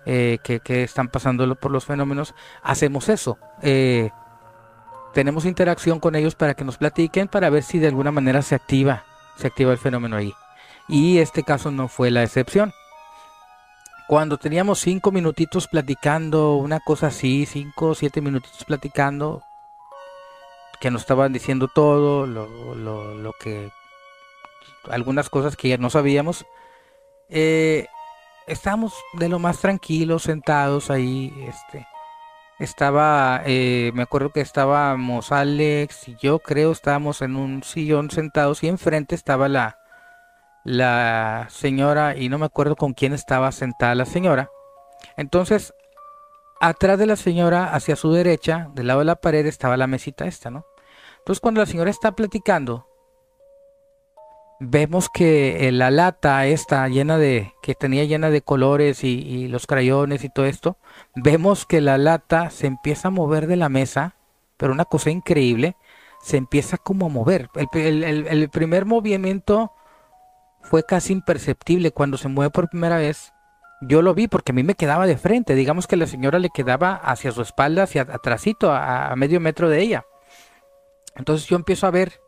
eh, 0.07 0.39
que, 0.45 0.85
están 0.85 1.09
pasando 1.09 1.53
por 1.57 1.73
los 1.73 1.87
fenómenos, 1.87 2.37
hacemos 2.63 3.09
eso. 3.09 3.37
Tenemos 5.19 5.47
interacción 5.47 5.99
con 5.99 6.15
ellos 6.15 6.37
para 6.37 6.55
que 6.55 6.63
nos 6.63 6.79
platiquen, 6.79 7.27
para 7.27 7.51
ver 7.51 7.65
si 7.65 7.81
de 7.81 7.89
alguna 7.89 8.13
manera 8.13 8.41
se 8.41 8.55
activa, 8.55 9.03
se 9.37 9.49
activa 9.49 9.73
el 9.73 9.79
fenómeno 9.79 10.15
ahí. 10.15 10.33
Y 10.87 11.19
este 11.19 11.43
caso 11.43 11.73
no 11.73 11.89
fue 11.89 12.13
la 12.13 12.23
excepción. 12.23 12.73
Cuando 14.07 14.39
teníamos 14.39 14.79
cinco 14.79 15.11
minutitos 15.11 15.67
platicando, 15.67 16.55
una 16.55 16.79
cosa 16.79 17.09
así, 17.09 17.47
cinco 17.47 17.89
o 17.89 17.95
siete 17.97 18.21
minutitos 18.21 18.65
platicando, 18.65 19.43
que 20.81 20.93
nos 20.93 21.01
estaban 21.01 21.33
diciendo 21.33 21.67
todo, 21.67 22.25
lo, 22.25 22.47
lo, 22.77 23.33
que, 23.41 23.73
algunas 24.89 25.29
cosas 25.31 25.57
que 25.57 25.71
ya 25.71 25.79
no 25.79 25.91
sabíamos, 25.91 26.47
eh, 27.29 27.89
estábamos 28.47 28.95
de 29.15 29.29
lo 29.29 29.41
más 29.41 29.59
tranquilos, 29.59 30.23
sentados 30.23 30.93
ahí, 30.93 31.35
este, 31.49 31.89
estaba, 32.59 33.43
eh, 33.47 33.93
me 33.95 34.03
acuerdo 34.03 34.31
que 34.31 34.41
estábamos 34.41 35.33
Alex 35.33 36.09
y 36.09 36.17
yo 36.17 36.41
creo 36.41 36.73
estábamos 36.73 37.23
en 37.23 37.37
un 37.37 37.63
sillón 37.63 38.11
sentados 38.11 38.63
y 38.63 38.69
enfrente 38.69 39.15
estaba 39.15 39.49
la, 39.49 39.79
la 40.65 41.47
señora 41.51 42.17
y 42.17 42.29
no 42.29 42.39
me 42.39 42.47
acuerdo 42.47 42.77
con 42.77 42.95
quién 42.95 43.13
estaba 43.13 43.53
sentada 43.53 43.95
la 43.95 44.07
señora. 44.07 44.51
Entonces, 45.17 45.75
atrás 46.61 46.99
de 46.99 47.07
la 47.07 47.17
señora, 47.17 47.75
hacia 47.75 47.97
su 47.97 48.13
derecha, 48.13 48.69
del 48.75 48.89
lado 48.89 49.01
de 49.01 49.07
la 49.07 49.17
pared, 49.17 49.47
estaba 49.47 49.77
la 49.77 49.87
mesita 49.87 50.27
esta, 50.27 50.51
¿no? 50.51 50.67
Entonces 51.19 51.41
cuando 51.41 51.61
la 51.61 51.67
señora 51.67 51.91
está 51.91 52.13
platicando, 52.13 52.87
vemos 54.61 55.09
que 55.09 55.69
eh, 55.69 55.73
la 55.73 55.91
lata 55.91 56.47
esta 56.47 56.89
llena 56.89 57.19
de, 57.19 57.53
que 57.63 57.75
tenía 57.75 58.05
llena 58.05 58.31
de 58.31 58.43
colores 58.43 59.05
y, 59.05 59.49
los 59.49 59.67
crayones 59.67 60.25
y 60.25 60.31
todo 60.31 60.47
esto, 60.47 60.79
vemos 61.23 61.67
que 61.67 61.81
la 61.81 61.99
lata 61.99 62.51
se 62.51 62.67
empieza 62.67 63.09
a 63.09 63.13
mover 63.13 63.47
de 63.47 63.57
la 63.57 63.69
mesa, 63.69 64.15
pero 64.57 64.73
una 64.73 64.85
cosa 64.85 65.11
increíble, 65.11 65.77
se 66.21 66.37
empieza 66.37 66.79
como 66.79 67.07
a 67.07 67.11
mover. 67.11 67.51
el 67.73 68.51
primer 68.51 68.85
movimiento 68.85 69.73
fue 70.63 70.85
casi 70.85 71.13
imperceptible 71.13 71.93
cuando 71.93 72.19
se 72.19 72.29
mueve 72.29 72.51
por 72.51 72.69
primera 72.69 72.97
vez 72.97 73.33
yo 73.81 74.03
lo 74.03 74.15
vi 74.15 74.29
porque 74.29 74.53
a 74.53 74.55
mí 74.55 74.63
me 74.63 74.75
quedaba 74.75 75.07
de 75.07 75.17
frente. 75.17 75.55
Digamos 75.55 75.87
que 75.87 75.97
la 75.97 76.07
señora 76.07 76.39
le 76.39 76.51
quedaba 76.51 76.95
hacia 76.95 77.33
su 77.33 77.43
espalda, 77.43 77.85
hacia 77.85 78.03
atrásito, 78.03 78.73
a, 78.73 79.15
medio 79.17 79.41
metro 79.41 79.69
de 79.69 79.81
ella. 79.81 80.05
Entonces 81.15 81.47
yo 81.47 81.57
empiezo 81.57 81.87
a 81.87 81.91
ver, 81.91 82.21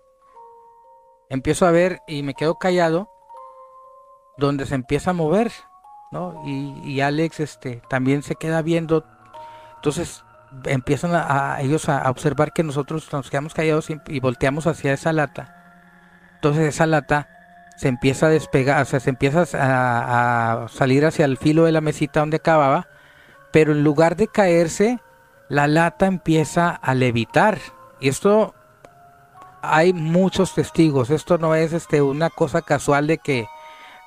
empiezo 1.28 1.66
a 1.66 1.70
ver 1.70 2.01
y 2.07 2.22
me 2.22 2.34
quedo 2.34 2.57
callado, 2.57 3.09
donde 4.36 4.66
se 4.66 4.74
empieza 4.74 5.11
a 5.11 5.14
mover, 5.14 5.53
¿no? 6.11 6.42
Y, 6.44 7.00
Alex, 7.00 7.40
este, 7.40 7.82
también 7.88 8.22
se 8.22 8.34
queda 8.34 8.62
viendo. 8.62 9.04
Entonces 9.76 10.24
empiezan 10.64 11.12
a, 11.14 11.61
ellos 11.61 11.88
a, 11.88 12.11
observar 12.11 12.52
que 12.52 12.64
nosotros 12.64 13.12
nos 13.12 13.30
quedamos 13.30 13.54
callados 13.54 13.88
y 13.90 14.20
volteamos 14.20 14.66
hacia 14.66 14.92
esa 14.92 15.12
lata. 15.12 15.56
Entonces 16.34 16.74
esa 16.74 16.86
lata 16.86 17.28
se 17.76 17.88
empieza 17.88 18.26
a 18.26 18.30
despegar, 18.30 18.82
o 18.82 18.84
sea, 18.84 19.00
se 19.00 19.11
empieza 19.11 19.44
a, 19.54 20.66
salir 20.68 21.06
hacia 21.06 21.24
el 21.24 21.38
filo 21.38 21.64
de 21.64 21.72
la 21.72 21.80
mesita 21.80 22.20
donde 22.20 22.36
acababa, 22.36 22.88
pero 23.52 23.72
en 23.72 23.84
lugar 23.84 24.16
de 24.16 24.28
caerse, 24.28 25.00
la 25.48 25.66
lata 25.66 26.06
empieza 26.06 26.70
a 26.70 26.94
levitar. 26.94 27.58
Y 28.00 28.08
esto 28.08 28.54
hay 29.62 29.92
muchos 29.92 30.54
testigos. 30.54 31.11
Esto 31.11 31.38
no 31.38 31.54
es 31.54 31.72
este, 31.72 32.02
una 32.02 32.30
cosa 32.30 32.62
casual 32.62 33.06
de 33.06 33.18
que, 33.18 33.46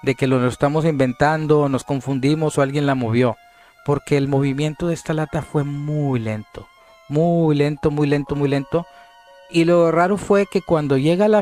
de 0.03 0.15
que 0.15 0.27
lo 0.27 0.45
estamos 0.47 0.85
inventando, 0.85 1.67
nos 1.69 1.83
confundimos 1.83 2.57
o 2.57 2.61
alguien 2.61 2.85
la 2.85 2.95
movió. 2.95 3.37
Porque 3.85 4.15
el 4.17 4.27
movimiento 4.27 4.87
de 4.87 4.93
esta 4.93 5.13
lata 5.13 5.41
fue 5.41 5.63
muy 5.63 6.19
lento. 6.19 6.67
Muy 7.09 7.55
lento, 7.55 7.89
muy 7.89 8.07
lento, 8.07 8.35
muy 8.35 8.49
lento. 8.49 8.85
Y 9.49 9.65
lo 9.65 9.91
raro 9.91 10.17
fue 10.17 10.45
que 10.45 10.61
cuando 10.61 10.97
llega 10.97 11.27
la 11.27 11.39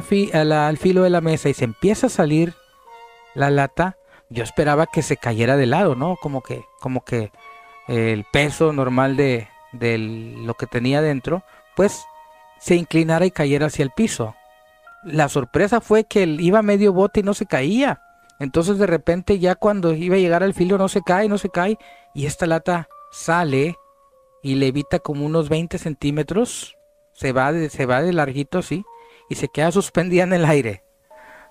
al 0.67 0.77
filo 0.77 1.03
de 1.03 1.09
la 1.09 1.21
mesa 1.21 1.49
y 1.49 1.53
se 1.53 1.65
empieza 1.65 2.07
a 2.07 2.09
salir 2.09 2.55
la 3.33 3.49
lata, 3.49 3.97
yo 4.29 4.43
esperaba 4.43 4.85
que 4.87 5.01
se 5.01 5.17
cayera 5.17 5.57
de 5.57 5.65
lado, 5.65 5.95
¿no? 5.95 6.15
Como 6.21 6.41
que, 6.41 6.63
como 6.79 7.03
que 7.03 7.31
el 7.87 8.25
peso 8.31 8.73
normal 8.73 9.17
de, 9.17 9.47
lo 9.73 10.53
que 10.55 10.67
tenía 10.67 11.01
dentro, 11.01 11.43
pues 11.75 12.03
se 12.59 12.75
inclinara 12.75 13.25
y 13.25 13.31
cayera 13.31 13.67
hacia 13.67 13.83
el 13.83 13.91
piso. 13.91 14.35
La 15.03 15.29
sorpresa 15.29 15.81
fue 15.81 16.03
que 16.05 16.23
iba 16.23 16.61
medio 16.61 16.93
bote 16.93 17.21
y 17.21 17.23
no 17.23 17.33
se 17.33 17.45
caía. 17.45 18.01
Entonces 18.41 18.79
de 18.79 18.87
repente 18.87 19.37
ya 19.37 19.53
cuando 19.53 19.93
iba 19.93 20.15
a 20.15 20.19
llegar 20.19 20.41
al 20.41 20.55
filo 20.55 20.79
no 20.79 20.89
se 20.89 21.03
cae, 21.03 21.29
no 21.29 21.37
se 21.37 21.49
cae. 21.49 21.77
Y 22.15 22.25
esta 22.25 22.47
lata 22.47 22.89
sale 23.11 23.75
y 24.41 24.55
levita 24.55 24.97
como 24.97 25.27
unos 25.27 25.47
20 25.47 25.77
centímetros 25.77 26.75
se 27.13 27.33
va 27.33 27.51
de, 27.51 27.69
se 27.69 27.85
va 27.85 28.01
de 28.01 28.11
larguito 28.11 28.63
sí 28.63 28.83
y 29.29 29.35
se 29.35 29.47
queda 29.47 29.71
suspendida 29.71 30.23
en 30.23 30.33
el 30.33 30.45
aire. 30.45 30.83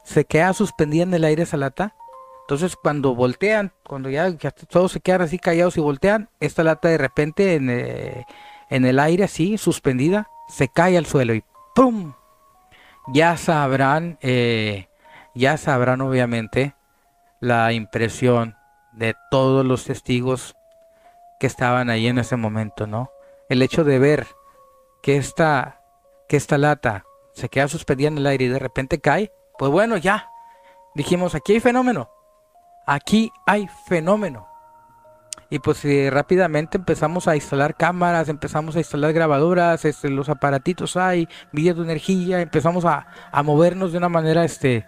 Se 0.02 0.24
queda 0.24 0.52
suspendida 0.52 1.04
en 1.04 1.14
el 1.14 1.22
aire 1.22 1.44
esa 1.44 1.56
lata. 1.56 1.94
Entonces 2.40 2.74
cuando 2.74 3.14
voltean, 3.14 3.72
cuando 3.84 4.10
ya, 4.10 4.36
todos 4.68 4.90
se 4.90 4.98
quedan 4.98 5.22
así 5.22 5.38
callados 5.38 5.76
y 5.76 5.80
voltean, 5.80 6.28
esta 6.40 6.64
lata 6.64 6.88
de 6.88 6.98
repente 6.98 7.54
en, 7.54 7.70
eh, 7.70 8.26
en 8.68 8.84
el 8.84 8.98
aire 8.98 9.22
así, 9.22 9.58
suspendida, 9.58 10.28
se 10.48 10.66
cae 10.66 10.98
al 10.98 11.06
suelo 11.06 11.34
y 11.34 11.44
¡pum! 11.72 12.14
Ya 13.12 13.36
sabrán, 13.36 14.18
eh, 14.22 14.88
ya 15.36 15.56
sabrán 15.56 16.00
obviamente 16.00 16.74
la 17.40 17.72
impresión 17.72 18.56
de 18.92 19.14
todos 19.30 19.64
los 19.64 19.84
testigos 19.84 20.56
que 21.38 21.46
estaban 21.46 21.90
ahí 21.90 22.06
en 22.06 22.18
ese 22.18 22.36
momento, 22.36 22.86
¿no? 22.86 23.10
El 23.48 23.62
hecho 23.62 23.82
de 23.82 23.98
ver 23.98 24.26
que 25.02 25.16
esta, 25.16 25.80
que 26.28 26.36
esta 26.36 26.58
lata 26.58 27.04
se 27.32 27.48
queda 27.48 27.68
suspendida 27.68 28.08
en 28.08 28.18
el 28.18 28.26
aire 28.26 28.44
y 28.44 28.48
de 28.48 28.58
repente 28.58 29.00
cae, 29.00 29.32
pues 29.58 29.72
bueno, 29.72 29.96
ya. 29.96 30.28
Dijimos, 30.94 31.34
aquí 31.34 31.54
hay 31.54 31.60
fenómeno. 31.60 32.10
Aquí 32.86 33.32
hay 33.46 33.68
fenómeno. 33.86 34.50
Y 35.48 35.58
pues 35.58 35.84
eh, 35.84 36.10
rápidamente 36.12 36.78
empezamos 36.78 37.26
a 37.26 37.34
instalar 37.34 37.76
cámaras, 37.76 38.28
empezamos 38.28 38.76
a 38.76 38.78
instalar 38.78 39.12
grabadoras, 39.12 39.84
este, 39.84 40.08
los 40.08 40.28
aparatitos 40.28 40.96
hay, 40.96 41.28
vídeos 41.50 41.76
de 41.76 41.82
energía, 41.82 42.40
empezamos 42.40 42.84
a, 42.84 43.06
movernos 43.42 43.90
de 43.90 43.98
una 43.98 44.08
manera, 44.08 44.44
este, 44.44 44.86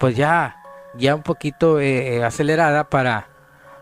pues 0.00 0.16
ya, 0.16 0.56
ya 0.94 1.14
un 1.14 1.22
poquito 1.22 1.80
eh, 1.80 2.16
eh, 2.16 2.24
acelerada 2.24 2.84
para, 2.88 3.28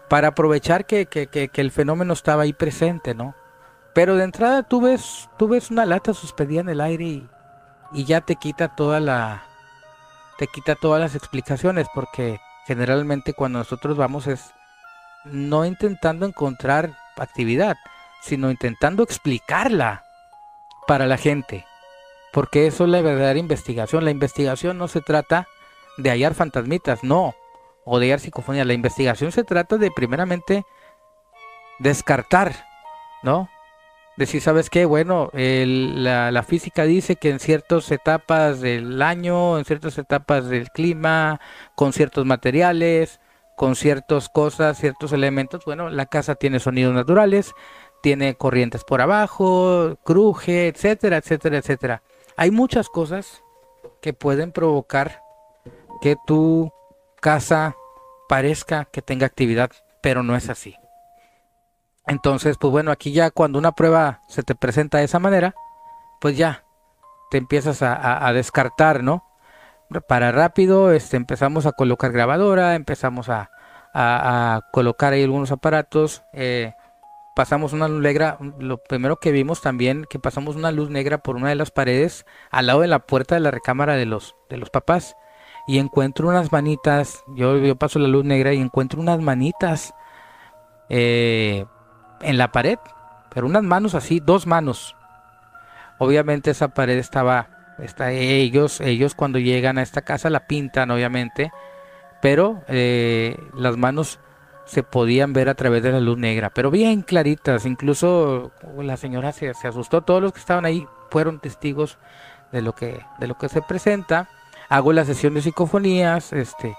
para 0.09 0.29
aprovechar 0.29 0.87
que, 0.87 1.07
que, 1.07 1.27
que, 1.27 1.49
que 1.49 1.61
el 1.61 1.71
fenómeno 1.71 2.13
estaba 2.13 2.43
ahí 2.43 2.53
presente, 2.53 3.15
¿no? 3.15 3.35
Pero 3.99 4.17
de 4.17 4.25
entrada 4.25 4.63
tú 4.63 4.81
ves, 4.81 5.29
tú 5.39 5.49
ves 5.49 5.73
una 5.73 5.85
lata 5.85 6.15
suspendida 6.15 6.61
en 6.61 6.69
el 6.69 6.81
aire 6.81 7.05
y, 7.93 8.05
ya 8.05 8.21
te 8.21 8.37
quita 8.37 8.69
toda 8.69 9.01
la 9.01 9.43
te 10.39 10.47
quita 10.47 10.77
todas 10.77 11.01
las 11.01 11.17
explicaciones 11.17 11.89
porque 11.93 12.39
generalmente 12.67 13.33
cuando 13.33 13.59
nosotros 13.59 13.97
vamos 13.97 14.29
es 14.29 14.53
no 15.25 15.65
intentando 15.65 16.27
encontrar 16.27 16.97
actividad, 17.17 17.77
sino 18.23 18.53
intentando 18.53 19.03
explicarla 19.03 20.05
para 20.87 21.07
la 21.07 21.17
gente. 21.17 21.67
Porque 22.33 22.69
eso 22.69 22.85
es 22.85 22.91
la 22.91 23.01
verdadera 23.01 23.41
investigación. 23.41 24.05
La 24.05 24.13
investigación 24.13 24.79
no 24.79 24.87
se 24.87 25.01
trata 25.01 25.49
de 25.99 26.11
hallar 26.11 26.34
fantasmitas, 26.34 27.05
no, 27.05 27.34
o 27.84 27.99
de 27.99 28.07
hallar 28.07 28.20
psicofonía. 28.20 28.64
La 28.64 28.72
investigación 28.72 29.32
se 29.32 29.44
trata 29.44 29.76
de 29.76 29.90
primeramente 29.90 30.64
descartar, 31.78 32.55
¿no? 33.22 33.49
decir, 34.18 34.42
¿sabes 34.42 34.68
qué? 34.68 34.84
Bueno, 34.84 35.30
la, 35.32 36.42
física 36.42 36.82
dice 36.82 37.16
que 37.16 37.30
en 37.30 37.38
ciertas 37.38 37.90
etapas 37.92 38.61
del 38.61 39.01
año, 39.01 39.59
en 39.59 39.64
ciertas 39.64 39.96
etapas 39.96 40.49
del 40.49 40.70
clima, 40.70 41.40
con 41.76 41.92
ciertos 41.92 42.26
materiales, 42.26 43.20
con 43.57 43.76
ciertas 43.76 44.28
cosas, 44.28 44.78
ciertos 44.78 45.12
elementos, 45.12 45.64
bueno, 45.64 45.88
la 45.88 46.07
casa 46.07 46.34
tiene 46.34 46.59
sonidos 46.59 46.94
naturales, 46.94 47.55
tiene 48.03 48.34
corrientes 48.34 48.82
por 48.84 49.01
abajo, 49.01 49.96
cruje, 50.05 50.66
etcétera, 50.66 51.18
etcétera, 51.18 51.59
etcétera. 51.59 52.03
Hay 52.36 52.51
muchas 52.51 52.88
cosas 52.88 53.44
que 54.03 54.12
pueden 54.12 54.51
provocar 54.51 55.22
que 56.01 56.16
tu 56.26 56.72
casa 57.20 57.76
parezca 58.28 58.84
que 58.86 59.03
tenga 59.03 59.26
actividad, 59.26 59.70
pero 60.03 60.22
no 60.22 60.36
es 60.36 60.49
así. 60.49 60.76
Entonces, 62.07 62.57
pues 62.59 62.70
bueno, 62.70 62.90
aquí 62.90 63.12
ya 63.12 63.30
cuando 63.30 63.59
una 63.59 63.72
prueba 63.72 64.22
se 64.28 64.42
te 64.42 64.55
presenta 64.55 64.99
de 64.99 65.05
esa 65.05 65.18
manera, 65.18 65.55
pues 66.20 66.36
ya 66.36 66.64
te 67.30 67.36
empiezas 67.36 67.82
a, 67.82 68.32
descartar, 68.32 69.03
¿no? 69.03 69.24
Para 70.09 70.32
rápido, 70.32 70.92
este, 70.92 71.16
empezamos 71.16 71.66
a 71.66 71.72
colocar 71.72 72.12
grabadora, 72.12 72.74
empezamos 72.74 73.28
a, 73.28 73.51
colocar 74.72 75.12
ahí 75.12 75.22
algunos 75.22 75.51
aparatos, 75.51 76.22
eh, 76.32 76.72
pasamos 77.34 77.72
una 77.72 77.88
luz 77.88 78.01
negra, 78.01 78.38
lo 78.59 78.78
primero 78.78 79.16
que 79.16 79.32
vimos 79.32 79.61
también, 79.61 80.07
que 80.09 80.18
pasamos 80.18 80.57
una 80.57 80.72
luz 80.72 80.88
negra 80.88 81.18
por 81.18 81.36
una 81.36 81.49
de 81.49 81.57
las 81.57 81.70
paredes 81.70 82.24
al 82.51 82.66
lado 82.66 82.80
de 82.80 82.88
la 82.88 83.01
puerta 83.01 83.34
de 83.34 83.40
la 83.40 83.51
recámara 83.51 83.94
de 83.96 84.07
los, 84.07 84.34
de 84.49 84.57
los 84.57 84.70
papás 84.70 85.16
y 85.69 85.79
encuentro 85.79 86.27
unas 86.27 86.51
manitas, 86.51 87.23
yo, 87.29 87.59
yo 87.59 87.77
paso 87.77 87.99
la 87.99 88.09
luz 88.09 88.25
negra 88.25 88.55
y 88.55 88.59
encuentro 88.59 89.03
unas 89.03 89.21
manitas 89.21 89.93
eh, 90.89 91.66
en 92.23 92.39
la 92.39 92.51
pared, 92.51 92.79
pero 93.29 93.47
unas 93.47 93.62
manos 93.62 93.95
así, 93.95 94.19
dos 94.19 94.47
manos. 94.47 94.97
Obviamente 95.99 96.51
esa 96.51 96.69
pared 96.69 96.97
estaba, 96.97 97.75
está, 97.79 98.12
ellos, 98.12 98.81
ellos 98.81 99.14
cuando 99.14 99.39
llegan 99.39 99.77
a 99.77 99.83
esta 99.83 100.01
casa 100.01 100.31
la 100.31 100.47
pintan, 100.47 100.91
obviamente, 100.91 101.53
pero 102.23 102.62
eh, 102.69 103.37
las 103.53 103.77
manos 103.77 104.21
se 104.64 104.83
podían 104.83 105.35
ver 105.35 105.51
a 105.51 105.55
través 105.55 105.83
de 105.83 105.93
la 105.93 106.01
luz 106.01 106.16
negra, 106.16 106.49
pero 106.49 106.71
bien 106.71 107.03
claritas. 107.03 107.66
Incluso 107.66 108.53
la 108.79 108.97
señora 108.97 109.33
se, 109.33 109.53
se, 109.53 109.69
asustó. 109.69 110.01
Todos 110.01 110.23
los 110.23 110.33
que 110.33 110.41
estaban 110.41 110.64
ahí 110.64 110.87
fueron 111.11 111.41
testigos 111.41 111.99
de 112.53 112.62
lo 112.62 112.75
que, 112.75 113.01
de 113.19 113.27
lo 113.27 113.37
que 113.37 113.51
se 113.51 113.61
presenta. 113.61 114.31
Hago 114.69 114.93
la 114.93 115.05
sesión 115.05 115.35
de 115.35 115.43
psicofonías, 115.43 116.33
este, 116.33 116.77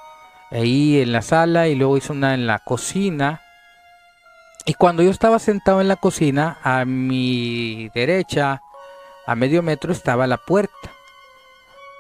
ahí 0.52 1.02
en 1.02 1.12
la 1.12 1.22
sala 1.22 1.68
y 1.68 1.76
luego 1.76 1.98
hice 1.98 2.12
una 2.12 2.34
en 2.34 2.46
la 2.46 2.60
cocina. 2.60 3.42
Y 4.66 4.76
cuando 4.76 5.02
yo 5.02 5.10
estaba 5.10 5.40
sentado 5.40 5.82
en 5.82 5.88
la 5.88 5.96
cocina, 5.96 6.60
a 6.64 6.86
mi 6.86 7.90
derecha, 7.96 8.62
a 9.26 9.36
medio 9.36 9.64
metro, 9.64 9.92
estaba 9.92 10.28
la 10.28 10.38
puerta. 10.38 10.92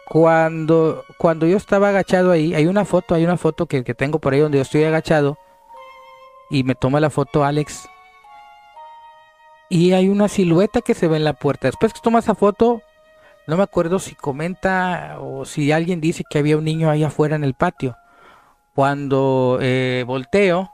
Cuando, 0.05 1.05
cuando 1.17 1.47
yo 1.47 1.57
estaba 1.57 1.89
agachado 1.89 2.31
ahí, 2.31 2.53
hay 2.53 2.67
una 2.67 2.85
foto, 2.85 3.15
hay 3.15 3.23
una 3.23 3.37
foto 3.37 3.65
que, 3.65 3.83
tengo 3.95 4.19
por 4.19 4.33
ahí 4.33 4.39
donde 4.39 4.57
yo 4.59 4.61
estoy 4.61 4.83
agachado. 4.83 5.37
Y 6.51 6.63
me 6.63 6.75
toma 6.75 6.99
la 6.99 7.09
foto 7.09 7.43
Alex. 7.43 7.87
y 9.69 9.93
hay 9.93 10.09
una 10.09 10.27
silueta 10.27 10.81
que 10.81 10.93
se 10.93 11.07
ve 11.07 11.17
en 11.17 11.23
la 11.23 11.33
puerta. 11.33 11.67
Después 11.67 11.93
que 11.93 11.99
toma 12.01 12.19
esa 12.19 12.35
foto, 12.35 12.81
no 13.49 13.57
me 13.57 13.63
acuerdo 13.63 13.97
si 13.99 14.15
comenta 14.15 15.17
o 15.19 15.43
si 15.43 15.71
alguien 15.71 15.99
dice 15.99 16.23
que 16.29 16.37
había 16.37 16.57
un 16.57 16.63
niño 16.63 16.89
ahí 16.89 17.03
afuera 17.03 17.35
en 17.35 17.43
el 17.43 17.55
patio. 17.55 17.97
Cuando 18.75 19.57
eh, 19.59 20.03
volteo, 20.05 20.71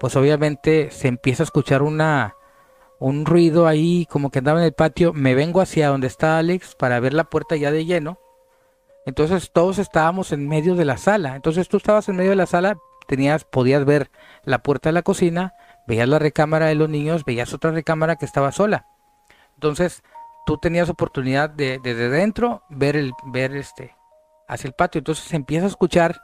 pues 0.00 0.16
obviamente 0.16 0.90
se 0.90 1.08
empieza 1.08 1.42
a 1.42 1.44
escuchar 1.44 1.82
una 1.82 2.34
un 2.98 3.26
ruido 3.26 3.66
ahí 3.66 4.06
como 4.06 4.30
que 4.30 4.38
andaba 4.38 4.60
en 4.60 4.64
el 4.64 4.72
patio. 4.72 5.12
Me 5.12 5.34
vengo 5.34 5.60
hacia 5.60 5.88
donde 5.88 6.06
está 6.06 6.38
Alex 6.38 6.74
para 6.74 6.98
ver 7.00 7.12
la 7.12 7.24
puerta 7.24 7.54
ya 7.54 7.70
de 7.70 7.84
lleno. 7.84 8.18
Entonces 9.04 9.52
todos 9.52 9.78
estábamos 9.78 10.32
en 10.32 10.48
medio 10.48 10.74
de 10.74 10.86
la 10.86 10.96
sala. 10.96 11.36
Entonces 11.36 11.68
tú 11.68 11.76
estabas 11.76 12.08
en 12.08 12.16
medio 12.16 12.30
de 12.30 12.36
la 12.36 12.46
sala, 12.46 12.78
tenías, 13.06 13.44
podías 13.44 13.84
ver 13.84 14.10
la 14.42 14.62
puerta 14.62 14.88
de 14.88 14.94
la 14.94 15.02
cocina, 15.02 15.52
veías 15.86 16.08
la 16.08 16.18
recámara 16.18 16.66
de 16.66 16.74
los 16.76 16.88
niños, 16.88 17.26
veías 17.26 17.52
otra 17.52 17.72
recámara 17.72 18.16
que 18.16 18.24
estaba 18.24 18.52
sola. 18.52 18.86
Entonces, 19.54 20.02
tú 20.46 20.58
tenías 20.58 20.88
oportunidad 20.88 21.50
de 21.50 21.78
desde 21.82 22.08
dentro 22.08 22.62
ver 22.70 22.96
el 22.96 23.12
ver 23.26 23.54
este 23.54 23.94
hacia 24.48 24.68
el 24.68 24.74
patio. 24.74 25.00
Entonces 25.00 25.32
empieza 25.34 25.66
a 25.66 25.68
escuchar 25.68 26.22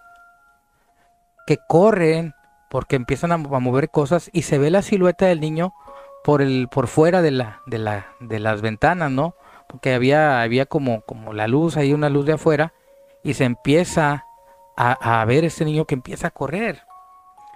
que 1.46 1.58
corren 1.68 2.34
porque 2.70 2.96
empiezan 2.96 3.32
a, 3.32 3.36
mover 3.36 3.90
cosas 3.90 4.30
y 4.32 4.42
se 4.42 4.58
ve 4.58 4.70
la 4.70 4.80
silueta 4.80 5.26
del 5.26 5.40
niño 5.40 5.74
por 6.24 6.40
el 6.40 6.68
por 6.70 6.86
fuera 6.86 7.20
de 7.20 7.32
la 7.32 7.60
de 7.66 7.78
la 7.78 8.06
de 8.20 8.38
las 8.38 8.62
ventanas, 8.62 9.10
¿no? 9.10 9.34
Porque 9.66 9.92
había 9.92 10.40
había 10.40 10.66
como 10.66 11.02
como 11.02 11.32
la 11.32 11.48
luz, 11.48 11.76
hay 11.76 11.92
una 11.92 12.08
luz 12.08 12.24
de 12.24 12.34
afuera 12.34 12.72
y 13.24 13.34
se 13.34 13.44
empieza 13.44 14.24
a, 14.76 15.20
a 15.20 15.24
ver 15.24 15.44
ese 15.44 15.64
niño 15.64 15.84
que 15.84 15.94
empieza 15.94 16.28
a 16.28 16.30
correr. 16.30 16.82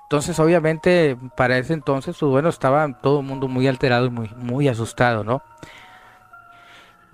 Entonces, 0.03 0.39
obviamente, 0.39 1.17
para 1.37 1.59
ese 1.59 1.73
entonces, 1.73 2.17
pues 2.19 2.31
bueno, 2.31 2.49
estaba 2.49 2.87
todo 3.03 3.21
el 3.21 3.27
mundo 3.27 3.49
muy 3.49 3.67
alterado 3.67 4.07
y 4.07 4.11
muy, 4.11 4.31
muy 4.37 4.69
asustado, 4.69 5.25
¿no? 5.25 5.43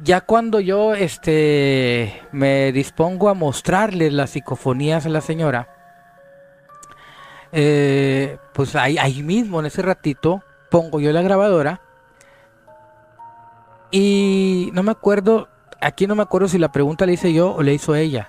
Ya 0.03 0.21
cuando 0.21 0.59
yo 0.59 0.95
este, 0.95 2.23
me 2.33 2.73
dispongo 2.73 3.29
a 3.29 3.35
mostrarle 3.35 4.11
las 4.11 4.31
psicofonías 4.31 5.07
a 5.07 5.11
la 5.11 5.21
señora, 5.21 5.69
eh, 7.53 8.37
pues 8.53 8.75
ahí, 8.75 8.99
ahí 8.99 9.23
mismo, 9.23 9.61
en 9.61 9.67
ese 9.67 9.81
ratito, 9.81 10.43
pongo 10.71 10.99
yo 10.99 11.13
la 11.13 11.23
grabadora 11.23 11.81
y 13.93 14.71
no 14.73 14.83
me 14.83 14.91
acuerdo, 14.91 15.49
aquí 15.81 16.09
no 16.09 16.17
me 16.17 16.23
acuerdo 16.23 16.49
si 16.49 16.59
la 16.59 16.73
pregunta 16.73 17.07
la 17.07 17.13
hice 17.13 17.33
yo 17.33 17.55
o 17.55 17.63
la 17.63 17.71
hizo 17.71 17.95
ella, 17.95 18.29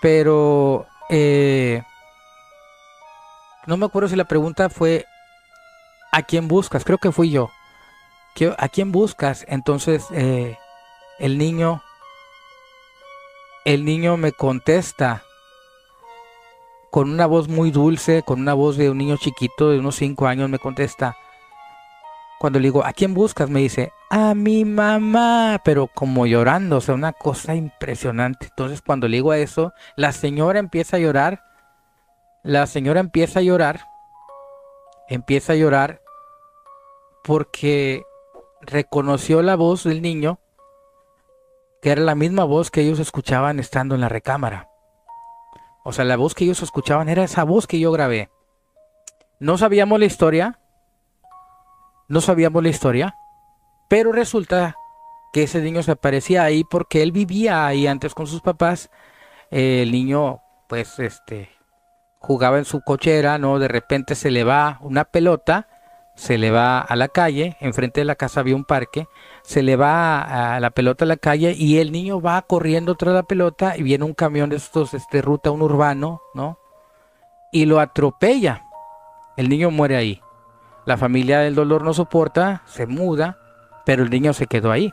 pero... 0.00 0.86
Eh, 1.08 1.82
no 3.66 3.76
me 3.76 3.86
acuerdo 3.86 4.08
si 4.08 4.14
la 4.14 4.24
pregunta 4.24 4.68
fue 4.68 5.06
¿a 6.12 6.22
quién 6.22 6.46
buscas? 6.46 6.84
Creo 6.84 6.98
que 6.98 7.10
fui 7.10 7.30
yo. 7.30 7.50
¿A 8.58 8.68
quién 8.68 8.92
buscas? 8.92 9.44
Entonces 9.48 10.06
eh, 10.12 10.56
el 11.18 11.38
niño, 11.38 11.82
el 13.64 13.84
niño 13.84 14.16
me 14.16 14.32
contesta 14.32 15.22
con 16.90 17.10
una 17.10 17.26
voz 17.26 17.48
muy 17.48 17.70
dulce, 17.70 18.22
con 18.22 18.40
una 18.40 18.54
voz 18.54 18.76
de 18.76 18.90
un 18.90 18.98
niño 18.98 19.16
chiquito 19.16 19.70
de 19.70 19.78
unos 19.78 19.96
5 19.96 20.26
años, 20.26 20.48
me 20.48 20.58
contesta. 20.58 21.16
Cuando 22.38 22.58
le 22.58 22.64
digo, 22.64 22.84
¿a 22.84 22.92
quién 22.92 23.14
buscas? 23.14 23.50
Me 23.50 23.60
dice, 23.60 23.92
a 24.10 24.34
mi 24.34 24.64
mamá, 24.64 25.60
pero 25.64 25.88
como 25.88 26.26
llorando, 26.26 26.76
o 26.76 26.80
sea, 26.80 26.94
una 26.94 27.12
cosa 27.12 27.54
impresionante. 27.54 28.46
Entonces 28.46 28.82
cuando 28.82 29.08
le 29.08 29.16
digo 29.16 29.30
a 29.30 29.38
eso, 29.38 29.72
la 29.96 30.12
señora 30.12 30.58
empieza 30.58 30.96
a 30.96 31.00
llorar 31.00 31.42
la 32.46 32.68
señora 32.68 33.00
empieza 33.00 33.40
a 33.40 33.42
llorar, 33.42 33.80
empieza 35.08 35.54
a 35.54 35.56
llorar 35.56 36.00
porque 37.24 38.04
reconoció 38.60 39.42
la 39.42 39.56
voz 39.56 39.82
del 39.82 40.00
niño, 40.00 40.38
que 41.86 41.92
era 41.92 42.02
la 42.02 42.16
misma 42.16 42.42
voz 42.42 42.72
que 42.72 42.80
ellos 42.80 42.98
escuchaban 42.98 43.60
estando 43.60 43.94
en 43.94 44.00
la 44.00 44.08
recámara. 44.08 44.68
O 45.84 45.92
sea, 45.92 46.04
la 46.04 46.16
voz 46.16 46.34
que 46.34 46.42
ellos 46.42 46.60
escuchaban 46.60 47.08
era 47.08 47.22
esa 47.22 47.44
voz 47.44 47.68
que 47.68 47.78
yo 47.78 47.92
grabé. 47.92 48.28
No 49.38 49.56
sabíamos 49.56 50.00
la 50.00 50.06
historia, 50.06 50.58
no 52.08 52.20
sabíamos 52.20 52.64
la 52.64 52.70
historia, 52.70 53.14
pero 53.88 54.10
resulta 54.10 54.74
que 55.32 55.44
ese 55.44 55.62
niño 55.62 55.80
se 55.84 55.92
aparecía 55.92 56.42
ahí 56.42 56.64
porque 56.64 57.04
él 57.04 57.12
vivía 57.12 57.68
ahí 57.68 57.86
antes 57.86 58.14
con 58.14 58.26
sus 58.26 58.40
papás. 58.40 58.90
el 59.52 59.92
niño, 59.92 60.40
pues, 60.68 60.98
este, 60.98 61.50
jugaba 62.18 62.58
en 62.58 62.64
su 62.64 62.80
cochera, 62.80 63.38
¿no? 63.38 63.60
De 63.60 63.68
repente 63.68 64.16
se 64.16 64.32
le 64.32 64.42
va 64.42 64.80
una 64.80 65.04
pelota, 65.04 65.68
se 66.16 66.36
le 66.36 66.50
va 66.50 66.80
a 66.80 66.96
la 66.96 67.06
calle, 67.06 67.56
enfrente 67.60 68.00
de 68.00 68.06
la 68.06 68.16
casa 68.16 68.40
había 68.40 68.56
un 68.56 68.64
parque, 68.64 69.06
se 69.46 69.62
le 69.62 69.76
va 69.76 70.56
a 70.56 70.58
la 70.58 70.70
pelota 70.70 71.04
a 71.04 71.08
la 71.08 71.16
calle 71.16 71.54
y 71.56 71.78
el 71.78 71.92
niño 71.92 72.20
va 72.20 72.42
corriendo 72.42 72.96
tras 72.96 73.14
la 73.14 73.22
pelota 73.22 73.76
y 73.76 73.84
viene 73.84 74.04
un 74.04 74.12
camión 74.12 74.50
de 74.50 74.56
estos, 74.56 74.92
este, 74.92 75.22
ruta, 75.22 75.52
un 75.52 75.62
urbano, 75.62 76.20
¿no? 76.34 76.58
Y 77.52 77.66
lo 77.66 77.78
atropella. 77.78 78.64
El 79.36 79.48
niño 79.48 79.70
muere 79.70 79.96
ahí. 79.96 80.20
La 80.84 80.96
familia 80.96 81.38
del 81.38 81.54
dolor 81.54 81.84
no 81.84 81.94
soporta, 81.94 82.62
se 82.66 82.88
muda, 82.88 83.38
pero 83.84 84.02
el 84.02 84.10
niño 84.10 84.32
se 84.32 84.48
quedó 84.48 84.72
ahí. 84.72 84.92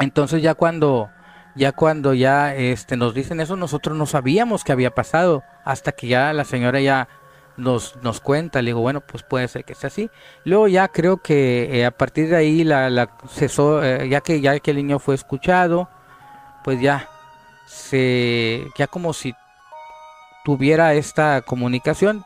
Entonces 0.00 0.42
ya 0.42 0.54
cuando 0.54 1.08
ya 1.54 1.70
cuando 1.70 2.14
ya 2.14 2.52
este, 2.52 2.96
nos 2.96 3.14
dicen 3.14 3.38
eso, 3.38 3.54
nosotros 3.54 3.96
no 3.96 4.06
sabíamos 4.06 4.64
qué 4.64 4.72
había 4.72 4.90
pasado, 4.90 5.44
hasta 5.64 5.92
que 5.92 6.08
ya 6.08 6.32
la 6.32 6.44
señora 6.44 6.80
ya 6.80 7.08
nos, 7.56 7.96
nos 8.02 8.20
cuenta, 8.20 8.62
le 8.62 8.70
digo, 8.70 8.80
bueno, 8.80 9.00
pues 9.00 9.22
puede 9.22 9.48
ser 9.48 9.64
que 9.64 9.74
sea 9.74 9.88
así. 9.88 10.10
Luego 10.44 10.68
ya 10.68 10.88
creo 10.88 11.18
que 11.18 11.80
eh, 11.80 11.86
a 11.86 11.90
partir 11.90 12.28
de 12.28 12.36
ahí, 12.36 12.64
la, 12.64 12.90
la 12.90 13.10
eh, 13.40 14.08
ya, 14.10 14.20
que, 14.20 14.40
ya 14.40 14.58
que 14.60 14.70
el 14.70 14.76
niño 14.78 14.98
fue 14.98 15.14
escuchado, 15.14 15.88
pues 16.64 16.80
ya, 16.80 17.08
se, 17.66 18.66
ya 18.76 18.86
como 18.86 19.12
si 19.12 19.34
tuviera 20.44 20.94
esta 20.94 21.42
comunicación, 21.42 22.24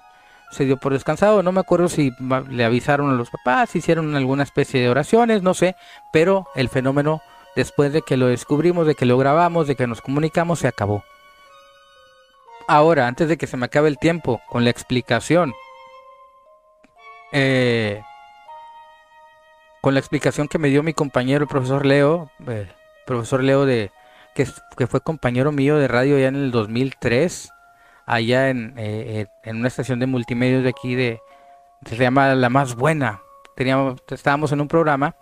se 0.51 0.64
dio 0.64 0.76
por 0.76 0.93
descansado. 0.93 1.43
No 1.43 1.53
me 1.53 1.61
acuerdo 1.61 1.89
si 1.89 2.12
le 2.49 2.64
avisaron 2.64 3.11
a 3.11 3.14
los 3.14 3.31
papás, 3.31 3.74
hicieron 3.76 4.14
alguna 4.16 4.43
especie 4.43 4.81
de 4.81 4.91
oraciones, 4.91 5.43
no 5.43 5.55
sé, 5.55 5.76
pero 6.12 6.47
el 6.55 6.68
fenómeno 6.68 7.22
después 7.57 7.93
de 7.93 8.03
que 8.03 8.16
lo 8.16 8.26
descubrimos, 8.26 8.87
de 8.87 8.95
que 8.95 9.07
lo 9.07 9.18
grabamos, 9.18 9.66
de 9.66 9.76
que 9.76 9.87
nos 9.87 10.03
comunicamos, 10.03 10.61
se 10.61 10.68
acabó. 10.68 11.05
Ahora, 12.73 13.09
antes 13.09 13.27
de 13.29 13.37
que 13.37 13.49
se 13.49 13.57
me 13.57 13.66
acabe 13.66 13.89
el 13.89 13.99
tiempo 13.99 14.41
con 14.49 14.62
la 14.62 14.71
explicación, 14.71 15.53
eh, 17.33 18.01
con 19.81 19.93
la 19.93 19.99
explicación 19.99 20.47
que 20.47 20.61
me 20.61 20.68
dio 20.68 20.85
mi 20.85 20.95
compañero, 20.95 21.43
el 21.43 21.49
profesor 21.49 21.85
Leo, 21.85 22.31
eh, 22.47 22.71
profesor 23.07 23.43
Leo 23.43 23.66
de 23.66 23.91
que, 24.37 24.47
fue 24.87 25.01
compañero 25.01 25.51
mío 25.51 25.79
de 25.79 25.89
radio 25.89 26.16
ya 26.16 26.29
en 26.29 26.37
el 26.37 26.53
2003, 26.53 27.51
allá 28.07 28.51
en, 28.51 28.75
eh, 28.77 29.27
en 29.43 29.57
una 29.57 29.66
estación 29.66 29.99
de 29.99 30.07
multimedia 30.07 30.61
de 30.61 30.68
aquí 30.68 30.95
de 30.95 31.18
se 31.85 31.97
llama 31.97 32.33
La 32.37 32.51
Más 32.51 32.77
Buena. 32.77 33.21
Teníamos, 33.57 34.01
estábamos 34.12 34.53
en 34.53 34.61
un 34.61 34.68
programa 34.68 35.16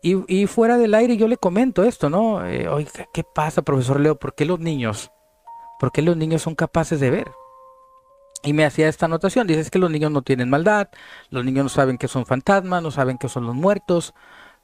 y, 0.00 0.46
fuera 0.46 0.78
del 0.78 0.94
aire 0.94 1.18
yo 1.18 1.28
le 1.28 1.36
comento 1.36 1.84
esto, 1.84 2.08
¿no? 2.08 2.46
Eh, 2.46 2.68
oiga, 2.68 3.06
¿qué 3.12 3.22
pasa, 3.22 3.60
profesor 3.60 4.00
Leo? 4.00 4.16
¿Por 4.18 4.34
qué 4.34 4.46
los 4.46 4.60
niños? 4.60 5.10
¿Por 5.84 5.92
qué 5.92 6.00
los 6.00 6.16
niños 6.16 6.40
son 6.40 6.54
capaces 6.54 6.98
de 6.98 7.10
ver? 7.10 7.30
Y 8.42 8.54
me 8.54 8.64
hacía 8.64 8.88
esta 8.88 9.04
anotación, 9.04 9.46
dice 9.46 9.70
que 9.70 9.78
los 9.78 9.90
niños 9.90 10.10
no 10.10 10.22
tienen 10.22 10.48
maldad, 10.48 10.88
los 11.28 11.44
niños 11.44 11.64
no 11.64 11.68
saben 11.68 11.98
que 11.98 12.08
son 12.08 12.24
fantasmas, 12.24 12.82
no 12.82 12.90
saben 12.90 13.18
que 13.18 13.28
son 13.28 13.44
los 13.44 13.54
muertos, 13.54 14.14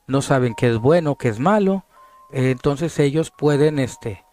no 0.07 0.23
saben 0.23 0.55
qué 0.55 0.71
es 0.71 0.79
bueno, 0.79 1.17
qué 1.17 1.29
es 1.29 1.39
malo, 1.39 1.85
entonces 2.31 2.99
ellos 2.99 3.31
pueden 3.37 3.79
este, 3.79 4.25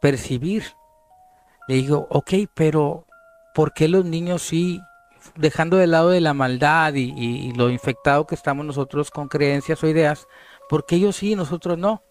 percibir. 0.00 0.64
Le 1.68 1.76
digo, 1.76 2.08
ok, 2.10 2.32
pero 2.52 3.06
¿por 3.54 3.72
qué 3.72 3.86
los 3.86 4.04
niños 4.04 4.42
sí 4.42 4.80
dejando 5.36 5.76
de 5.76 5.86
lado 5.86 6.08
de 6.08 6.20
la 6.20 6.34
maldad 6.34 6.94
y, 6.94 7.52
lo 7.52 7.70
infectado 7.70 8.26
que 8.26 8.34
estamos 8.34 8.66
nosotros 8.66 9.12
con 9.12 9.28
creencias 9.28 9.84
o 9.84 9.86
ideas, 9.86 10.26
porque 10.68 10.96
ellos 10.96 11.14
sí, 11.14 11.36
nosotros 11.36 11.78
no. 11.78 12.02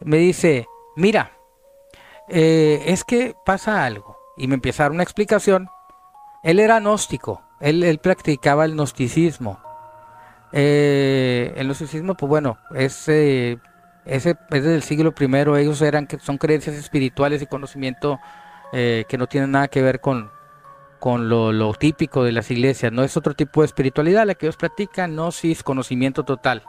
Me 0.00 0.16
dice, 0.16 0.66
mira, 0.96 1.37
eh, 2.28 2.84
es 2.86 3.04
que 3.04 3.36
pasa 3.44 3.84
algo. 3.84 4.16
Y 4.36 4.46
me 4.48 4.54
empieza 4.54 4.86
a 4.86 4.90
una 4.90 5.02
explicación. 5.02 5.68
Él 6.42 6.60
era 6.60 6.78
gnóstico, 6.78 7.42
él, 7.60 7.98
practicaba 8.02 8.64
el 8.64 8.72
gnosticismo. 8.72 9.60
Eh, 10.52 11.52
el 11.56 11.66
gnosticismo, 11.66 12.14
pues 12.14 12.28
bueno, 12.28 12.58
es, 12.74 13.08
eh, 13.08 13.58
ese, 14.04 14.30
es 14.30 14.36
desde 14.50 14.74
el 14.74 14.82
siglo 14.82 15.12
primero, 15.12 15.56
ellos 15.56 15.82
eran, 15.82 16.08
son 16.20 16.38
creencias 16.38 16.76
espirituales 16.76 17.42
y 17.42 17.46
conocimiento 17.46 18.18
que 18.70 19.16
no 19.18 19.26
tienen 19.26 19.52
nada 19.52 19.68
que 19.68 19.80
ver 19.80 19.98
con, 19.98 20.30
con 20.98 21.28
lo, 21.28 21.74
típico 21.74 22.24
de 22.24 22.32
las 22.32 22.50
iglesias, 22.50 22.92
no 22.92 23.02
es 23.02 23.16
otro 23.16 23.34
tipo 23.34 23.60
de 23.60 23.66
espiritualidad 23.66 24.26
la 24.26 24.34
que 24.34 24.46
ellos 24.46 24.56
practican, 24.56 25.14
no 25.14 25.30
si 25.30 25.52
es 25.52 25.62
conocimiento 25.62 26.24
total. 26.24 26.64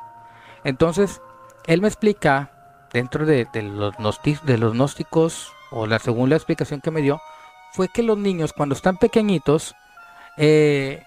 Entonces, 0.64 1.22
él 1.68 1.82
me 1.82 1.88
explica, 1.88 2.52
dentro 2.92 3.26
de, 3.26 3.48
los, 3.62 3.96
gnósticos, 3.98 5.54
o 5.72 5.88
la 5.88 6.00
segunda 6.00 6.36
explicación 6.36 6.82
que 6.82 6.92
me 6.92 7.02
dio, 7.02 7.22
fue 7.74 7.88
que 7.88 8.04
los 8.04 8.18
niños 8.18 8.54
cuando 8.54 8.76
están 8.76 8.98
pequeñitos, 8.98 9.76
eh, 10.38 11.04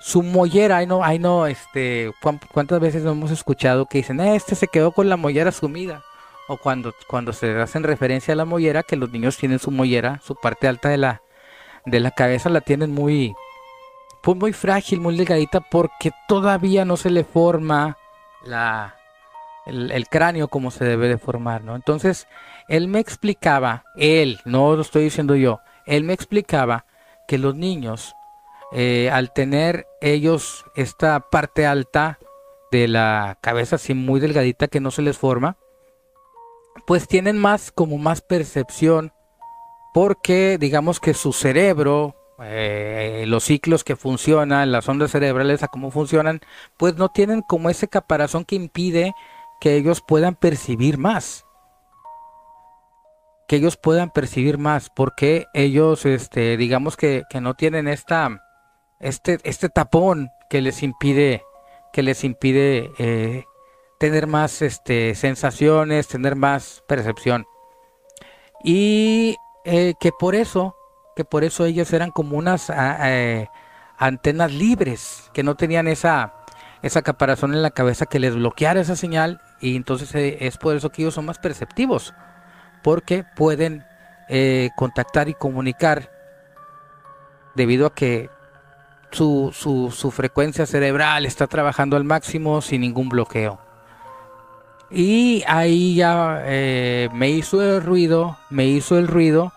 su 0.00 0.22
mollera, 0.22 0.78
ahí 0.78 0.86
no, 0.86 1.04
ahí 1.04 1.18
no, 1.18 1.46
este, 1.46 2.12
cuántas 2.52 2.80
veces 2.80 3.02
no 3.02 3.12
hemos 3.12 3.30
escuchado 3.30 3.86
que 3.86 3.98
dicen, 3.98 4.20
eh, 4.20 4.36
este 4.36 4.54
se 4.54 4.68
quedó 4.68 4.92
con 4.92 5.08
la 5.08 5.16
mollera 5.16 5.52
sumida. 5.52 6.02
O 6.50 6.56
cuando, 6.56 6.94
cuando 7.08 7.34
se 7.34 7.60
hacen 7.60 7.82
referencia 7.82 8.32
a 8.32 8.36
la 8.36 8.46
mollera, 8.46 8.82
que 8.82 8.96
los 8.96 9.10
niños 9.10 9.36
tienen 9.36 9.58
su 9.58 9.70
mollera, 9.70 10.20
su 10.24 10.34
parte 10.34 10.66
alta 10.66 10.88
de 10.88 10.96
la, 10.96 11.20
de 11.84 12.00
la 12.00 12.10
cabeza 12.10 12.48
la 12.48 12.62
tienen 12.62 12.94
muy, 12.94 13.34
pues 14.22 14.38
muy 14.38 14.54
frágil, 14.54 15.00
muy 15.00 15.14
delgadita, 15.16 15.60
porque 15.60 16.10
todavía 16.26 16.86
no 16.86 16.96
se 16.96 17.10
le 17.10 17.24
forma 17.24 17.98
la, 18.44 18.97
el, 19.68 20.08
cráneo 20.08 20.48
como 20.48 20.70
se 20.70 20.84
debe 20.84 21.08
de 21.08 21.18
formar, 21.18 21.62
¿no? 21.62 21.76
Entonces, 21.76 22.26
él 22.68 22.88
me 22.88 22.98
explicaba, 23.00 23.84
él, 23.96 24.40
no 24.44 24.74
lo 24.74 24.82
estoy 24.82 25.04
diciendo 25.04 25.36
yo, 25.36 25.60
él 25.86 26.04
me 26.04 26.12
explicaba 26.12 26.86
que 27.26 27.38
los 27.38 27.54
niños 27.54 28.14
eh, 28.72 29.08
al 29.10 29.32
tener 29.32 29.86
ellos 30.00 30.64
esta 30.76 31.20
parte 31.20 31.66
alta 31.66 32.18
de 32.70 32.86
la 32.86 33.38
cabeza 33.40 33.76
así 33.76 33.94
muy 33.94 34.20
delgadita 34.20 34.68
que 34.68 34.80
no 34.80 34.90
se 34.90 35.02
les 35.02 35.16
forma, 35.16 35.56
pues 36.86 37.08
tienen 37.08 37.38
más 37.38 37.72
como 37.72 37.96
más 37.98 38.20
percepción 38.20 39.12
porque 39.94 40.58
digamos 40.58 41.00
que 41.00 41.14
su 41.14 41.32
cerebro, 41.32 42.14
eh, 42.40 43.24
los 43.26 43.44
ciclos 43.44 43.84
que 43.84 43.96
funcionan, 43.96 44.70
las 44.70 44.88
ondas 44.88 45.10
cerebrales 45.10 45.62
a 45.62 45.68
cómo 45.68 45.90
funcionan, 45.90 46.40
pues 46.76 46.96
no 46.96 47.08
tienen 47.08 47.42
como 47.42 47.70
ese 47.70 47.88
caparazón 47.88 48.44
que 48.44 48.54
impide 48.54 49.14
que 49.60 49.76
ellos 49.76 50.02
puedan 50.06 50.34
percibir 50.34 50.98
más 50.98 51.44
que 53.48 53.56
ellos 53.56 53.76
puedan 53.76 54.10
percibir 54.10 54.58
más 54.58 54.90
porque 54.90 55.46
ellos 55.54 56.04
este 56.06 56.56
digamos 56.56 56.96
que, 56.96 57.24
que 57.30 57.40
no 57.40 57.54
tienen 57.54 57.88
esta 57.88 58.42
este, 59.00 59.38
este 59.44 59.68
tapón 59.68 60.30
que 60.50 60.60
les 60.60 60.82
impide, 60.82 61.42
que 61.92 62.02
les 62.02 62.24
impide 62.24 62.92
eh, 62.98 63.44
tener 63.98 64.26
más 64.26 64.62
este, 64.62 65.14
sensaciones, 65.14 66.08
tener 66.08 66.36
más 66.36 66.82
percepción. 66.86 67.46
Y 68.64 69.36
eh, 69.64 69.94
que 70.00 70.10
por 70.12 70.34
eso, 70.34 70.76
que 71.14 71.24
por 71.24 71.44
eso 71.44 71.64
ellos 71.64 71.92
eran 71.92 72.10
como 72.10 72.36
unas 72.36 72.70
eh, 72.74 73.48
antenas 73.96 74.52
libres, 74.52 75.30
que 75.32 75.42
no 75.42 75.56
tenían 75.56 75.86
esa, 75.86 76.34
esa 76.82 77.02
caparazón 77.02 77.54
en 77.54 77.62
la 77.62 77.70
cabeza 77.70 78.06
que 78.06 78.18
les 78.18 78.34
bloqueara 78.34 78.80
esa 78.80 78.96
señal 78.96 79.40
y 79.60 79.76
entonces 79.76 80.10
es 80.14 80.56
por 80.56 80.76
eso 80.76 80.90
que 80.90 81.02
ellos 81.02 81.14
son 81.14 81.26
más 81.26 81.38
perceptivos, 81.38 82.14
porque 82.82 83.24
pueden 83.36 83.84
contactar 84.76 85.28
y 85.28 85.34
comunicar 85.34 86.10
debido 87.54 87.86
a 87.86 87.94
que 87.94 88.30
su, 89.10 89.50
su, 89.54 89.90
su 89.90 90.10
frecuencia 90.10 90.66
cerebral 90.66 91.24
está 91.24 91.46
trabajando 91.46 91.96
al 91.96 92.04
máximo 92.04 92.60
sin 92.60 92.82
ningún 92.82 93.08
bloqueo. 93.08 93.58
Y 94.90 95.44
ahí 95.46 95.94
ya 95.96 96.42
eh, 96.44 97.08
me 97.12 97.28
hizo 97.28 97.62
el 97.62 97.82
ruido, 97.82 98.38
me 98.48 98.66
hizo 98.66 98.98
el 98.98 99.06
ruido. 99.06 99.52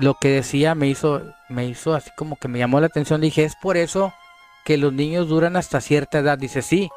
Lo 0.00 0.14
que 0.14 0.28
decía 0.30 0.74
me 0.74 0.88
hizo, 0.88 1.22
me 1.48 1.66
hizo 1.66 1.94
así 1.94 2.10
como 2.16 2.36
que 2.36 2.48
me 2.48 2.58
llamó 2.58 2.80
la 2.80 2.86
atención. 2.86 3.20
Dije, 3.20 3.44
es 3.44 3.54
por 3.54 3.76
eso 3.76 4.12
que 4.64 4.76
los 4.76 4.92
niños 4.92 5.28
duran 5.28 5.56
hasta 5.56 5.80
cierta 5.80 6.18
edad. 6.18 6.36
Dice, 6.36 6.62
sí, 6.62 6.90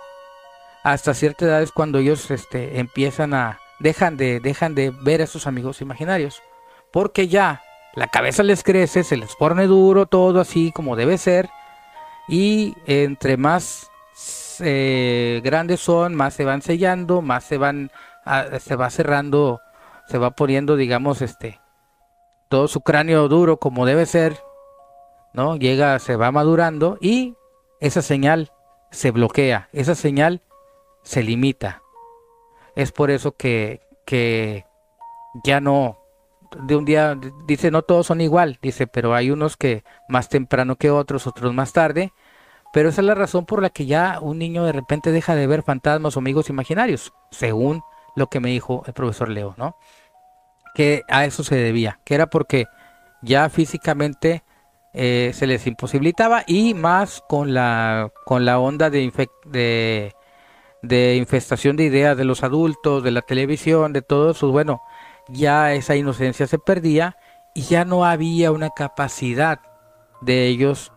hasta 0.91 1.13
cierta 1.13 1.43
edad 1.43 1.61
es 1.61 1.73
cuando 1.73 1.99
ellos 1.99 2.31
este, 2.31 2.79
empiezan 2.79 3.33
a, 3.33 3.59
dejan 3.79 4.15
de, 4.15 4.39
dejan 4.39 4.73
de 4.73 4.91
ver 4.91 5.21
a 5.21 5.27
sus 5.27 5.45
amigos 5.45 5.81
imaginarios. 5.81 6.41
Porque 6.91 7.27
ya 7.27 7.61
la 7.93 8.07
cabeza 8.07 8.41
les 8.41 8.63
crece, 8.63 9.03
se 9.03 9.17
les 9.17 9.35
pone 9.35 9.67
duro, 9.67 10.05
todo 10.05 10.39
así 10.39 10.71
como 10.71 10.95
debe 10.95 11.17
ser. 11.17 11.49
Y 12.29 12.73
entre 12.85 13.35
más 13.35 13.91
eh, 14.61 15.41
grandes 15.43 15.81
son, 15.81 16.15
más 16.15 16.33
se 16.33 16.45
van 16.45 16.61
sellando, 16.61 17.21
más 17.21 17.43
se 17.43 17.57
van, 17.57 17.91
se 18.59 18.75
va 18.77 18.89
cerrando, 18.89 19.59
se 20.07 20.17
va 20.17 20.31
poniendo, 20.31 20.77
digamos, 20.77 21.21
este, 21.21 21.59
todo 22.47 22.69
su 22.69 22.79
cráneo 22.79 23.27
duro 23.27 23.57
como 23.57 23.85
debe 23.85 24.05
ser, 24.05 24.38
¿no? 25.33 25.57
Llega, 25.57 25.99
se 25.99 26.15
va 26.15 26.31
madurando 26.31 26.97
y 27.01 27.35
esa 27.81 28.01
señal 28.01 28.53
se 28.89 29.11
bloquea, 29.11 29.67
esa 29.73 29.93
señal 29.93 30.41
se 31.07 31.23
limita. 31.23 31.81
Es 32.75 32.91
por 32.91 33.09
eso 33.09 33.31
que, 33.31 33.81
que 34.05 34.65
ya 35.43 35.61
no, 35.61 35.97
de 36.65 36.75
un 36.75 36.85
día, 36.85 37.17
dice, 37.47 37.71
no 37.71 37.81
todos 37.81 38.07
son 38.07 38.19
igual, 38.21 38.59
dice, 38.61 38.87
pero 38.87 39.15
hay 39.15 39.31
unos 39.31 39.55
que 39.55 39.83
más 40.09 40.27
temprano 40.27 40.75
que 40.75 40.91
otros, 40.91 41.25
otros 41.25 41.53
más 41.53 41.71
tarde, 41.71 42.11
pero 42.73 42.89
esa 42.89 43.01
es 43.01 43.07
la 43.07 43.15
razón 43.15 43.45
por 43.45 43.61
la 43.61 43.69
que 43.69 43.85
ya 43.85 44.19
un 44.21 44.37
niño 44.37 44.65
de 44.65 44.73
repente 44.73 45.11
deja 45.11 45.33
de 45.33 45.47
ver 45.47 45.63
fantasmas 45.63 46.15
o 46.15 46.19
amigos 46.19 46.49
imaginarios, 46.49 47.13
según 47.31 47.81
lo 48.15 48.27
que 48.27 48.41
me 48.41 48.49
dijo 48.49 48.83
el 48.85 48.93
profesor 48.93 49.29
Leo, 49.29 49.55
¿no? 49.57 49.77
Que 50.75 51.03
a 51.07 51.25
eso 51.25 51.43
se 51.43 51.55
debía, 51.55 51.99
que 52.03 52.15
era 52.15 52.27
porque 52.27 52.65
ya 53.21 53.49
físicamente 53.49 54.43
eh, 54.93 55.31
se 55.33 55.47
les 55.47 55.65
imposibilitaba 55.67 56.43
y 56.45 56.73
más 56.73 57.23
con 57.29 57.53
la, 57.53 58.11
con 58.25 58.43
la 58.43 58.59
onda 58.59 58.89
de, 58.89 59.11
de, 59.45 60.13
de 60.82 61.15
infestación 61.15 61.75
de 61.75 61.86
ideas 61.86 62.17
de 62.17 62.25
los 62.25 62.43
adultos, 62.43 63.03
de 63.03 63.11
la 63.11 63.21
televisión, 63.21 63.93
de 63.93 64.01
todo 64.01 64.32
eso, 64.32 64.51
bueno, 64.51 64.82
ya 65.28 65.73
esa 65.73 65.95
inocencia 65.95 66.47
se 66.47 66.59
perdía 66.59 67.17
y 67.53 67.63
ya 67.63 67.86
no 67.86 68.05
había 68.05 68.51
una 68.51 68.69
capacidad 68.69 69.59
de 70.21 70.47
ellos 70.47 70.91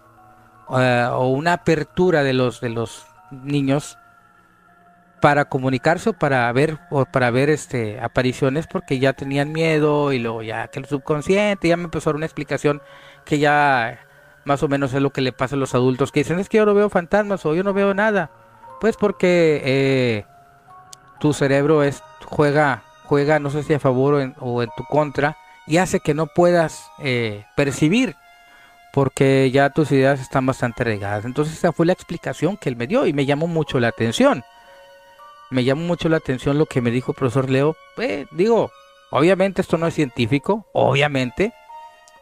eh, 0.77 1.09
o 1.11 1.29
una 1.29 1.55
apertura 1.55 2.23
de 2.23 2.33
los 2.33 2.61
de 2.61 2.71
los 2.71 3.07
niños 3.31 3.99
para 5.21 5.47
comunicarse 5.47 6.11
o 6.11 6.13
para 6.15 6.51
ver 6.53 6.79
o 6.91 7.05
para 7.05 7.31
ver 7.31 7.51
este 7.51 8.01
apariciones 8.01 8.67
porque 8.67 8.99
ya 8.99 9.13
tenían 9.13 9.53
miedo 9.53 10.13
y 10.13 10.19
luego 10.19 10.43
ya 10.43 10.69
que 10.69 10.81
el 10.81 10.87
subconsciente 10.87 11.69
ya 11.69 11.77
me 11.77 11.85
empezó 11.85 12.11
a 12.11 12.13
dar 12.13 12.17
una 12.17 12.27
explicación 12.27 12.81
que 13.25 13.39
ya 13.39 14.01
más 14.45 14.63
o 14.63 14.69
menos 14.69 14.95
es 14.95 15.03
lo 15.03 15.11
que 15.13 15.21
le 15.21 15.33
pasa 15.33 15.57
a 15.57 15.59
los 15.59 15.75
adultos 15.75 16.13
que 16.13 16.21
dicen 16.21 16.39
es 16.39 16.49
que 16.49 16.59
yo 16.59 16.67
no 16.67 16.75
veo 16.75 16.89
fantasmas 16.89 17.45
o 17.45 17.55
yo 17.55 17.63
no 17.63 17.75
veo 17.75 17.93
nada 17.95 18.31
pues 18.81 18.97
porque 18.97 19.61
eh, 19.65 20.25
tu 21.21 21.33
cerebro 21.33 21.83
es 21.83 22.03
juega 22.25 22.83
juega, 23.11 23.41
no 23.41 23.51
sé 23.51 23.65
si 23.65 23.75
a 23.75 23.81
favor 23.81 24.33
o 24.39 24.63
en, 24.63 24.71
tu 24.77 24.85
contra, 24.85 25.37
y 25.67 25.79
hace 25.79 25.99
que 25.99 26.15
no 26.15 26.29
puedas 26.29 26.93
eh, 27.01 27.45
percibir, 27.57 28.15
porque 28.93 29.51
ya 29.51 29.71
tus 29.71 29.91
ideas 29.91 30.21
están 30.21 30.47
bastante 30.47 30.85
regadas. 30.85 31.25
Entonces 31.25 31.57
esa 31.57 31.73
fue 31.73 31.87
la 31.87 31.93
explicación 31.93 32.57
que 32.57 32.69
él 32.69 32.77
me 32.77 32.87
dio 32.87 33.07
y 33.07 33.13
me 33.13 33.27
llamó 33.27 33.49
mucho 33.49 33.81
la 33.81 33.89
atención. 33.89 34.45
Me 35.51 35.65
llamó 35.65 35.83
mucho 35.83 36.09
la 36.09 36.19
atención 36.19 36.57
lo 36.57 36.67
que 36.67 36.81
me 36.81 36.93
dijo 36.93 37.11
el 37.11 37.17
profesor 37.17 37.51
Leo. 37.51 37.75
Eh, 37.99 38.27
digo, 38.31 38.71
obviamente 39.11 39.61
esto 39.61 39.77
no 39.77 39.89
es 39.89 39.95
científico, 39.95 40.67
obviamente, 40.73 41.53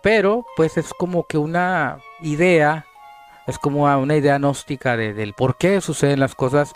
pero 0.03 0.47
pues 0.57 0.79
es 0.79 0.95
como 0.95 1.27
que 1.27 1.37
una 1.37 1.99
idea, 2.23 2.87
es 3.49 3.59
como 3.59 3.85
una 3.85 4.17
idea 4.17 4.39
gnóstica 4.39 4.97
del 4.97 5.33
por 5.33 5.57
qué 5.57 5.81
suceden 5.81 6.21
las 6.21 6.35
cosas 6.35 6.75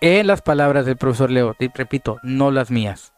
en 0.00 0.26
las 0.26 0.42
palabras 0.42 0.84
del 0.84 0.96
profesor 0.96 1.30
Leo. 1.30 1.54
Repito, 1.74 2.18
no 2.22 2.50
las 2.50 2.70
mías. 2.70 3.12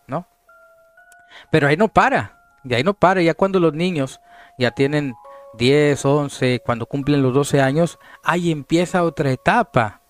Pero 1.51 1.69
ahí 1.69 1.77
no 1.77 1.89
para, 1.89 2.59
y 2.65 2.75
ahí 2.75 2.83
no 2.83 2.95
para, 2.95 3.23
ya 3.23 3.35
cuando 3.35 3.61
los 3.61 3.73
niños 3.73 4.21
ya 4.59 4.73
tienen 4.73 5.15
10, 5.55 6.05
11, 6.05 6.61
cuando 6.65 6.87
cumplen 6.87 7.23
los 7.23 7.33
12 7.33 7.61
años, 7.61 7.99
ahí 8.23 8.51
empieza 8.51 9.05
otra 9.05 9.31
etapa. 9.31 10.01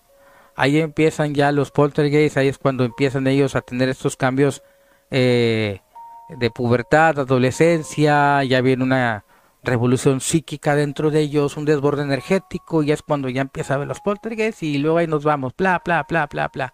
Ahí 0.55 0.79
empiezan 0.79 1.33
ya 1.33 1.51
los 1.51 1.71
poltergeists, 1.71 2.37
ahí 2.37 2.47
es 2.47 2.57
cuando 2.57 2.83
empiezan 2.83 3.27
ellos 3.27 3.55
a 3.55 3.61
tener 3.61 3.87
estos 3.87 4.17
cambios 4.17 4.63
eh, 5.09 5.79
de 6.29 6.51
pubertad, 6.51 7.19
adolescencia, 7.19 8.43
ya 8.43 8.61
viene 8.61 8.83
una 8.83 9.23
revolución 9.63 10.21
psíquica 10.21 10.75
dentro 10.75 11.11
de 11.11 11.19
ellos, 11.21 11.57
un 11.57 11.65
desborde 11.65 12.03
energético, 12.03 12.83
y 12.83 12.91
es 12.91 13.01
cuando 13.01 13.29
ya 13.29 13.41
empieza 13.41 13.75
a 13.75 13.77
ver 13.77 13.87
los 13.87 14.01
poltergeists 14.01 14.63
y 14.63 14.77
luego 14.77 14.97
ahí 14.97 15.07
nos 15.07 15.23
vamos, 15.23 15.53
bla, 15.57 15.81
bla, 15.83 16.05
bla, 16.07 16.27
bla, 16.27 16.49
bla. 16.53 16.73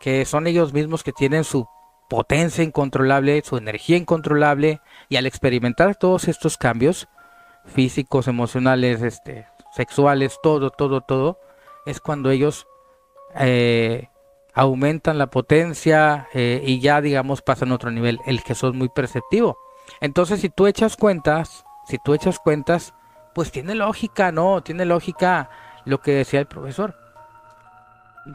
Que 0.00 0.24
son 0.24 0.46
ellos 0.46 0.72
mismos 0.72 1.02
que 1.02 1.12
tienen 1.12 1.44
su 1.44 1.66
potencia 2.08 2.64
incontrolable, 2.64 3.42
su 3.44 3.56
energía 3.56 3.96
incontrolable, 3.96 4.80
y 5.08 5.16
al 5.16 5.26
experimentar 5.26 5.96
todos 5.96 6.28
estos 6.28 6.56
cambios 6.56 7.08
físicos, 7.64 8.28
emocionales, 8.28 9.02
este, 9.02 9.46
sexuales, 9.72 10.38
todo, 10.42 10.70
todo, 10.70 11.02
todo, 11.02 11.38
es 11.86 12.00
cuando 12.00 12.30
ellos 12.30 12.66
eh, 13.36 14.08
aumentan 14.54 15.18
la 15.18 15.28
potencia 15.28 16.28
eh, 16.34 16.62
y 16.64 16.80
ya, 16.80 17.00
digamos, 17.00 17.42
pasan 17.42 17.70
a 17.70 17.76
otro 17.76 17.90
nivel, 17.90 18.18
el 18.26 18.42
que 18.42 18.54
son 18.54 18.76
muy 18.76 18.88
perceptivo. 18.88 19.58
Entonces, 20.00 20.40
si 20.40 20.48
tú 20.48 20.66
echas 20.66 20.96
cuentas, 20.96 21.64
si 21.88 21.98
tú 21.98 22.14
echas 22.14 22.38
cuentas, 22.38 22.94
pues 23.34 23.50
tiene 23.50 23.74
lógica, 23.74 24.30
¿no? 24.30 24.62
Tiene 24.62 24.84
lógica 24.84 25.48
lo 25.84 26.00
que 26.00 26.12
decía 26.12 26.40
el 26.40 26.46
profesor. 26.46 26.94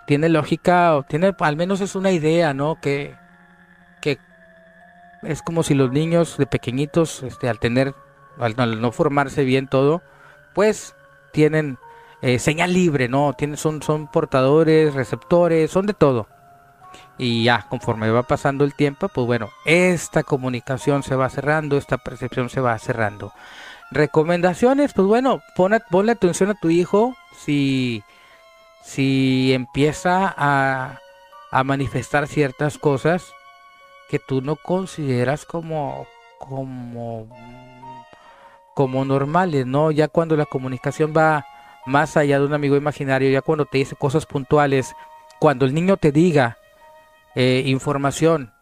Tiene 0.07 0.27
lógica, 0.27 0.95
o 0.95 1.03
tiene, 1.03 1.35
al 1.37 1.55
menos 1.55 1.79
es 1.79 1.95
una 1.95 2.11
idea, 2.11 2.53
¿no? 2.55 2.81
Que, 2.81 3.15
que 4.01 4.17
es 5.21 5.43
como 5.43 5.61
si 5.61 5.75
los 5.75 5.91
niños 5.91 6.37
de 6.37 6.47
pequeñitos, 6.47 7.21
este, 7.21 7.47
al 7.47 7.59
tener, 7.59 7.93
al, 8.39 8.81
no 8.81 8.91
formarse 8.91 9.43
bien 9.43 9.67
todo, 9.67 10.01
pues 10.55 10.95
tienen 11.31 11.77
eh, 12.23 12.39
señal 12.39 12.73
libre, 12.73 13.07
¿no? 13.07 13.33
Tienen, 13.33 13.57
son, 13.57 13.83
son 13.83 14.07
portadores, 14.07 14.95
receptores, 14.95 15.69
son 15.69 15.85
de 15.85 15.93
todo. 15.93 16.27
Y 17.17 17.43
ya, 17.43 17.65
conforme 17.69 18.09
va 18.09 18.23
pasando 18.23 18.63
el 18.63 18.73
tiempo, 18.73 19.07
pues 19.07 19.27
bueno, 19.27 19.51
esta 19.65 20.23
comunicación 20.23 21.03
se 21.03 21.15
va 21.15 21.29
cerrando, 21.29 21.77
esta 21.77 21.97
percepción 21.97 22.49
se 22.49 22.59
va 22.59 22.77
cerrando. 22.79 23.33
Recomendaciones, 23.91 24.93
pues 24.93 25.07
bueno, 25.07 25.41
pon, 25.55 25.79
ponle 25.91 26.13
atención 26.13 26.49
a 26.49 26.55
tu 26.55 26.69
hijo 26.69 27.15
si, 27.37 28.03
si 28.83 29.53
empieza 29.53 30.33
a, 30.35 30.99
a 31.51 31.63
manifestar 31.63 32.27
ciertas 32.27 32.79
cosas 32.79 33.31
que 34.09 34.17
tú 34.17 34.41
no 34.41 34.55
consideras 34.55 35.45
como, 35.45 36.07
como, 36.39 37.27
como 38.73 39.05
normales, 39.05 39.67
¿no? 39.67 39.91
Ya 39.91 40.07
cuando 40.07 40.35
la 40.35 40.45
comunicación 40.45 41.13
va 41.15 41.45
más 41.85 42.17
allá 42.17 42.39
de 42.39 42.45
un 42.45 42.53
amigo 42.53 42.75
imaginario, 42.75 43.29
ya 43.29 43.41
cuando 43.41 43.65
te 43.65 43.77
dice 43.77 43.95
cosas 43.95 44.25
puntuales, 44.25 44.95
cuando 45.39 45.65
el 45.65 45.73
niño 45.73 45.97
te 45.97 46.11
diga 46.11 46.57
eh, 47.35 47.63
información 47.65 48.53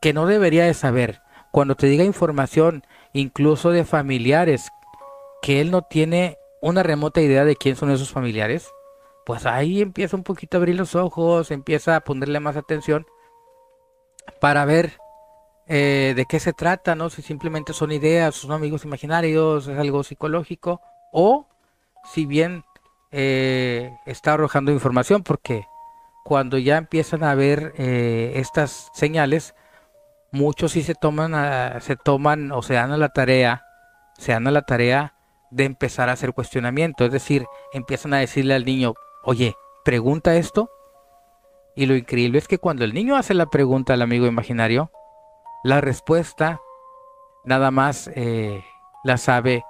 que 0.00 0.12
no 0.12 0.26
debería 0.26 0.64
de 0.64 0.74
saber, 0.74 1.22
cuando 1.52 1.74
te 1.74 1.86
diga 1.86 2.04
información 2.04 2.84
incluso 3.12 3.70
de 3.70 3.84
familiares 3.84 4.70
que 5.42 5.60
él 5.60 5.70
no 5.70 5.82
tiene 5.82 6.36
una 6.60 6.82
remota 6.82 7.20
idea 7.20 7.44
de 7.44 7.56
quién 7.56 7.76
son 7.76 7.90
esos 7.90 8.10
familiares, 8.10 8.70
pues 9.24 9.46
ahí 9.46 9.80
empieza 9.80 10.16
un 10.16 10.22
poquito 10.22 10.56
a 10.56 10.58
abrir 10.58 10.76
los 10.76 10.94
ojos, 10.94 11.50
empieza 11.50 11.96
a 11.96 12.00
ponerle 12.00 12.40
más 12.40 12.56
atención 12.56 13.06
para 14.40 14.64
ver 14.64 14.98
eh, 15.68 16.12
de 16.14 16.26
qué 16.26 16.38
se 16.40 16.52
trata, 16.52 16.94
¿no? 16.94 17.10
Si 17.10 17.22
simplemente 17.22 17.72
son 17.72 17.90
ideas, 17.90 18.34
son 18.34 18.52
amigos 18.52 18.84
imaginarios, 18.84 19.66
es 19.66 19.78
algo 19.78 20.04
psicológico, 20.04 20.80
o 21.12 21.48
si 22.04 22.26
bien 22.26 22.64
eh, 23.10 23.90
está 24.06 24.34
arrojando 24.34 24.70
información, 24.70 25.22
porque 25.22 25.66
cuando 26.26 26.58
ya 26.58 26.76
empiezan 26.76 27.22
a 27.22 27.36
ver 27.36 27.72
eh, 27.78 28.32
estas 28.34 28.90
señales, 28.92 29.54
muchos 30.32 30.72
sí 30.72 30.82
se 30.82 30.96
toman, 30.96 31.80
se 31.80 31.94
toman 31.94 32.50
o 32.50 32.62
se 32.62 32.74
dan 32.74 32.90
a 32.90 32.96
la 32.96 33.10
tarea, 33.10 33.62
se 34.18 34.32
dan 34.32 34.48
a 34.48 34.50
la 34.50 34.62
tarea 34.62 35.14
de 35.52 35.62
empezar 35.62 36.08
a 36.08 36.14
hacer 36.14 36.32
cuestionamiento, 36.32 37.04
es 37.04 37.12
decir, 37.12 37.46
empiezan 37.72 38.12
a 38.12 38.18
decirle 38.18 38.54
al 38.54 38.64
niño, 38.64 38.94
oye, 39.22 39.54
pregunta 39.84 40.34
esto. 40.34 40.68
Y 41.76 41.86
lo 41.86 41.94
increíble 41.94 42.38
es 42.38 42.48
que 42.48 42.58
cuando 42.58 42.82
el 42.82 42.92
niño 42.92 43.14
hace 43.14 43.32
la 43.32 43.46
pregunta 43.46 43.94
al 43.94 44.02
amigo 44.02 44.26
imaginario, 44.26 44.90
la 45.62 45.80
respuesta 45.80 46.60
nada 47.44 47.70
más 47.70 48.10
eh, 48.16 48.64
la 49.04 49.16
sabe 49.16 49.62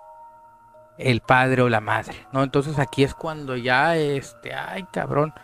el 0.97 1.21
padre 1.21 1.61
o 1.61 1.69
la 1.69 1.83
madre, 1.83 2.27
¿no? 2.33 2.43
Entonces 2.43 2.79
aquí 2.79 3.05
es 3.05 3.15
cuando 3.15 3.57
ya, 3.57 3.95
este, 3.99 4.55
ay 4.55 4.85
cabrón, 4.91 5.35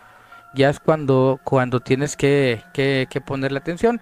ya 0.55 0.70
es 0.70 0.80
cuando, 0.80 1.40
cuando 1.44 1.80
tienes 1.80 2.16
que, 2.16 2.62
que, 2.72 3.07
que 3.11 3.20
ponerle 3.20 3.59
atención. 3.59 4.00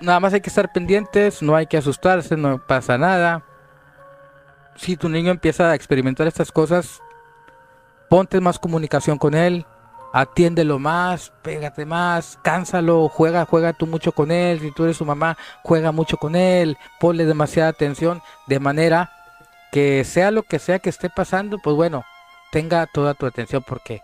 Nada 0.00 0.20
más 0.20 0.32
hay 0.32 0.40
que 0.40 0.48
estar 0.48 0.72
pendientes, 0.72 1.42
no 1.42 1.54
hay 1.56 1.66
que 1.66 1.76
asustarse, 1.76 2.36
no 2.36 2.58
pasa 2.66 2.96
nada. 2.96 3.42
Si 4.76 4.96
tu 4.96 5.08
niño 5.08 5.30
empieza 5.30 5.70
a 5.70 5.74
experimentar 5.74 6.26
estas 6.26 6.50
cosas, 6.50 7.00
ponte 8.08 8.40
más 8.40 8.58
comunicación 8.58 9.18
con 9.18 9.34
él, 9.34 9.66
atiéndelo 10.12 10.78
más, 10.78 11.32
pégate 11.42 11.84
más, 11.84 12.38
cánsalo, 12.42 13.08
juega, 13.08 13.44
juega 13.44 13.72
tú 13.72 13.86
mucho 13.86 14.12
con 14.12 14.30
él, 14.30 14.60
si 14.60 14.72
tú 14.72 14.84
eres 14.84 14.96
su 14.96 15.04
mamá, 15.04 15.36
juega 15.62 15.92
mucho 15.92 16.16
con 16.16 16.34
él, 16.34 16.76
ponle 16.98 17.26
demasiada 17.26 17.68
atención, 17.68 18.22
de 18.46 18.58
manera 18.58 19.12
que 19.70 20.04
sea 20.04 20.30
lo 20.30 20.42
que 20.42 20.58
sea 20.58 20.78
que 20.78 20.90
esté 20.90 21.10
pasando, 21.10 21.58
pues 21.58 21.76
bueno, 21.76 22.04
tenga 22.50 22.86
toda 22.86 23.14
tu 23.14 23.26
atención 23.26 23.62
porque 23.66 24.02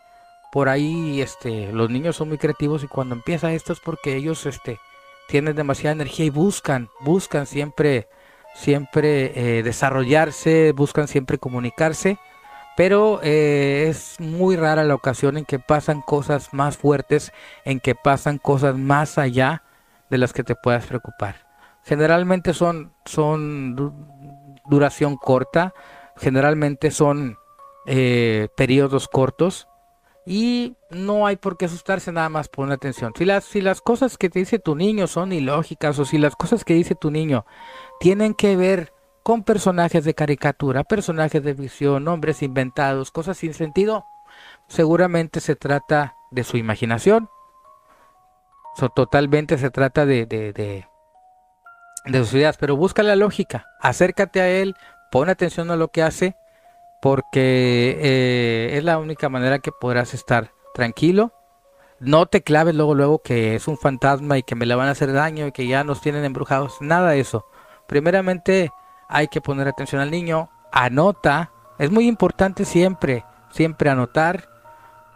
por 0.57 0.71
ahí 0.71 1.21
este 1.21 1.71
los 1.71 1.91
niños 1.91 2.17
son 2.17 2.29
muy 2.29 2.39
creativos 2.39 2.83
y 2.83 2.89
cuando 2.89 3.15
empieza 3.15 3.53
esto 3.53 3.75
es 3.75 3.81
porque 3.81 4.17
ellos 4.17 4.47
este 4.47 4.81
tienen 5.29 5.55
demasiada 5.55 5.93
energía 5.93 6.25
y 6.25 6.31
buscan 6.31 6.89
buscan 7.01 7.45
siempre 7.45 8.09
siempre 8.55 9.59
eh, 9.59 9.63
desarrollarse 9.63 10.73
buscan 10.73 11.09
siempre 11.09 11.37
comunicarse 11.37 12.17
pero 12.75 13.21
eh, 13.23 13.89
es 13.91 14.19
muy 14.19 14.57
rara 14.57 14.85
la 14.85 14.95
ocasión 14.95 15.37
en 15.37 15.45
que 15.45 15.59
pasan 15.59 16.01
cosas 16.01 16.55
más 16.55 16.79
fuertes 16.79 17.33
en 17.67 17.79
que 17.79 17.95
pasan 17.95 18.39
cosas 18.39 18.79
más 18.79 19.19
allá 19.19 19.63
de 20.09 20.17
las 20.17 20.33
que 20.33 20.43
te 20.43 20.55
puedas 20.55 20.87
preocupar. 20.87 21.47
Generalmente 21.85 22.55
son 22.55 22.95
son 23.05 23.77
duración 24.65 25.19
corta 25.19 25.75
generalmente 26.17 26.91
son 26.91 27.37
eh, 27.85 28.49
periodos 28.57 29.07
cortos 29.07 29.69
y 30.27 30.77
no 30.91 31.25
hay 31.25 31.37
por 31.37 31.57
qué 31.57 31.67
asustarse, 31.67 32.11
nada 32.11 32.29
más 32.29 32.49
poner 32.49 32.75
atención. 32.75 33.13
Si 33.17 33.25
las, 33.25 33.45
si 33.45 33.61
las 33.61 33.81
cosas 33.81 34.19
que 34.19 34.29
te 34.29 34.41
dice 34.41 34.59
tu 34.59 34.75
niño 34.75 35.07
son 35.07 35.33
ilógicas 35.33 35.99
o 36.01 36.05
si 36.05 36.19
las 36.19 36.35
cosas 36.35 36.65
que 36.65 36.75
dice 36.75 36.97
tu 36.97 37.13
niño 37.13 37.47
tienen 38.01 38.35
que 38.35 38.57
ver 38.57 38.93
con 39.23 39.45
personajes 39.45 40.05
de 40.05 40.15
caricatura, 40.15 40.83
personajes 40.83 41.43
de 41.43 41.55
visión, 41.55 42.05
nombres 42.05 42.43
inventados, 42.43 43.13
cosas 43.13 43.39
sin 43.39 43.55
sentido, 43.55 44.05
seguramente 44.67 45.41
se 45.41 45.55
trata 45.55 46.17
de 46.33 46.43
su 46.43 46.57
imaginación. 46.57 47.31
totalmente 48.97 49.59
se 49.59 49.71
trata 49.71 50.07
de, 50.07 50.27
de, 50.27 50.53
de, 50.53 50.89
de 52.05 52.19
sus 52.19 52.35
ideas, 52.35 52.57
pero 52.57 52.77
busca 52.77 53.05
la 53.05 53.17
lógica, 53.17 53.67
acércate 53.81 54.41
a 54.41 54.49
él, 54.49 54.75
pon 55.13 55.29
atención 55.29 55.71
a 55.71 55.77
lo 55.77 55.89
que 55.89 56.03
hace 56.03 56.37
porque 57.01 57.99
eh, 58.01 58.77
es 58.77 58.85
la 58.85 58.99
única 58.99 59.29
manera 59.29 59.59
que 59.59 59.73
podrás 59.73 60.15
estar 60.15 60.53
tranquilo. 60.75 61.33
No 61.99 62.27
te 62.27 62.43
claves 62.43 62.75
luego, 62.75 62.95
luego 62.95 63.23
que 63.23 63.55
es 63.55 63.69
un 63.69 63.79
fantasma 63.79 64.39
y 64.39 64.43
que 64.43 64.55
me 64.55 64.67
le 64.67 64.75
van 64.75 64.89
a 64.89 64.93
hacer 64.93 65.13
daño 65.13 65.47
y 65.47 65.53
que 65.53 65.67
ya 65.67 65.85
nos 65.85 66.01
tienen 66.01 66.25
embrujados. 66.25 66.77
Nada 66.81 67.11
de 67.11 67.21
eso. 67.21 67.47
Primeramente 67.87 68.71
hay 69.09 69.29
que 69.29 69.41
poner 69.41 69.69
atención 69.69 70.01
al 70.01 70.11
niño. 70.11 70.51
Anota. 70.73 71.53
Es 71.79 71.91
muy 71.91 72.07
importante 72.07 72.65
siempre, 72.65 73.25
siempre 73.51 73.91
anotar 73.91 74.49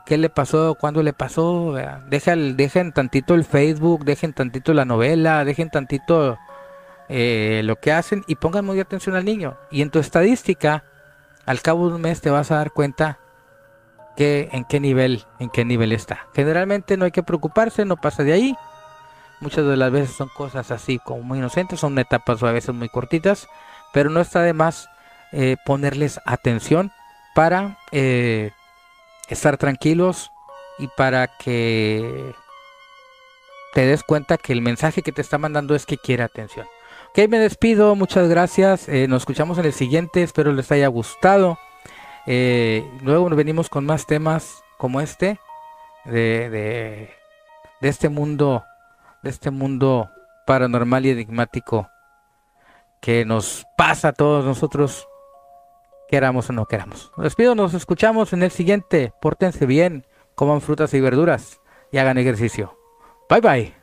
qué 0.06 0.18
le 0.18 0.30
pasó, 0.30 0.74
cuándo 0.74 1.02
le 1.02 1.12
pasó. 1.12 1.74
Dejen, 2.08 2.56
dejen 2.56 2.92
tantito 2.92 3.34
el 3.34 3.44
Facebook, 3.44 4.04
dejen 4.04 4.32
tantito 4.32 4.74
la 4.74 4.84
novela, 4.84 5.44
dejen 5.44 5.70
tantito 5.70 6.38
eh, 7.08 7.62
lo 7.64 7.76
que 7.76 7.92
hacen 7.92 8.24
y 8.26 8.36
pongan 8.36 8.64
muy 8.64 8.80
atención 8.80 9.16
al 9.16 9.24
niño. 9.24 9.56
Y 9.70 9.82
en 9.82 9.90
tu 9.90 9.98
estadística 9.98 10.84
al 11.47 11.62
cabo 11.62 11.88
de 11.88 11.97
un 11.97 12.03
mes 12.03 12.20
te 12.20 12.30
vas 12.30 12.51
a 12.51 12.57
dar 12.57 12.72
cuenta 12.72 13.18
que 14.16 14.49
en 14.53 14.64
qué 14.64 14.80
nivel, 14.80 15.24
en 15.38 15.51
qué 15.51 15.64
nivel 15.64 15.93
está. 15.93 16.26
Generalmente 16.34 16.97
no 16.97 17.05
hay 17.05 17.11
que 17.11 17.22
preocuparse, 17.22 17.84
no 17.84 17.97
pasa 17.97 18.22
de 18.22 18.32
ahí. 18.32 18.57
Muchas 19.41 19.64
de 19.64 19.76
las 19.76 19.91
veces 19.91 20.14
son 20.14 20.28
cosas 20.28 20.70
así 20.70 20.99
como 20.99 21.22
muy 21.22 21.38
inocentes, 21.38 21.80
son 21.80 21.99
etapas 21.99 22.43
a 22.43 22.53
veces 22.53 22.74
muy 22.74 22.91
cortitas, 22.91 23.49
pero 23.93 24.11
no 24.11 24.20
está 24.20 24.43
de 24.43 24.53
más 24.53 24.88
eh, 25.32 25.57
ponerles 25.64 26.20
atención 26.26 26.93
para 27.34 27.78
eh, 27.93 28.51
estar 29.28 29.57
tranquilos 29.57 30.30
y 30.78 30.88
para 30.88 31.28
que 31.38 32.34
te 33.72 33.86
des 33.86 34.03
cuenta 34.03 34.36
que 34.36 34.53
el 34.53 34.61
mensaje 34.61 35.03
que 35.03 35.12
te 35.12 35.22
está 35.22 35.38
mandando 35.38 35.74
es 35.74 35.86
que 35.86 35.97
quiere 35.97 36.22
atención. 36.22 36.66
Ok, 37.11 37.28
me 37.28 37.40
despido, 37.40 37.96
muchas 37.96 38.28
gracias. 38.28 38.88
Eh, 38.88 39.08
nos 39.08 39.22
escuchamos 39.22 39.58
en 39.58 39.64
el 39.64 39.72
siguiente, 39.72 40.22
espero 40.22 40.52
les 40.52 40.70
haya 40.70 40.86
gustado. 40.86 41.58
Eh, 42.26 42.88
luego 43.02 43.28
nos 43.28 43.36
venimos 43.36 43.68
con 43.68 43.84
más 43.84 44.06
temas 44.06 44.62
como 44.78 45.00
este, 45.00 45.40
de, 46.04 46.48
de, 47.80 47.88
este 47.88 48.08
mundo, 48.08 48.62
de 49.24 49.30
este 49.30 49.50
mundo 49.50 50.08
paranormal 50.46 51.04
y 51.04 51.11
enigmático 51.11 51.88
que 53.00 53.24
nos 53.24 53.66
pasa 53.76 54.08
a 54.08 54.12
todos 54.12 54.44
nosotros, 54.44 55.08
queramos 56.08 56.48
o 56.50 56.52
no 56.52 56.66
queramos. 56.66 57.11
Nos 57.16 57.24
despido, 57.24 57.56
nos 57.56 57.74
escuchamos 57.74 58.32
en 58.32 58.44
el 58.44 58.52
siguiente. 58.52 59.12
Pórtense 59.20 59.66
bien, 59.66 60.06
coman 60.36 60.61
frutas 60.61 60.94
y 60.94 61.00
verduras 61.00 61.58
y 61.90 61.98
hagan 61.98 62.18
ejercicio. 62.18 62.78
Bye 63.28 63.40
bye. 63.40 63.79